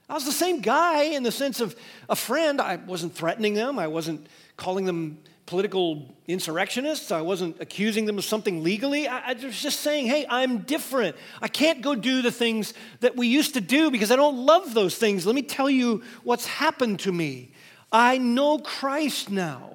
I 0.07 0.13
was 0.13 0.25
the 0.25 0.31
same 0.31 0.61
guy 0.61 1.03
in 1.03 1.23
the 1.23 1.31
sense 1.31 1.61
of 1.61 1.75
a 2.09 2.15
friend. 2.15 2.59
I 2.59 2.77
wasn't 2.77 3.13
threatening 3.13 3.53
them, 3.53 3.77
I 3.77 3.87
wasn't 3.87 4.27
calling 4.57 4.85
them 4.85 5.19
political 5.45 6.15
insurrectionists, 6.27 7.11
I 7.11 7.21
wasn't 7.21 7.59
accusing 7.59 8.05
them 8.05 8.19
of 8.19 8.25
something 8.25 8.63
legally. 8.63 9.07
I 9.07 9.33
was 9.33 9.59
just 9.59 9.79
saying, 9.79 10.05
hey, 10.05 10.25
I'm 10.29 10.59
different. 10.59 11.15
I 11.41 11.47
can't 11.47 11.81
go 11.81 11.95
do 11.95 12.21
the 12.21 12.31
things 12.31 12.75
that 12.99 13.15
we 13.15 13.27
used 13.27 13.55
to 13.55 13.61
do 13.61 13.89
because 13.89 14.11
I 14.11 14.15
don't 14.15 14.45
love 14.45 14.75
those 14.75 14.95
things. 14.95 15.25
Let 15.25 15.33
me 15.33 15.41
tell 15.41 15.69
you 15.69 16.03
what's 16.23 16.45
happened 16.45 16.99
to 17.01 17.11
me. 17.11 17.51
I 17.91 18.19
know 18.19 18.59
Christ 18.59 19.31
now. 19.31 19.73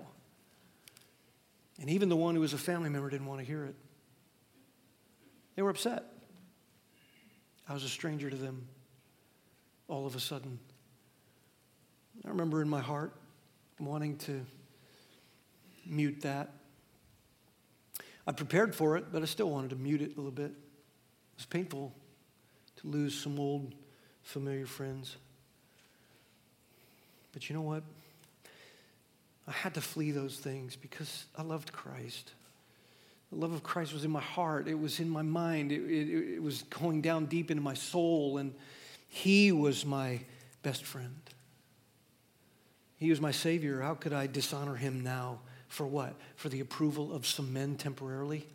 And 1.81 1.91
even 1.91 2.09
the 2.09 2.17
one 2.17 2.37
who 2.37 2.41
was 2.41 2.53
a 2.53 2.59
family 2.59 2.89
member 2.89 3.11
didn't 3.11 3.27
want 3.27 3.41
to 3.41 3.47
hear 3.47 3.65
it. 3.65 3.75
They 5.57 5.63
were 5.63 5.71
upset. 5.71 6.05
I 7.69 7.75
was 7.75 7.85
a 7.85 7.89
stranger 7.89 8.29
to 8.29 8.37
them 8.37 8.67
all 9.89 10.07
of 10.07 10.17
a 10.17 10.21
sudden. 10.21 10.59
I 12.25 12.29
remember 12.29 12.63
in 12.63 12.69
my 12.69 12.81
heart 12.81 13.13
wanting 13.79 14.17
to 14.19 14.45
mute 15.87 16.23
that. 16.23 16.51
I 18.27 18.33
prepared 18.33 18.75
for 18.75 18.97
it, 18.97 19.07
but 19.13 19.23
I 19.23 19.27
still 19.27 19.51
wanted 19.51 19.71
to 19.71 19.77
mute 19.77 20.01
it 20.01 20.13
a 20.13 20.17
little 20.17 20.31
bit. 20.31 20.51
It 20.51 21.37
was 21.37 21.47
painful 21.47 21.93
to 22.77 22.87
lose 22.87 23.19
some 23.19 23.39
old, 23.39 23.75
familiar 24.23 24.67
friends. 24.67 25.17
But 27.33 27.49
you 27.49 27.55
know 27.55 27.63
what? 27.63 27.83
I 29.47 29.53
had 29.53 29.75
to 29.75 29.81
flee 29.81 30.11
those 30.11 30.39
things 30.39 30.77
because 30.77 31.27
I 31.37 31.43
loved 31.43 31.73
Christ. 31.73 32.33
The 33.35 33.41
love 33.41 33.53
of 33.53 33.65
Christ 33.65 33.93
was 33.93 34.05
in 34.05 34.13
my 34.13 34.21
heart, 34.21 34.69
it 34.69 34.79
was 34.79 35.01
in 35.01 35.09
my 35.11 35.23
mind, 35.23 35.73
it, 35.73 35.83
it, 35.83 36.35
it 36.35 36.43
was 36.43 36.63
going 36.63 37.01
down 37.01 37.27
deep 37.27 37.51
into 37.51 37.63
my 37.65 37.75
soul, 37.75 38.39
and 38.39 38.55
He 39.09 39.51
was 39.51 39.85
my 39.85 40.21
best 40.63 40.85
friend. 40.85 41.17
He 42.97 43.11
was 43.11 43.21
my 43.21 43.33
Savior. 43.33 43.81
How 43.81 43.95
could 43.95 44.13
I 44.13 44.29
dishonor 44.29 44.77
Him 44.77 45.03
now? 45.03 45.41
For 45.67 45.85
what? 45.85 46.15
For 46.37 46.49
the 46.49 46.61
approval 46.61 47.13
of 47.13 47.27
some 47.27 47.53
men 47.53 47.75
temporarily? 47.75 48.47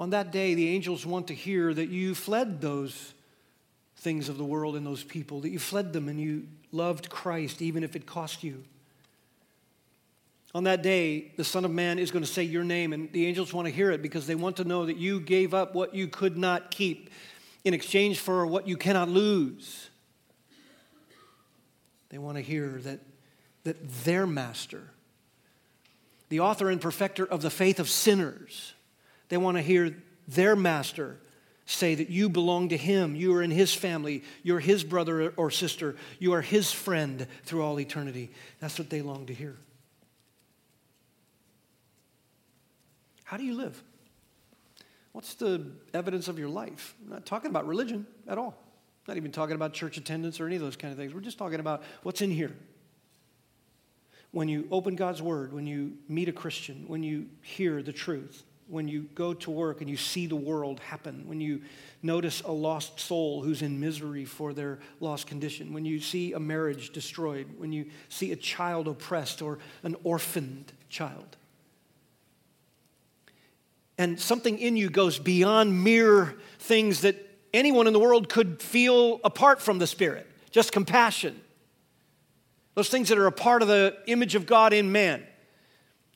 On 0.00 0.10
that 0.10 0.32
day, 0.32 0.54
the 0.54 0.68
angels 0.68 1.06
want 1.06 1.28
to 1.28 1.34
hear 1.34 1.72
that 1.72 1.90
you 1.90 2.16
fled 2.16 2.60
those 2.60 3.14
things 3.98 4.28
of 4.28 4.36
the 4.36 4.44
world 4.44 4.74
and 4.74 4.84
those 4.84 5.04
people, 5.04 5.40
that 5.42 5.50
you 5.50 5.60
fled 5.60 5.92
them 5.92 6.08
and 6.08 6.20
you 6.20 6.48
loved 6.72 7.08
Christ, 7.08 7.62
even 7.62 7.84
if 7.84 7.94
it 7.94 8.04
cost 8.04 8.42
you. 8.42 8.64
On 10.54 10.64
that 10.64 10.82
day, 10.82 11.32
the 11.36 11.44
Son 11.44 11.64
of 11.64 11.70
Man 11.70 11.98
is 11.98 12.10
going 12.10 12.24
to 12.24 12.30
say 12.30 12.42
your 12.42 12.64
name, 12.64 12.92
and 12.92 13.10
the 13.12 13.26
angels 13.26 13.54
want 13.54 13.66
to 13.66 13.72
hear 13.72 13.90
it 13.90 14.02
because 14.02 14.26
they 14.26 14.34
want 14.34 14.56
to 14.58 14.64
know 14.64 14.84
that 14.84 14.98
you 14.98 15.18
gave 15.18 15.54
up 15.54 15.74
what 15.74 15.94
you 15.94 16.08
could 16.08 16.36
not 16.36 16.70
keep 16.70 17.08
in 17.64 17.72
exchange 17.72 18.18
for 18.18 18.46
what 18.46 18.68
you 18.68 18.76
cannot 18.76 19.08
lose. 19.08 19.88
They 22.10 22.18
want 22.18 22.36
to 22.36 22.42
hear 22.42 22.80
that, 22.82 23.00
that 23.64 24.04
their 24.04 24.26
master, 24.26 24.82
the 26.28 26.40
author 26.40 26.68
and 26.68 26.80
perfecter 26.80 27.24
of 27.24 27.40
the 27.40 27.50
faith 27.50 27.80
of 27.80 27.88
sinners, 27.88 28.74
they 29.30 29.38
want 29.38 29.56
to 29.56 29.62
hear 29.62 29.96
their 30.28 30.54
master 30.54 31.16
say 31.64 31.94
that 31.94 32.10
you 32.10 32.28
belong 32.28 32.68
to 32.68 32.76
him, 32.76 33.14
you 33.14 33.34
are 33.34 33.42
in 33.42 33.50
his 33.50 33.72
family, 33.72 34.22
you're 34.42 34.60
his 34.60 34.84
brother 34.84 35.32
or 35.36 35.50
sister, 35.50 35.96
you 36.18 36.34
are 36.34 36.42
his 36.42 36.70
friend 36.70 37.26
through 37.44 37.62
all 37.62 37.80
eternity. 37.80 38.30
That's 38.60 38.78
what 38.78 38.90
they 38.90 39.00
long 39.00 39.26
to 39.26 39.34
hear. 39.34 39.56
How 43.32 43.38
do 43.38 43.44
you 43.44 43.54
live? 43.54 43.82
What's 45.12 45.32
the 45.32 45.64
evidence 45.94 46.28
of 46.28 46.38
your 46.38 46.50
life? 46.50 46.94
I'm 47.02 47.12
not 47.12 47.24
talking 47.24 47.48
about 47.48 47.66
religion 47.66 48.06
at 48.28 48.36
all. 48.36 48.48
I'm 48.58 49.14
not 49.14 49.16
even 49.16 49.32
talking 49.32 49.54
about 49.54 49.72
church 49.72 49.96
attendance 49.96 50.38
or 50.38 50.46
any 50.46 50.56
of 50.56 50.60
those 50.60 50.76
kind 50.76 50.92
of 50.92 50.98
things. 50.98 51.14
We're 51.14 51.22
just 51.22 51.38
talking 51.38 51.58
about 51.58 51.82
what's 52.02 52.20
in 52.20 52.30
here. 52.30 52.54
When 54.32 54.50
you 54.50 54.68
open 54.70 54.96
God's 54.96 55.22
word, 55.22 55.54
when 55.54 55.66
you 55.66 55.94
meet 56.10 56.28
a 56.28 56.32
Christian, 56.32 56.84
when 56.88 57.02
you 57.02 57.26
hear 57.40 57.82
the 57.82 57.90
truth, 57.90 58.42
when 58.68 58.86
you 58.86 59.08
go 59.14 59.32
to 59.32 59.50
work 59.50 59.80
and 59.80 59.88
you 59.88 59.96
see 59.96 60.26
the 60.26 60.36
world 60.36 60.80
happen, 60.80 61.26
when 61.26 61.40
you 61.40 61.62
notice 62.02 62.42
a 62.42 62.52
lost 62.52 63.00
soul 63.00 63.42
who's 63.42 63.62
in 63.62 63.80
misery 63.80 64.26
for 64.26 64.52
their 64.52 64.78
lost 65.00 65.26
condition, 65.26 65.72
when 65.72 65.86
you 65.86 66.00
see 66.00 66.34
a 66.34 66.38
marriage 66.38 66.90
destroyed, 66.90 67.46
when 67.56 67.72
you 67.72 67.86
see 68.10 68.30
a 68.32 68.36
child 68.36 68.88
oppressed 68.88 69.40
or 69.40 69.58
an 69.84 69.96
orphaned 70.04 70.70
child 70.90 71.38
and 73.98 74.18
something 74.18 74.58
in 74.58 74.76
you 74.76 74.90
goes 74.90 75.18
beyond 75.18 75.84
mere 75.84 76.36
things 76.58 77.02
that 77.02 77.16
anyone 77.52 77.86
in 77.86 77.92
the 77.92 77.98
world 77.98 78.28
could 78.28 78.62
feel 78.62 79.20
apart 79.24 79.60
from 79.60 79.78
the 79.78 79.86
Spirit, 79.86 80.26
just 80.50 80.72
compassion. 80.72 81.40
Those 82.74 82.88
things 82.88 83.10
that 83.10 83.18
are 83.18 83.26
a 83.26 83.32
part 83.32 83.62
of 83.62 83.68
the 83.68 83.96
image 84.06 84.34
of 84.34 84.46
God 84.46 84.72
in 84.72 84.92
man. 84.92 85.22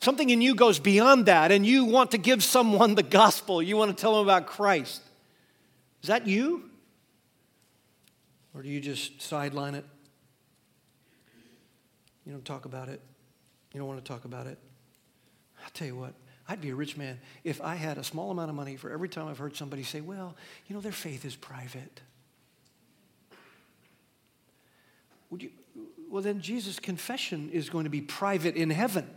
Something 0.01 0.31
in 0.31 0.41
you 0.41 0.55
goes 0.55 0.79
beyond 0.79 1.27
that, 1.27 1.53
and 1.53 1.66
you 1.66 1.85
want 1.85 2.11
to 2.12 2.18
give 2.18 2.43
someone 2.43 2.95
the 2.95 3.03
gospel. 3.03 3.62
You 3.62 3.77
want 3.77 3.97
to 3.97 4.01
tell 4.01 4.14
them 4.14 4.22
about 4.22 4.47
Christ. 4.47 5.03
Is 6.03 6.09
that 6.09 6.27
you? 6.27 6.70
Or 8.55 8.62
do 8.62 8.68
you 8.68 8.81
just 8.81 9.20
sideline 9.20 9.74
it? 9.74 9.85
You 12.24 12.33
don't 12.33 12.45
talk 12.45 12.64
about 12.64 12.89
it. 12.89 13.01
You 13.72 13.81
don't 13.81 13.89
want 13.89 14.03
to 14.03 14.11
talk 14.11 14.24
about 14.24 14.47
it. 14.47 14.59
I'll 15.62 15.70
tell 15.70 15.87
you 15.87 15.97
what, 15.97 16.14
I'd 16.49 16.61
be 16.61 16.70
a 16.70 16.74
rich 16.74 16.97
man 16.97 17.18
if 17.44 17.61
I 17.61 17.74
had 17.74 17.99
a 17.99 18.05
small 18.05 18.30
amount 18.30 18.51
of 18.51 18.57
money 18.57 18.76
for 18.76 18.90
every 18.90 19.09
time 19.09 19.28
I've 19.28 19.38
heard 19.38 19.57
somebody 19.57 19.82
say, 19.82 20.01
well, 20.01 20.36
you 20.66 20.74
know, 20.74 20.80
their 20.80 20.92
faith 20.92 21.24
is 21.24 21.34
private. 21.34 22.01
Would 25.30 25.42
you, 25.42 25.51
well, 26.09 26.22
then 26.22 26.40
Jesus' 26.40 26.78
confession 26.78 27.51
is 27.51 27.68
going 27.68 27.84
to 27.84 27.90
be 27.90 28.01
private 28.01 28.55
in 28.55 28.70
heaven. 28.70 29.11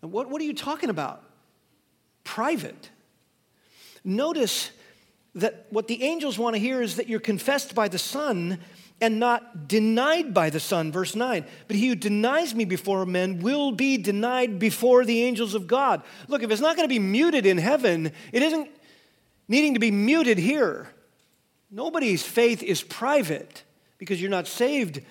What, 0.00 0.28
what 0.28 0.42
are 0.42 0.44
you 0.44 0.54
talking 0.54 0.90
about? 0.90 1.22
Private. 2.24 2.90
Notice 4.04 4.72
that 5.34 5.66
what 5.70 5.88
the 5.88 6.02
angels 6.02 6.38
want 6.38 6.54
to 6.54 6.60
hear 6.60 6.82
is 6.82 6.96
that 6.96 7.08
you're 7.08 7.20
confessed 7.20 7.74
by 7.74 7.88
the 7.88 7.98
Son 7.98 8.58
and 9.02 9.18
not 9.18 9.66
denied 9.66 10.32
by 10.32 10.48
the 10.48 10.60
Son. 10.60 10.92
Verse 10.92 11.16
9. 11.16 11.44
But 11.66 11.76
he 11.76 11.88
who 11.88 11.96
denies 11.96 12.54
me 12.54 12.64
before 12.64 13.04
men 13.04 13.40
will 13.40 13.72
be 13.72 13.98
denied 13.98 14.60
before 14.60 15.04
the 15.04 15.24
angels 15.24 15.54
of 15.54 15.66
God. 15.66 16.02
Look, 16.28 16.44
if 16.44 16.50
it's 16.50 16.60
not 16.60 16.76
going 16.76 16.88
to 16.88 16.92
be 16.94 17.00
muted 17.00 17.44
in 17.44 17.58
heaven, 17.58 18.12
it 18.32 18.42
isn't 18.42 18.70
needing 19.48 19.74
to 19.74 19.80
be 19.80 19.90
muted 19.90 20.38
here. 20.38 20.88
Nobody's 21.68 22.22
faith 22.22 22.62
is 22.62 22.80
private 22.80 23.64
because 23.98 24.20
you're 24.20 24.30
not 24.30 24.46
saved 24.46 25.02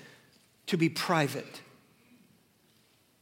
to 0.67 0.77
be 0.77 0.87
private. 0.87 1.61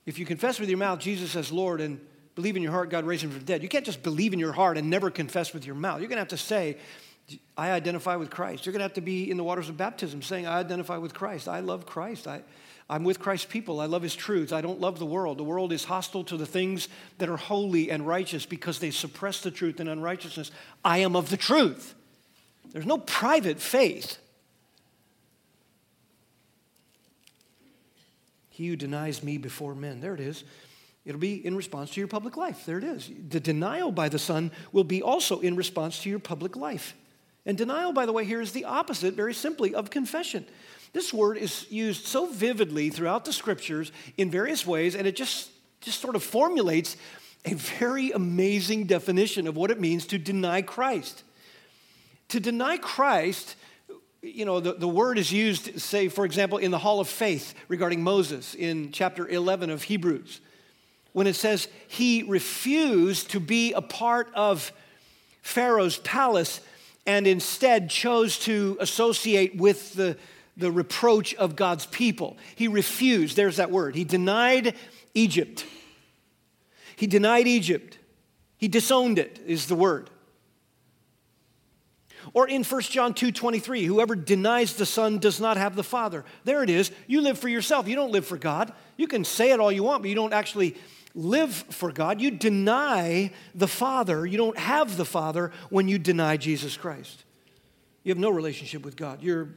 If 0.06 0.20
you 0.20 0.26
confess 0.26 0.60
with 0.60 0.70
your 0.70 0.78
mouth 0.78 1.00
Jesus 1.00 1.36
as 1.36 1.52
Lord 1.52 1.82
and 1.82 2.00
believe 2.36 2.56
in 2.56 2.62
your 2.62 2.72
heart 2.72 2.92
God 2.92 3.06
raised 3.06 3.24
him 3.24 3.32
from 3.32 3.40
the 3.40 3.46
dead, 3.46 3.64
you 3.64 3.70
can't 3.70 3.86
just 3.86 4.04
believe 4.04 4.34
in 4.34 4.40
your 4.40 4.54
heart 4.54 4.78
and 4.78 4.90
never 4.90 5.10
confess 5.10 5.52
with 5.52 5.66
your 5.66 5.76
mouth. 5.76 6.00
You're 6.00 6.10
going 6.10 6.18
to 6.18 6.22
have 6.22 6.28
to 6.30 6.38
say, 6.38 6.78
I 7.58 7.72
identify 7.72 8.16
with 8.16 8.30
Christ. 8.30 8.66
You're 8.66 8.74
going 8.74 8.80
to 8.80 8.86
have 8.86 8.94
to 8.94 9.02
be 9.02 9.30
in 9.30 9.38
the 9.38 9.44
waters 9.44 9.70
of 9.70 9.78
baptism 9.78 10.22
saying, 10.22 10.48
I 10.48 10.60
identify 10.60 10.98
with 10.98 11.14
Christ. 11.14 11.48
I 11.48 11.60
love 11.60 11.86
Christ. 11.86 12.28
I, 12.28 12.42
I'm 12.90 13.04
with 13.04 13.20
Christ's 13.20 13.46
people. 13.46 13.80
I 13.80 13.86
love 13.86 14.02
his 14.02 14.16
truths. 14.16 14.52
I 14.52 14.62
don't 14.62 14.80
love 14.80 14.98
the 14.98 15.06
world. 15.06 15.38
The 15.38 15.44
world 15.44 15.72
is 15.72 15.84
hostile 15.84 16.24
to 16.26 16.38
the 16.38 16.46
things 16.46 16.88
that 17.20 17.30
are 17.30 17.38
holy 17.38 17.92
and 17.92 18.08
righteous 18.08 18.46
because 18.46 18.80
they 18.80 18.92
suppress 18.92 19.42
the 19.42 19.52
truth 19.52 19.80
and 19.80 19.90
unrighteousness. 19.90 20.52
I 20.84 21.00
am 21.00 21.16
of 21.16 21.30
the 21.30 21.38
truth. 21.38 21.94
There's 22.72 22.86
no 22.86 22.98
private 22.98 23.60
faith. 23.60 24.18
He 28.50 28.68
who 28.68 28.76
denies 28.76 29.24
me 29.24 29.38
before 29.38 29.76
men. 29.76 30.02
There 30.02 30.14
it 30.14 30.20
is. 30.20 30.44
It'll 31.06 31.22
be 31.22 31.46
in 31.46 31.56
response 31.56 31.92
to 31.92 32.02
your 32.02 32.08
public 32.08 32.38
life. 32.38 32.66
There 32.66 32.78
it 32.78 32.84
is. 32.84 33.10
The 33.30 33.40
denial 33.40 33.92
by 33.92 34.10
the 34.10 34.20
Son 34.20 34.52
will 34.72 34.84
be 34.84 35.02
also 35.02 35.40
in 35.40 35.56
response 35.56 36.02
to 36.04 36.10
your 36.10 36.20
public 36.20 36.56
life. 36.56 36.96
And 37.46 37.58
denial, 37.58 37.94
by 37.94 38.06
the 38.06 38.14
way, 38.14 38.26
here 38.26 38.42
is 38.42 38.52
the 38.52 38.66
opposite, 38.66 39.14
very 39.14 39.34
simply, 39.34 39.74
of 39.74 39.90
confession. 39.90 40.46
This 40.94 41.14
word 41.14 41.38
is 41.38 41.66
used 41.72 42.06
so 42.06 42.28
vividly 42.28 42.90
throughout 42.90 43.26
the 43.26 43.34
scriptures 43.34 43.92
in 44.18 44.30
various 44.30 44.66
ways, 44.66 44.96
and 44.96 45.08
it 45.08 45.16
just, 45.16 45.50
just 45.82 46.02
sort 46.02 46.16
of 46.16 46.24
formulates 46.24 46.98
a 47.46 47.54
very 47.54 48.12
amazing 48.12 48.86
definition 48.86 49.48
of 49.48 49.56
what 49.56 49.72
it 49.72 49.80
means 49.80 50.06
to 50.08 50.18
deny 50.18 50.62
Christ. 50.62 51.24
To 52.30 52.40
deny 52.40 52.78
Christ 52.78 53.56
you 54.22 54.46
know, 54.46 54.60
the, 54.60 54.74
the 54.74 54.88
word 54.88 55.18
is 55.18 55.32
used, 55.32 55.80
say, 55.80 56.10
for 56.10 56.26
example, 56.26 56.58
in 56.58 56.72
the 56.72 56.78
Hall 56.78 57.00
of 57.00 57.08
Faith 57.08 57.54
regarding 57.68 58.04
Moses 58.04 58.54
in 58.54 58.92
chapter 58.92 59.28
11 59.28 59.70
of 59.70 59.84
Hebrews, 59.84 60.42
when 61.14 61.28
it 61.28 61.36
says 61.36 61.68
he 61.88 62.24
refused 62.24 63.32
to 63.32 63.40
be 63.40 63.74
a 63.74 63.82
part 63.82 64.30
of 64.36 64.72
Pharaoh's 65.42 65.98
palace 65.98 66.60
and 67.06 67.28
instead 67.28 67.90
chose 67.90 68.38
to 68.40 68.78
associate 68.80 69.56
with 69.56 69.94
the, 69.94 70.18
the 70.58 70.72
reproach 70.72 71.34
of 71.36 71.56
God's 71.56 71.86
people. 71.88 72.38
He 72.56 72.68
refused, 72.68 73.36
there's 73.36 73.58
that 73.58 73.72
word. 73.72 73.96
He 73.96 74.04
denied 74.04 74.76
Egypt. 75.14 75.66
He 76.96 77.08
denied 77.08 77.48
Egypt. 77.48 77.98
He 78.58 78.68
disowned 78.68 79.20
it, 79.20 79.40
is 79.46 79.68
the 79.68 79.76
word. 79.76 80.10
Or 82.34 82.48
in 82.48 82.64
1 82.64 82.82
John 82.82 83.14
2 83.14 83.32
23, 83.32 83.86
whoever 83.86 84.16
denies 84.16 84.74
the 84.74 84.86
Son 84.86 85.18
does 85.18 85.40
not 85.40 85.58
have 85.58 85.76
the 85.76 85.84
Father. 85.84 86.26
There 86.44 86.62
it 86.64 86.70
is. 86.70 86.92
You 87.08 87.22
live 87.22 87.40
for 87.40 87.48
yourself. 87.48 87.88
You 87.88 87.96
don't 87.96 88.12
live 88.12 88.26
for 88.26 88.38
God. 88.38 88.74
You 88.98 89.08
can 89.08 89.24
say 89.24 89.52
it 89.52 89.60
all 89.60 89.72
you 89.72 89.84
want, 89.84 90.04
but 90.04 90.10
you 90.10 90.16
don't 90.16 90.34
actually 90.34 90.76
live 91.16 91.54
for 91.54 91.92
God. 91.92 92.22
You 92.22 92.32
deny 92.32 93.32
the 93.56 93.68
Father. 93.68 94.26
You 94.26 94.38
don't 94.38 94.58
have 94.58 94.98
the 94.98 95.06
Father 95.06 95.52
when 95.70 95.88
you 95.88 96.00
deny 96.00 96.38
Jesus 96.38 96.78
Christ. 96.78 97.24
You 98.04 98.12
have 98.12 98.20
no 98.20 98.30
relationship 98.30 98.84
with 98.84 98.96
God. 98.96 99.22
You're, 99.22 99.50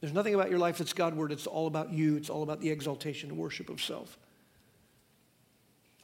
there's 0.00 0.12
nothing 0.12 0.34
about 0.34 0.50
your 0.50 0.58
life 0.58 0.78
that's 0.78 0.92
Godward. 0.92 1.32
It's 1.32 1.46
all 1.46 1.66
about 1.66 1.92
you, 1.92 2.16
it's 2.16 2.30
all 2.30 2.42
about 2.42 2.60
the 2.60 2.70
exaltation 2.70 3.30
and 3.30 3.38
worship 3.38 3.70
of 3.70 3.82
self. 3.82 4.18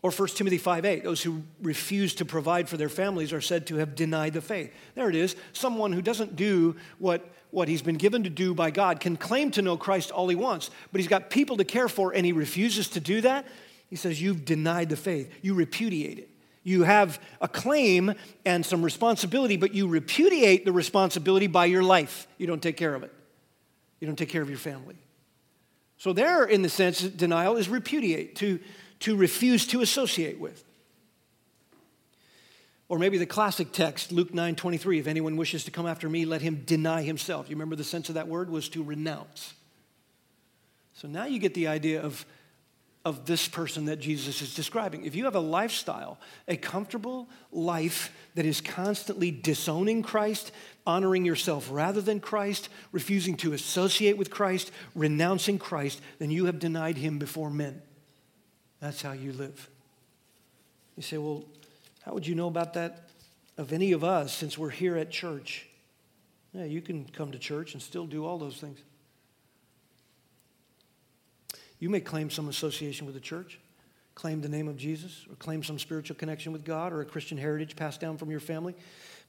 Or 0.03 0.11
1 0.11 0.29
Timothy 0.29 0.57
5 0.57 0.85
8, 0.85 1.05
those 1.05 1.23
who 1.23 1.43
refuse 1.61 2.15
to 2.15 2.25
provide 2.25 2.69
for 2.69 2.79
their 2.79 2.89
families 2.89 3.33
are 3.33 3.41
said 3.43 3.67
to 3.67 3.77
have 3.77 3.95
denied 3.95 4.33
the 4.33 4.41
faith. 4.41 4.73
There 4.95 5.11
it 5.11 5.15
is. 5.15 5.37
Someone 5.53 5.93
who 5.93 6.01
doesn't 6.01 6.37
do 6.37 6.77
what, 6.99 7.29
what 7.51 7.69
he's 7.69 7.83
been 7.83 7.97
given 7.97 8.25
to 8.25 8.31
do 8.31 8.55
by 8.55 8.71
God 8.71 9.01
can 9.01 9.19
claim 9.19 9.51
to 9.53 9.63
know 9.63 9.77
Christ 9.77 10.11
all 10.11 10.29
he 10.29 10.37
wants, 10.37 10.71
but 10.91 11.01
he's 11.01 11.09
got 11.09 11.29
people 11.29 11.59
to 11.59 11.65
care 11.65 11.89
for 11.89 12.15
and 12.15 12.25
he 12.25 12.33
refuses 12.33 12.89
to 12.91 13.01
do 13.01 13.21
that. 13.21 13.47
He 13.91 13.97
says, 13.97 14.23
You've 14.23 14.45
denied 14.45 14.89
the 14.89 14.97
faith. 14.97 15.31
You 15.43 15.55
repudiate 15.55 16.19
it. 16.19 16.31
You 16.63 16.85
have 16.85 17.21
a 17.41 17.49
claim 17.49 18.15
and 18.45 18.65
some 18.65 18.83
responsibility, 18.83 19.57
but 19.57 19.75
you 19.75 19.89
repudiate 19.89 20.65
the 20.65 20.73
responsibility 20.73 21.47
by 21.47 21.67
your 21.67 21.83
life. 21.83 22.29
You 22.39 22.47
don't 22.47 22.63
take 22.63 22.77
care 22.77 22.95
of 22.95 23.03
it, 23.03 23.13
you 24.01 24.07
don't 24.07 24.17
take 24.17 24.31
care 24.31 24.43
of 24.43 24.49
your 24.49 24.59
family. 24.59 24.97
So, 25.99 26.15
there, 26.15 26.45
in 26.45 26.63
the 26.63 26.71
sense, 26.71 27.03
denial 27.03 27.59
is 27.59 27.69
repudiate, 27.69 28.37
to 28.37 28.59
to 29.01 29.17
refuse 29.17 29.67
to 29.69 29.81
associate 29.81 30.39
with. 30.39 30.65
Or 32.89 32.99
maybe 32.99 33.19
the 33.19 33.27
classic 33.27 33.73
text, 33.73 34.13
Luke 34.13 34.33
9 34.33 34.55
23, 34.57 34.99
if 34.99 35.07
anyone 35.07 35.37
wishes 35.37 35.65
to 35.65 35.71
come 35.71 35.87
after 35.87 36.09
me, 36.09 36.25
let 36.25 36.43
him 36.43 36.63
deny 36.67 37.03
himself. 37.03 37.49
You 37.49 37.57
remember 37.57 37.77
the 37.77 37.85
sense 37.85 38.09
of 38.09 38.15
that 38.17 38.29
word 38.29 38.51
was 38.51 38.69
to 38.71 38.83
renounce. 38.83 39.55
So 40.95 41.09
now 41.09 41.25
you 41.25 41.39
get 41.39 41.55
the 41.55 41.69
idea 41.69 42.03
of, 42.03 42.27
of 43.05 43.25
this 43.25 43.49
person 43.49 43.87
that 43.87 43.99
Jesus 43.99 44.43
is 44.43 44.55
describing. 44.55 45.05
If 45.07 45.15
you 45.15 45.25
have 45.25 45.35
a 45.35 45.41
lifestyle, 45.41 46.19
a 46.47 46.57
comfortable 46.57 47.29
life 47.51 48.13
that 48.35 48.45
is 48.45 48.61
constantly 48.61 49.31
disowning 49.31 50.03
Christ, 50.03 50.53
honoring 50.87 51.25
yourself 51.25 51.69
rather 51.71 52.03
than 52.03 52.21
Christ, 52.21 52.69
refusing 52.93 53.37
to 53.39 53.55
associate 53.55 54.19
with 54.19 54.31
Christ, 54.31 54.71
renouncing 54.95 55.59
Christ, 55.59 56.01
then 56.19 56.31
you 56.31 56.45
have 56.45 56.59
denied 56.59 56.99
him 56.99 57.19
before 57.19 57.51
men. 57.51 57.81
That's 58.81 59.01
how 59.01 59.13
you 59.13 59.33
live. 59.33 59.69
You 60.97 61.03
say, 61.03 61.17
well, 61.17 61.45
how 62.03 62.13
would 62.13 62.27
you 62.27 62.35
know 62.35 62.49
about 62.49 62.75
that 62.75 63.09
of 63.57 63.73
any 63.73 63.93
of 63.93 64.05
us 64.05 64.35
since 64.35 64.59
we're 64.59 64.71
here 64.71 64.97
at 64.97 65.11
church? 65.11 65.67
Yeah, 66.53 66.65
you 66.65 66.83
can 66.83 67.07
come 67.07 67.33
to 67.33 67.39
church 67.39 67.73
and 67.73 67.83
still 67.83 68.07
do 68.07 68.27
all 68.27 68.37
those 68.39 68.57
things. 68.57 68.79
You 71.81 71.91
may 71.91 72.01
claim 72.01 72.31
some 72.31 72.49
association 72.49 73.07
with 73.07 73.15
the 73.15 73.21
church, 73.21 73.59
claim 74.15 74.41
the 74.41 74.49
name 74.49 74.69
of 74.69 74.77
Jesus, 74.77 75.27
or 75.29 75.35
claim 75.37 75.65
some 75.65 75.79
spiritual 75.79 76.15
connection 76.15 76.53
with 76.53 76.65
God 76.65 76.93
or 76.93 77.01
a 77.01 77.07
Christian 77.07 77.39
heritage 77.39 77.75
passed 77.75 78.01
down 78.01 78.19
from 78.19 78.31
your 78.31 78.41
family. 78.41 78.77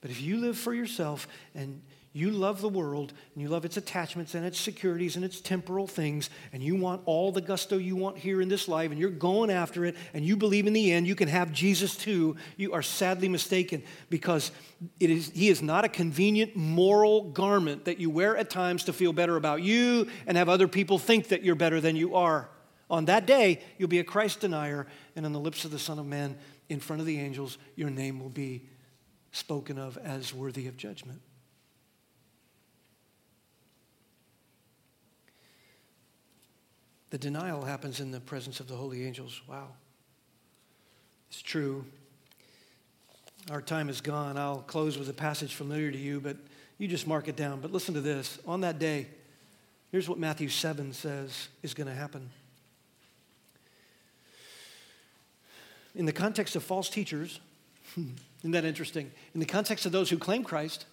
But 0.02 0.12
if 0.12 0.22
you 0.22 0.38
live 0.38 0.58
for 0.58 0.74
yourself 0.74 1.28
and 1.56 1.82
you 2.14 2.30
love 2.30 2.60
the 2.60 2.70
world 2.70 3.14
and 3.34 3.42
you 3.42 3.48
love 3.48 3.64
its 3.64 3.78
attachments 3.78 4.36
and 4.36 4.46
its 4.46 4.60
securities 4.60 5.16
and 5.16 5.24
its 5.24 5.40
temporal 5.40 5.88
things, 5.88 6.30
and 6.52 6.62
you 6.62 6.76
want 6.76 7.02
all 7.06 7.32
the 7.32 7.42
gusto 7.42 7.78
you 7.78 7.96
want 7.96 8.18
here 8.18 8.42
in 8.42 8.50
this 8.50 8.68
life, 8.68 8.92
and 8.92 9.00
you're 9.00 9.10
going 9.10 9.50
after 9.50 9.86
it, 9.86 9.96
and 10.14 10.26
you 10.26 10.36
believe 10.36 10.68
in 10.68 10.74
the 10.74 10.92
end 10.92 11.08
you 11.08 11.16
can 11.16 11.30
have 11.30 11.54
Jesus 11.54 11.96
too, 11.96 12.36
you 12.58 12.74
are 12.74 12.82
sadly 12.82 13.30
mistaken 13.30 13.82
because 14.10 14.52
it 15.00 15.10
is, 15.10 15.32
he 15.34 15.48
is 15.48 15.62
not 15.62 15.86
a 15.86 15.90
convenient 15.90 16.56
moral 16.56 17.30
garment 17.32 17.86
that 17.86 18.00
you 18.00 18.10
wear 18.10 18.36
at 18.36 18.50
times 18.50 18.84
to 18.86 18.94
feel 18.94 19.14
better 19.14 19.38
about 19.38 19.62
you 19.62 20.08
and 20.28 20.36
have 20.36 20.50
other 20.50 20.68
people 20.68 20.98
think 20.98 21.30
that 21.30 21.44
you're 21.44 21.56
better 21.56 21.80
than 21.80 21.96
you 21.96 22.16
are. 22.16 22.50
On 22.90 23.06
that 23.06 23.26
day, 23.26 23.62
you'll 23.78 23.88
be 23.88 24.00
a 24.00 24.04
Christ 24.04 24.42
denier, 24.42 24.86
and 25.16 25.26
on 25.26 25.32
the 25.32 25.40
lips 25.40 25.64
of 25.64 25.72
the 25.72 25.80
Son 25.80 25.98
of 25.98 26.06
Man, 26.06 26.38
in 26.68 26.82
front 26.82 27.00
of 27.00 27.06
the 27.06 27.20
angels, 27.20 27.58
your 27.78 27.90
name 27.90 28.20
will 28.20 28.30
be 28.30 28.68
spoken 29.32 29.78
of 29.78 29.98
as 29.98 30.34
worthy 30.34 30.68
of 30.68 30.76
judgment. 30.76 31.22
The 37.12 37.18
denial 37.18 37.64
happens 37.64 38.00
in 38.00 38.12
the 38.12 38.22
presence 38.22 38.60
of 38.60 38.68
the 38.68 38.76
holy 38.76 39.06
angels. 39.06 39.42
Wow. 39.48 39.68
It's 41.30 41.42
true. 41.42 41.86
Our 43.50 43.62
time 43.62 43.90
is 43.90 44.02
gone. 44.02 44.38
I'll 44.38 44.62
close 44.62 44.98
with 44.98 45.10
a 45.10 45.14
passage 45.14 45.54
familiar 45.54 45.92
to 45.92 45.98
you, 45.98 46.22
but 46.22 46.38
you 46.78 46.88
just 46.88 47.08
mark 47.08 47.28
it 47.28 47.36
down. 47.36 47.60
But 47.60 47.72
listen 47.72 47.94
to 47.96 48.02
this. 48.02 48.40
On 48.48 48.62
that 48.62 48.80
day, 48.80 49.08
here's 49.92 50.08
what 50.08 50.20
Matthew 50.20 50.48
7 50.48 50.94
says 50.94 51.50
is 51.62 51.74
going 51.74 51.88
to 51.88 51.94
happen. 51.94 52.30
In 55.94 56.06
the 56.06 56.14
context 56.14 56.56
of 56.56 56.64
false 56.64 56.90
teachers, 56.90 57.42
isn't 57.98 58.52
that 58.52 58.64
interesting? 58.64 59.12
In 59.34 59.42
the 59.42 59.46
context 59.46 59.86
of 59.86 59.92
those 59.92 60.10
who 60.10 60.18
claim 60.18 60.46
Christ, 60.46 60.86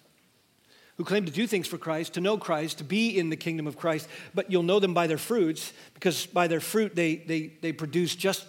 who 0.99 1.05
claim 1.05 1.24
to 1.24 1.32
do 1.32 1.46
things 1.46 1.68
for 1.68 1.78
Christ, 1.78 2.14
to 2.14 2.20
know 2.20 2.36
Christ, 2.36 2.78
to 2.78 2.84
be 2.84 3.16
in 3.16 3.30
the 3.30 3.36
kingdom 3.36 3.68
of 3.68 3.78
Christ, 3.78 4.09
but 4.34 4.51
you'll 4.51 4.64
know 4.64 4.80
them 4.80 4.94
by 4.94 5.07
their 5.07 5.16
fruits, 5.16 5.72
because 5.94 6.26
by 6.26 6.49
their 6.49 6.61
fruit 6.61 6.94
they, 6.96 7.16
they, 7.16 7.53
they 7.62 7.72
produce 7.72 8.16
just 8.16 8.44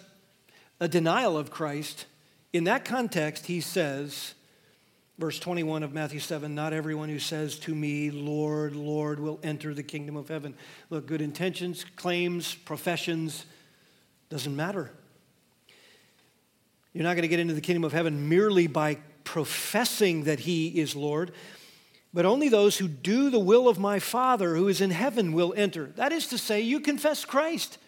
a 0.80 0.88
denial 0.88 1.38
of 1.38 1.50
Christ. 1.50 2.06
In 2.52 2.64
that 2.64 2.84
context, 2.84 3.46
he 3.46 3.60
says, 3.60 4.34
verse 5.16 5.38
21 5.38 5.84
of 5.84 5.92
Matthew 5.92 6.18
7 6.18 6.52
Not 6.52 6.72
everyone 6.72 7.08
who 7.08 7.20
says 7.20 7.56
to 7.60 7.74
me, 7.74 8.10
Lord, 8.10 8.74
Lord, 8.74 9.20
will 9.20 9.38
enter 9.44 9.72
the 9.72 9.84
kingdom 9.84 10.16
of 10.16 10.26
heaven. 10.26 10.56
Look, 10.90 11.06
good 11.06 11.22
intentions, 11.22 11.86
claims, 11.94 12.56
professions, 12.56 13.46
doesn't 14.28 14.56
matter. 14.56 14.90
You're 16.92 17.04
not 17.04 17.14
going 17.14 17.22
to 17.22 17.28
get 17.28 17.38
into 17.38 17.54
the 17.54 17.60
kingdom 17.60 17.84
of 17.84 17.92
heaven 17.92 18.28
merely 18.28 18.66
by 18.66 18.98
professing 19.22 20.24
that 20.24 20.40
he 20.40 20.80
is 20.80 20.96
Lord. 20.96 21.30
But 22.12 22.26
only 22.26 22.48
those 22.48 22.78
who 22.78 22.88
do 22.88 23.30
the 23.30 23.38
will 23.38 23.68
of 23.68 23.78
my 23.78 24.00
Father 24.00 24.56
who 24.56 24.66
is 24.68 24.80
in 24.80 24.90
heaven 24.90 25.32
will 25.32 25.54
enter. 25.56 25.86
That 25.96 26.12
is 26.12 26.26
to 26.28 26.38
say, 26.38 26.60
you 26.60 26.80
confess 26.80 27.24
Christ. 27.24 27.78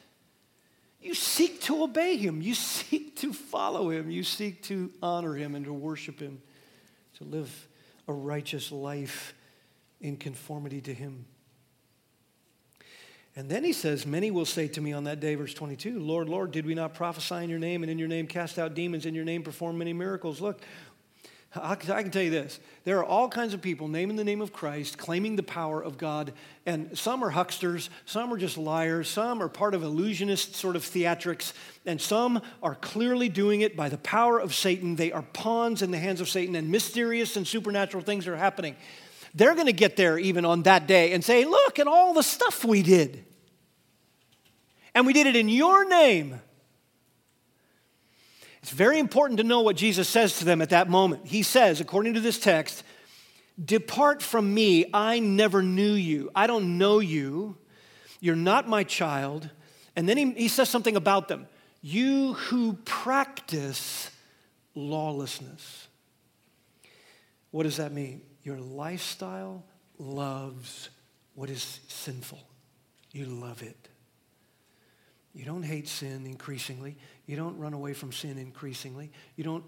You 1.00 1.14
seek 1.14 1.60
to 1.62 1.82
obey 1.82 2.16
him. 2.16 2.40
You 2.40 2.54
seek 2.54 3.16
to 3.16 3.32
follow 3.32 3.90
him. 3.90 4.10
You 4.10 4.22
seek 4.22 4.62
to 4.64 4.92
honor 5.02 5.34
him 5.34 5.56
and 5.56 5.64
to 5.64 5.72
worship 5.72 6.20
him, 6.20 6.40
to 7.18 7.24
live 7.24 7.68
a 8.06 8.12
righteous 8.12 8.70
life 8.70 9.34
in 10.00 10.16
conformity 10.16 10.80
to 10.82 10.94
him. 10.94 11.24
And 13.34 13.48
then 13.48 13.64
he 13.64 13.72
says, 13.72 14.04
Many 14.04 14.30
will 14.30 14.44
say 14.44 14.68
to 14.68 14.80
me 14.80 14.92
on 14.92 15.04
that 15.04 15.18
day, 15.18 15.34
verse 15.34 15.54
22, 15.54 15.98
Lord, 15.98 16.28
Lord, 16.28 16.50
did 16.50 16.66
we 16.66 16.74
not 16.74 16.94
prophesy 16.94 17.36
in 17.36 17.48
your 17.48 17.58
name 17.58 17.82
and 17.82 17.90
in 17.90 17.98
your 17.98 18.08
name 18.08 18.26
cast 18.26 18.58
out 18.58 18.74
demons, 18.74 19.06
in 19.06 19.14
your 19.14 19.24
name 19.24 19.42
perform 19.42 19.78
many 19.78 19.92
miracles? 19.92 20.40
Look, 20.40 20.60
I 21.55 21.74
can 21.74 22.11
tell 22.11 22.22
you 22.22 22.30
this 22.30 22.61
there 22.84 22.98
are 22.98 23.05
all 23.05 23.28
kinds 23.28 23.53
of 23.53 23.61
people 23.61 23.86
naming 23.86 24.16
the 24.16 24.24
name 24.24 24.40
of 24.40 24.53
Christ, 24.53 24.96
claiming 24.96 25.36
the 25.36 25.42
power 25.42 25.82
of 25.82 25.98
God, 25.98 26.32
and 26.64 26.96
some 26.96 27.22
are 27.22 27.30
hucksters, 27.30 27.90
some 28.07 28.32
are 28.32 28.38
just 28.38 28.57
liars, 28.57 29.09
some 29.09 29.42
are 29.42 29.48
part 29.48 29.74
of 29.74 29.82
illusionist 29.82 30.55
sort 30.55 30.76
of 30.76 30.82
theatrics, 30.82 31.53
and 31.84 32.00
some 32.00 32.40
are 32.62 32.74
clearly 32.76 33.28
doing 33.28 33.61
it 33.61 33.76
by 33.76 33.90
the 33.90 33.98
power 33.98 34.38
of 34.38 34.55
Satan. 34.55 34.96
They 34.96 35.12
are 35.12 35.22
pawns 35.22 35.82
in 35.82 35.90
the 35.90 35.98
hands 35.98 36.20
of 36.22 36.28
Satan, 36.28 36.55
and 36.55 36.70
mysterious 36.70 37.36
and 37.36 37.46
supernatural 37.46 38.03
things 38.03 38.26
are 38.26 38.36
happening. 38.36 38.74
They're 39.34 39.55
going 39.55 39.66
to 39.66 39.72
get 39.72 39.96
there 39.96 40.18
even 40.18 40.44
on 40.44 40.62
that 40.62 40.86
day 40.86 41.12
and 41.12 41.22
say, 41.22 41.44
Look 41.44 41.78
at 41.78 41.86
all 41.86 42.14
the 42.14 42.22
stuff 42.22 42.64
we 42.64 42.82
did. 42.82 43.24
And 44.94 45.07
we 45.07 45.12
did 45.12 45.26
it 45.26 45.36
in 45.36 45.48
your 45.48 45.88
name. 45.88 46.40
It's 48.62 48.70
very 48.70 48.98
important 48.98 49.38
to 49.38 49.44
know 49.44 49.60
what 49.60 49.76
Jesus 49.76 50.08
says 50.08 50.38
to 50.38 50.44
them 50.44 50.62
at 50.62 50.70
that 50.70 50.88
moment. 50.88 51.26
He 51.26 51.42
says, 51.42 51.80
according 51.80 52.14
to 52.14 52.20
this 52.20 52.38
text, 52.38 52.84
Depart 53.62 54.22
from 54.22 54.52
me, 54.54 54.86
I 54.94 55.18
never 55.18 55.62
knew 55.62 55.92
you. 55.92 56.30
I 56.34 56.46
don't 56.46 56.78
know 56.78 57.00
you. 57.00 57.56
You're 58.20 58.36
not 58.36 58.68
my 58.68 58.84
child. 58.84 59.50
And 59.96 60.08
then 60.08 60.16
he, 60.16 60.32
he 60.32 60.48
says 60.48 60.68
something 60.68 60.96
about 60.96 61.28
them 61.28 61.46
You 61.82 62.34
who 62.34 62.74
practice 62.84 64.10
lawlessness. 64.74 65.88
What 67.50 67.64
does 67.64 67.76
that 67.76 67.92
mean? 67.92 68.22
Your 68.44 68.58
lifestyle 68.58 69.64
loves 69.98 70.88
what 71.34 71.50
is 71.50 71.80
sinful. 71.88 72.40
You 73.12 73.26
love 73.26 73.62
it. 73.62 73.88
You 75.34 75.44
don't 75.44 75.62
hate 75.62 75.88
sin 75.88 76.26
increasingly. 76.26 76.96
You 77.26 77.36
don't 77.36 77.58
run 77.58 77.72
away 77.72 77.92
from 77.92 78.12
sin 78.12 78.38
increasingly. 78.38 79.10
You 79.36 79.44
don't 79.44 79.64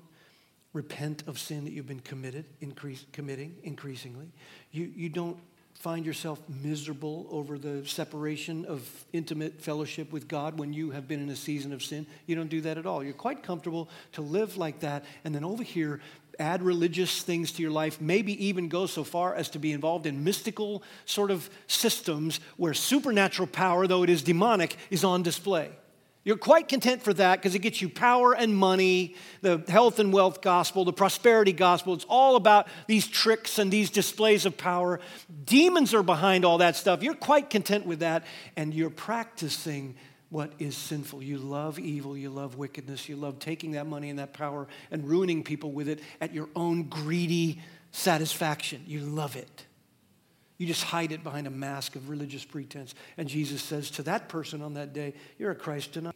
repent 0.73 1.23
of 1.27 1.39
sin 1.39 1.65
that 1.65 1.73
you've 1.73 1.87
been 1.87 2.01
committed, 2.01 2.45
increase, 2.61 3.07
committing 3.13 3.55
increasingly. 3.63 4.33
You, 4.73 4.93
you 4.95 5.09
don't 5.09 5.39
find 5.75 6.07
yourself 6.07 6.41
miserable 6.49 7.27
over 7.31 7.59
the 7.59 7.87
separation 7.87 8.65
of 8.65 8.89
intimate 9.13 9.61
fellowship 9.61 10.13
with 10.13 10.29
God 10.29 10.59
when 10.59 10.73
you 10.73 10.91
have 10.91 11.07
been 11.07 11.21
in 11.21 11.29
a 11.29 11.37
season 11.37 11.73
of 11.73 11.83
sin. 11.83 12.07
You 12.27 12.37
don't 12.37 12.49
do 12.49 12.61
that 12.63 12.79
at 12.79 12.87
all. 12.87 13.03
You're 13.05 13.13
quite 13.13 13.43
comfortable 13.43 13.89
to 14.13 14.23
live 14.23 14.57
like 14.57 14.81
that. 14.81 15.05
And 15.25 15.35
then 15.35 15.45
over 15.45 15.63
here, 15.63 16.01
add 16.39 16.63
religious 16.63 17.23
things 17.23 17.53
to 17.53 17.63
your 17.63 17.71
life, 17.71 18.01
maybe 18.01 18.47
even 18.47 18.69
go 18.69 18.87
so 18.87 19.05
far 19.05 19.35
as 19.35 19.51
to 19.51 19.59
be 19.59 19.73
involved 19.73 20.07
in 20.07 20.25
mystical 20.25 20.83
sort 21.05 21.31
of 21.31 21.49
systems 21.67 22.41
where 22.57 22.75
supernatural 22.75 23.47
power, 23.47 23.87
though 23.87 24.03
it 24.03 24.11
is 24.11 24.23
demonic, 24.23 24.77
is 24.91 25.05
on 25.05 25.23
display. 25.23 25.71
You're 26.25 26.39
quite 26.39 26.69
content 26.69 27.03
for 27.03 27.13
that 27.15 27.37
because 27.37 27.55
it 27.55 27.59
gets 27.59 27.83
you 27.83 27.91
power 27.91 28.33
and 28.35 28.57
money, 28.57 29.15
the 29.43 29.63
health 29.69 29.99
and 29.99 30.11
wealth 30.11 30.41
gospel, 30.41 30.87
the 30.87 30.93
prosperity 30.93 31.53
gospel. 31.53 31.93
It's 31.93 32.07
all 32.09 32.37
about 32.37 32.67
these 32.87 33.07
tricks 33.07 33.59
and 33.59 33.71
these 33.71 33.91
displays 33.91 34.47
of 34.47 34.57
power. 34.57 35.01
Demons 35.45 35.93
are 35.93 36.03
behind 36.03 36.47
all 36.47 36.59
that 36.59 36.77
stuff. 36.77 37.03
You're 37.03 37.15
quite 37.15 37.51
content 37.51 37.85
with 37.85 37.99
that, 37.99 38.25
and 38.57 38.73
you're 38.73 38.89
practicing 38.89 39.97
what 40.31 40.53
is 40.59 40.77
sinful. 40.77 41.23
You 41.23 41.37
love 41.37 41.79
evil, 41.79 42.17
you 42.17 42.31
love 42.31 42.57
wickedness, 42.57 43.07
you 43.07 43.17
love 43.17 43.39
taking 43.39 43.73
that 43.73 43.87
money 43.87 44.09
and 44.09 44.19
that 44.19 44.33
power 44.33 44.67
and 44.91 45.07
ruining 45.07 45.45
people 45.45 45.73
with 45.73 45.89
it 45.89 46.01
at 46.23 46.33
your 46.33 46.49
own 46.57 46.85
greedy 46.85 47.61
satisfaction. 47.93 48.83
You 48.87 49.01
love 49.01 49.37
it. 49.37 49.67
You 50.59 50.67
just 50.67 50.85
hide 50.85 51.13
it 51.13 51.25
behind 51.25 51.47
a 51.47 51.51
mask 51.51 51.97
of 51.97 52.09
religious 52.09 52.45
pretense. 52.45 52.95
And 53.17 53.29
Jesus 53.29 53.63
says 53.63 53.91
to 53.93 54.03
that 54.05 54.29
person 54.29 54.63
on 54.63 54.75
that 54.75 54.93
day, 54.93 55.15
You're 55.39 55.51
a 55.51 55.57
Christ 55.57 55.93
denier. 55.93 56.13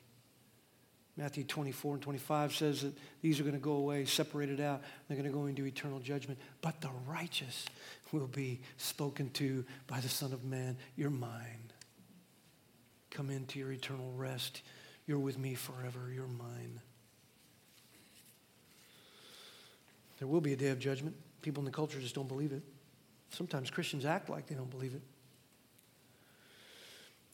Matthew 1.16 1.42
24 1.42 1.94
and 1.94 2.02
25 2.02 2.54
says 2.54 2.82
that 2.82 2.92
these 3.22 3.40
are 3.40 3.42
going 3.42 3.56
to 3.56 3.60
go 3.60 3.72
away, 3.72 4.04
separated 4.04 4.60
out. 4.60 4.82
They're 5.08 5.16
going 5.16 5.28
to 5.28 5.36
go 5.36 5.46
into 5.46 5.66
eternal 5.66 5.98
judgment. 5.98 6.38
But 6.62 6.80
the 6.80 6.90
righteous 7.08 7.66
will 8.12 8.28
be 8.28 8.60
spoken 8.76 9.30
to 9.30 9.64
by 9.88 9.98
the 9.98 10.08
Son 10.08 10.32
of 10.32 10.44
Man. 10.44 10.76
You're 10.94 11.10
mine. 11.10 11.72
Come 13.10 13.30
into 13.30 13.58
your 13.58 13.72
eternal 13.72 14.12
rest. 14.16 14.62
You're 15.08 15.18
with 15.18 15.38
me 15.38 15.54
forever. 15.54 16.12
You're 16.14 16.28
mine. 16.28 16.80
There 20.20 20.28
will 20.28 20.40
be 20.40 20.52
a 20.52 20.56
day 20.56 20.68
of 20.68 20.78
judgment. 20.78 21.16
People 21.42 21.62
in 21.62 21.64
the 21.64 21.72
culture 21.72 21.98
just 21.98 22.14
don't 22.14 22.28
believe 22.28 22.52
it. 22.52 22.62
Sometimes 23.30 23.70
Christians 23.70 24.04
act 24.04 24.28
like 24.28 24.46
they 24.46 24.54
don't 24.54 24.70
believe 24.70 24.94
it. 24.94 25.02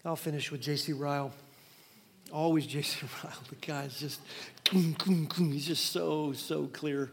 I'll 0.04 0.16
finish 0.16 0.50
with 0.50 0.60
J.C. 0.60 0.92
Ryle. 0.92 1.32
Always 2.32 2.66
J.C. 2.66 3.06
Ryle. 3.24 3.38
The 3.48 3.66
guy's 3.66 3.98
just, 3.98 4.20
he's 4.70 5.66
just 5.66 5.86
so, 5.86 6.32
so 6.32 6.66
clear. 6.66 7.10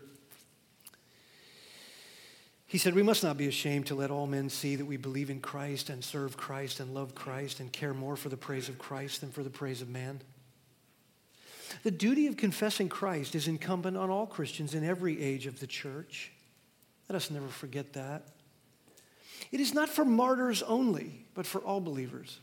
He 2.67 2.77
said, 2.77 2.95
We 2.95 3.03
must 3.03 3.23
not 3.23 3.38
be 3.38 3.47
ashamed 3.47 3.88
to 3.88 3.95
let 3.95 4.11
all 4.11 4.27
men 4.27 4.49
see 4.49 4.77
that 4.77 4.86
we 4.86 4.97
believe 4.97 5.29
in 5.29 5.41
Christ 5.41 5.89
and 5.89 6.03
serve 6.03 6.38
Christ 6.38 6.79
and 6.79 6.93
love 6.93 7.15
Christ 7.15 7.59
and 7.59 7.71
care 7.71 7.93
more 7.93 8.15
for 8.15 8.29
the 8.29 8.38
praise 8.38 8.69
of 8.69 8.79
Christ 8.79 9.21
than 9.21 9.32
for 9.32 9.43
the 9.43 9.49
praise 9.49 9.82
of 9.82 9.89
man. 9.89 10.21
The 11.84 11.91
duty 11.91 12.27
of 12.27 12.38
confessing 12.38 12.89
Christ 12.89 13.36
is 13.36 13.47
incumbent 13.47 13.97
on 13.97 14.09
all 14.09 14.25
Christians 14.25 14.73
in 14.73 14.84
every 14.84 15.21
age 15.21 15.47
of 15.47 15.59
the 15.59 15.67
church. 15.67 16.32
Let 17.09 17.15
us 17.15 17.29
never 17.29 17.47
forget 17.47 17.93
that. 17.93 18.23
It 19.51 19.59
is 19.59 19.73
not 19.73 19.89
for 19.89 20.05
martyrs 20.05 20.63
only, 20.63 21.25
but 21.33 21.45
for 21.45 21.61
all 21.61 21.81
believers. 21.81 22.39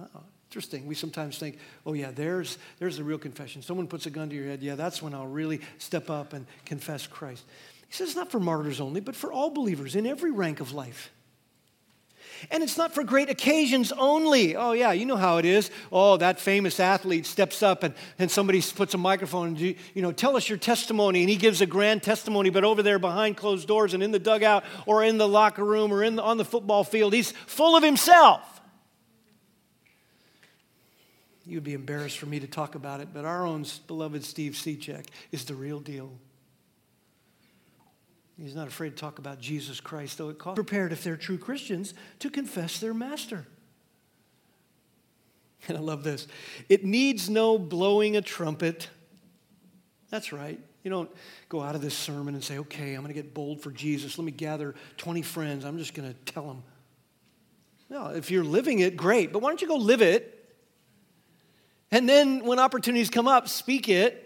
Uh-oh. 0.00 0.22
Interesting. 0.50 0.86
We 0.86 0.94
sometimes 0.94 1.38
think, 1.38 1.58
oh, 1.84 1.92
yeah, 1.92 2.10
there's, 2.12 2.58
there's 2.78 2.96
the 2.96 3.04
real 3.04 3.18
confession. 3.18 3.62
Someone 3.62 3.86
puts 3.86 4.06
a 4.06 4.10
gun 4.10 4.28
to 4.30 4.34
your 4.34 4.46
head. 4.46 4.62
Yeah, 4.62 4.74
that's 4.74 5.02
when 5.02 5.12
I'll 5.12 5.26
really 5.26 5.60
step 5.78 6.08
up 6.08 6.32
and 6.32 6.46
confess 6.64 7.06
Christ. 7.06 7.44
He 7.88 7.92
says 7.94 8.08
it's 8.08 8.16
not 8.16 8.30
for 8.30 8.40
martyrs 8.40 8.80
only, 8.80 9.00
but 9.00 9.16
for 9.16 9.32
all 9.32 9.50
believers 9.50 9.96
in 9.96 10.06
every 10.06 10.30
rank 10.30 10.60
of 10.60 10.72
life. 10.72 11.10
And 12.50 12.62
it's 12.62 12.76
not 12.76 12.94
for 12.94 13.04
great 13.04 13.30
occasions 13.30 13.92
only. 13.92 14.56
Oh, 14.56 14.72
yeah, 14.72 14.92
you 14.92 15.06
know 15.06 15.16
how 15.16 15.38
it 15.38 15.44
is. 15.44 15.70
Oh, 15.90 16.16
that 16.16 16.40
famous 16.40 16.80
athlete 16.80 17.26
steps 17.26 17.62
up 17.62 17.82
and, 17.82 17.94
and 18.18 18.30
somebody 18.30 18.62
puts 18.62 18.94
a 18.94 18.98
microphone 18.98 19.48
and, 19.48 19.60
you 19.60 19.76
know, 19.94 20.12
tell 20.12 20.36
us 20.36 20.48
your 20.48 20.58
testimony. 20.58 21.20
And 21.20 21.30
he 21.30 21.36
gives 21.36 21.60
a 21.60 21.66
grand 21.66 22.02
testimony, 22.02 22.50
but 22.50 22.64
over 22.64 22.82
there 22.82 22.98
behind 22.98 23.36
closed 23.36 23.68
doors 23.68 23.94
and 23.94 24.02
in 24.02 24.10
the 24.10 24.18
dugout 24.18 24.64
or 24.86 25.04
in 25.04 25.18
the 25.18 25.28
locker 25.28 25.64
room 25.64 25.92
or 25.92 26.02
in 26.02 26.16
the, 26.16 26.22
on 26.22 26.36
the 26.36 26.44
football 26.44 26.84
field, 26.84 27.12
he's 27.12 27.32
full 27.32 27.76
of 27.76 27.82
himself. 27.82 28.56
You'd 31.44 31.62
be 31.62 31.74
embarrassed 31.74 32.18
for 32.18 32.26
me 32.26 32.40
to 32.40 32.48
talk 32.48 32.74
about 32.74 33.00
it, 33.00 33.08
but 33.14 33.24
our 33.24 33.46
own 33.46 33.64
beloved 33.86 34.24
Steve 34.24 34.54
Cechek 34.54 35.06
is 35.30 35.44
the 35.44 35.54
real 35.54 35.78
deal. 35.78 36.18
He's 38.38 38.54
not 38.54 38.68
afraid 38.68 38.90
to 38.90 38.96
talk 38.96 39.18
about 39.18 39.40
Jesus 39.40 39.80
Christ, 39.80 40.18
though 40.18 40.28
it 40.28 40.38
costs. 40.38 40.56
Prepared, 40.56 40.92
if 40.92 41.02
they're 41.02 41.16
true 41.16 41.38
Christians, 41.38 41.94
to 42.18 42.30
confess 42.30 42.80
their 42.80 42.94
master. 42.94 43.46
And 45.68 45.76
I 45.76 45.80
love 45.80 46.04
this. 46.04 46.28
It 46.68 46.84
needs 46.84 47.28
no 47.28 47.58
blowing 47.58 48.16
a 48.16 48.22
trumpet. 48.22 48.88
That's 50.10 50.32
right. 50.32 50.60
You 50.84 50.90
don't 50.92 51.10
go 51.48 51.60
out 51.60 51.74
of 51.74 51.80
this 51.80 51.96
sermon 51.96 52.34
and 52.34 52.44
say, 52.44 52.58
okay, 52.58 52.94
I'm 52.94 53.02
going 53.02 53.12
to 53.12 53.20
get 53.20 53.34
bold 53.34 53.62
for 53.62 53.72
Jesus. 53.72 54.16
Let 54.16 54.24
me 54.24 54.30
gather 54.30 54.76
20 54.98 55.22
friends. 55.22 55.64
I'm 55.64 55.78
just 55.78 55.94
going 55.94 56.08
to 56.08 56.32
tell 56.32 56.46
them. 56.46 56.62
No, 57.90 58.10
if 58.10 58.30
you're 58.30 58.44
living 58.44 58.78
it, 58.78 58.96
great. 58.96 59.32
But 59.32 59.42
why 59.42 59.48
don't 59.48 59.60
you 59.60 59.66
go 59.66 59.74
live 59.74 60.02
it? 60.02 60.54
And 61.90 62.08
then 62.08 62.44
when 62.44 62.60
opportunities 62.60 63.10
come 63.10 63.26
up, 63.26 63.48
speak 63.48 63.88
it 63.88 64.25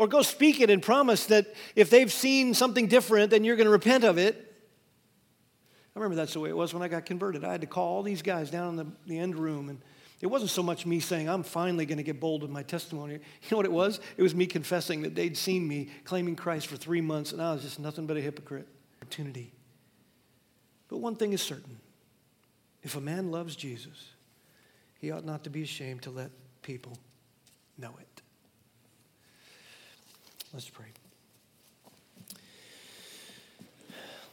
or 0.00 0.08
go 0.08 0.22
speak 0.22 0.62
it 0.62 0.70
and 0.70 0.82
promise 0.82 1.26
that 1.26 1.54
if 1.76 1.90
they've 1.90 2.10
seen 2.10 2.54
something 2.54 2.86
different, 2.86 3.30
then 3.30 3.44
you're 3.44 3.56
going 3.56 3.66
to 3.66 3.70
repent 3.70 4.02
of 4.02 4.16
it. 4.16 4.34
I 5.94 5.98
remember 5.98 6.16
that's 6.16 6.32
the 6.32 6.40
way 6.40 6.48
it 6.48 6.56
was 6.56 6.72
when 6.72 6.82
I 6.82 6.88
got 6.88 7.04
converted. 7.04 7.44
I 7.44 7.52
had 7.52 7.60
to 7.60 7.66
call 7.66 7.96
all 7.96 8.02
these 8.02 8.22
guys 8.22 8.50
down 8.50 8.70
in 8.70 8.76
the, 8.76 8.86
the 9.04 9.18
end 9.18 9.36
room, 9.36 9.68
and 9.68 9.78
it 10.22 10.28
wasn't 10.28 10.52
so 10.52 10.62
much 10.62 10.86
me 10.86 11.00
saying, 11.00 11.28
I'm 11.28 11.42
finally 11.42 11.84
going 11.84 11.98
to 11.98 12.02
get 12.02 12.18
bold 12.18 12.40
with 12.40 12.50
my 12.50 12.62
testimony. 12.62 13.12
You 13.42 13.48
know 13.50 13.58
what 13.58 13.66
it 13.66 13.72
was? 13.72 14.00
It 14.16 14.22
was 14.22 14.34
me 14.34 14.46
confessing 14.46 15.02
that 15.02 15.14
they'd 15.14 15.36
seen 15.36 15.68
me 15.68 15.90
claiming 16.04 16.34
Christ 16.34 16.68
for 16.68 16.76
three 16.76 17.02
months, 17.02 17.32
and 17.32 17.42
I 17.42 17.52
was 17.52 17.60
just 17.60 17.78
nothing 17.78 18.06
but 18.06 18.16
a 18.16 18.22
hypocrite. 18.22 18.68
Opportunity. 19.02 19.52
But 20.88 20.98
one 21.00 21.14
thing 21.14 21.34
is 21.34 21.42
certain 21.42 21.78
if 22.82 22.96
a 22.96 23.02
man 23.02 23.30
loves 23.30 23.54
Jesus, 23.54 24.12
he 24.98 25.10
ought 25.10 25.26
not 25.26 25.44
to 25.44 25.50
be 25.50 25.60
ashamed 25.60 26.00
to 26.02 26.10
let 26.10 26.30
people 26.62 26.96
know 27.76 27.92
it. 28.00 28.09
Let's 30.52 30.68
pray. 30.68 30.86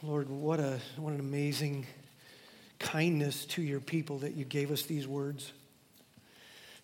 Lord, 0.02 0.28
what, 0.28 0.58
a, 0.58 0.80
what 0.96 1.12
an 1.12 1.20
amazing 1.20 1.86
kindness 2.80 3.44
to 3.46 3.62
your 3.62 3.78
people 3.78 4.18
that 4.18 4.34
you 4.34 4.44
gave 4.44 4.72
us 4.72 4.82
these 4.82 5.06
words. 5.06 5.52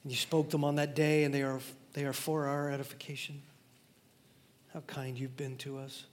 And 0.05 0.13
you 0.13 0.17
spoke 0.17 0.51
them 0.51 0.63
on 0.63 0.77
that 0.77 0.95
day, 0.95 1.25
and 1.25 1.35
they 1.35 1.43
are, 1.43 1.59
they 1.95 2.05
are 2.05 2.13
for 2.13 2.47
our 2.47 2.71
edification. 2.71 3.43
How 4.73 4.81
kind 4.87 5.19
you've 5.19 5.37
been 5.37 5.57
to 5.59 5.79
us. 5.79 6.05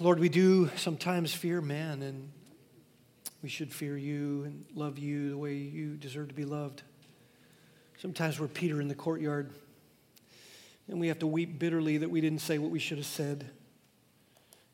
Lord, 0.00 0.18
we 0.18 0.28
do 0.28 0.70
sometimes 0.76 1.32
fear 1.32 1.60
man, 1.60 2.02
and 2.02 2.30
we 3.44 3.48
should 3.48 3.72
fear 3.72 3.96
you 3.96 4.42
and 4.44 4.64
love 4.74 4.98
you 4.98 5.30
the 5.30 5.38
way 5.38 5.54
you 5.54 5.94
deserve 5.94 6.28
to 6.28 6.34
be 6.34 6.44
loved. 6.44 6.82
Sometimes 7.98 8.40
we're 8.40 8.48
Peter 8.48 8.80
in 8.80 8.88
the 8.88 8.94
courtyard 8.96 9.52
and 10.90 10.98
we 10.98 11.06
have 11.06 11.20
to 11.20 11.26
weep 11.26 11.58
bitterly 11.58 11.98
that 11.98 12.10
we 12.10 12.20
didn't 12.20 12.40
say 12.40 12.58
what 12.58 12.72
we 12.72 12.80
should 12.80 12.98
have 12.98 13.06
said. 13.06 13.48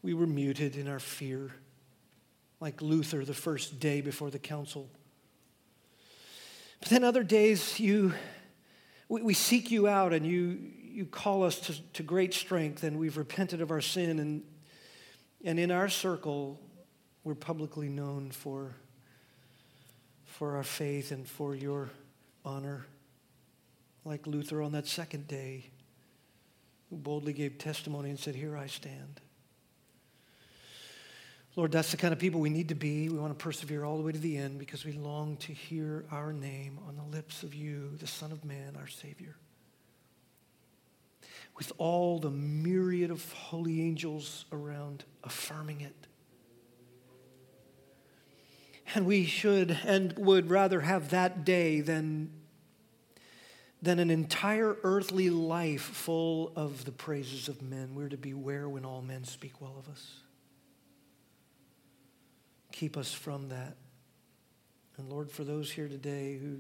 We 0.01 0.15
were 0.15 0.27
muted 0.27 0.75
in 0.75 0.89
our 0.89 0.99
fear, 0.99 1.51
like 2.59 2.81
Luther 2.81 3.23
the 3.25 3.35
first 3.35 3.79
day 3.79 4.01
before 4.01 4.31
the 4.31 4.39
council. 4.39 4.89
But 6.81 6.89
then 6.89 7.05
other 7.05 7.23
days, 7.23 7.79
you, 7.79 8.15
we, 9.11 9.23
we 9.23 9.35
seek 9.35 9.71
you 9.71 9.89
out 9.89 10.15
and 10.15 10.27
you, 10.27 10.59
you 10.83 11.05
call 11.05 11.43
us 11.43 11.61
to, 11.61 11.93
to 11.93 12.03
great 12.03 12.33
strength, 12.33 12.83
and 12.83 12.99
we've 12.99 13.19
repented 13.19 13.61
of 13.61 13.71
our 13.71 13.83
sin. 13.83 14.19
And, 14.19 14.43
and 15.45 15.61
in 15.61 15.71
our 15.71 15.91
circle, 15.91 16.59
we're 17.25 17.35
publicly 17.35 17.91
known 17.91 18.31
for, 18.31 18.75
for 20.25 20.57
our 20.57 20.65
faith 20.65 21.13
and 21.13 21.29
for 21.29 21.55
your 21.55 21.91
honor, 22.43 22.87
like 24.07 24.27
Luther 24.27 24.63
on 24.63 24.73
that 24.73 24.87
second 24.87 25.29
day 25.29 25.73
who 26.91 26.97
boldly 26.97 27.33
gave 27.33 27.59
testimony 27.59 28.11
and 28.11 28.19
said, 28.19 28.35
Here 28.35 28.57
I 28.57 28.67
stand. 28.67 29.21
Lord, 31.57 31.73
that's 31.73 31.91
the 31.91 31.97
kind 31.97 32.13
of 32.13 32.19
people 32.19 32.41
we 32.41 32.51
need 32.51 32.69
to 32.69 32.75
be. 32.75 33.09
We 33.09 33.19
want 33.19 33.37
to 33.37 33.43
persevere 33.43 33.83
all 33.83 33.97
the 33.97 34.03
way 34.03 34.13
to 34.13 34.19
the 34.19 34.37
end 34.37 34.59
because 34.59 34.85
we 34.85 34.93
long 34.93 35.39
to 35.39 35.55
hear 35.55 36.05
our 36.11 36.35
name 36.35 36.79
on 36.87 36.97
the 36.97 37.03
lips 37.03 37.43
of 37.43 37.55
you, 37.55 37.93
the 37.99 38.07
Son 38.07 38.31
of 38.31 38.45
Man, 38.45 38.77
our 38.79 38.87
Savior. 38.87 39.37
With 41.57 41.73
all 41.79 42.19
the 42.19 42.31
myriad 42.31 43.11
of 43.11 43.33
holy 43.33 43.81
angels 43.81 44.45
around 44.53 45.05
affirming 45.25 45.81
it. 45.81 46.07
And 48.95 49.07
we 49.07 49.25
should 49.25 49.79
and 49.85 50.13
would 50.19 50.51
rather 50.51 50.81
have 50.83 51.09
that 51.11 51.47
day 51.47 51.81
than, 51.81 52.31
than 53.83 53.99
an 53.99 54.11
entire 54.11 54.77
earthly 54.83 55.31
life 55.31 55.83
full 55.83 56.53
of 56.57 56.85
the 56.85 56.93
praises 56.93 57.49
of 57.49 57.63
men. 57.63 57.95
We're 57.95 58.09
to 58.09 58.17
beware 58.17 58.69
when 58.69 58.85
all 58.85 59.03
men 59.03 59.25
speak 59.25 59.61
well 59.61 59.77
of 59.79 59.89
us. 59.91 60.13
Keep 62.73 62.97
us 62.97 63.13
from 63.13 63.49
that. 63.51 63.77
And 64.97 65.11
Lord, 65.11 65.31
for 65.31 65.45
those 65.45 65.71
here 65.71 65.89
today 65.89 66.39
who 66.39 66.59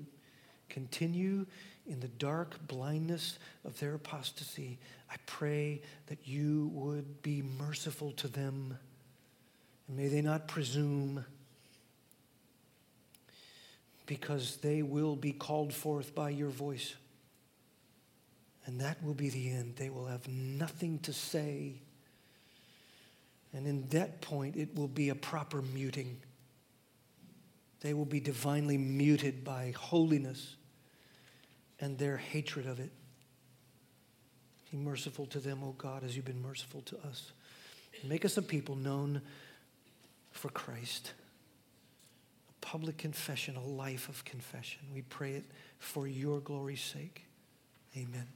continue 0.68 1.46
in 1.86 2.00
the 2.00 2.08
dark 2.08 2.66
blindness 2.66 3.38
of 3.64 3.78
their 3.80 3.94
apostasy, 3.94 4.78
I 5.10 5.14
pray 5.24 5.80
that 6.08 6.18
you 6.26 6.70
would 6.74 7.22
be 7.22 7.42
merciful 7.58 8.12
to 8.12 8.28
them. 8.28 8.76
And 9.88 9.96
may 9.96 10.08
they 10.08 10.20
not 10.20 10.48
presume, 10.48 11.24
because 14.04 14.56
they 14.58 14.82
will 14.82 15.16
be 15.16 15.32
called 15.32 15.72
forth 15.72 16.14
by 16.14 16.30
your 16.30 16.50
voice. 16.50 16.94
And 18.66 18.80
that 18.80 19.02
will 19.02 19.14
be 19.14 19.30
the 19.30 19.50
end. 19.50 19.76
They 19.76 19.90
will 19.90 20.06
have 20.06 20.26
nothing 20.28 20.98
to 21.00 21.12
say. 21.12 21.74
And 23.52 23.66
in 23.66 23.86
that 23.88 24.20
point, 24.20 24.56
it 24.56 24.74
will 24.74 24.88
be 24.88 25.08
a 25.08 25.14
proper 25.14 25.62
muting. 25.62 26.18
They 27.80 27.94
will 27.94 28.04
be 28.04 28.20
divinely 28.20 28.76
muted 28.76 29.44
by 29.44 29.72
holiness 29.76 30.56
and 31.80 31.96
their 31.96 32.16
hatred 32.16 32.66
of 32.66 32.80
it. 32.80 32.90
Be 34.72 34.76
merciful 34.76 35.26
to 35.26 35.38
them, 35.38 35.62
O 35.62 35.72
God, 35.78 36.02
as 36.02 36.16
you've 36.16 36.24
been 36.24 36.42
merciful 36.42 36.82
to 36.82 36.96
us. 37.06 37.32
Make 38.02 38.24
us 38.24 38.36
a 38.36 38.42
people 38.42 38.74
known 38.74 39.22
for 40.32 40.48
Christ. 40.48 41.12
A 42.50 42.66
public 42.66 42.98
confession, 42.98 43.56
a 43.56 43.64
life 43.64 44.08
of 44.08 44.24
confession. 44.24 44.80
We 44.92 45.02
pray 45.02 45.34
it 45.34 45.44
for 45.78 46.08
your 46.08 46.40
glory's 46.40 46.82
sake. 46.82 47.22
Amen. 47.96 48.26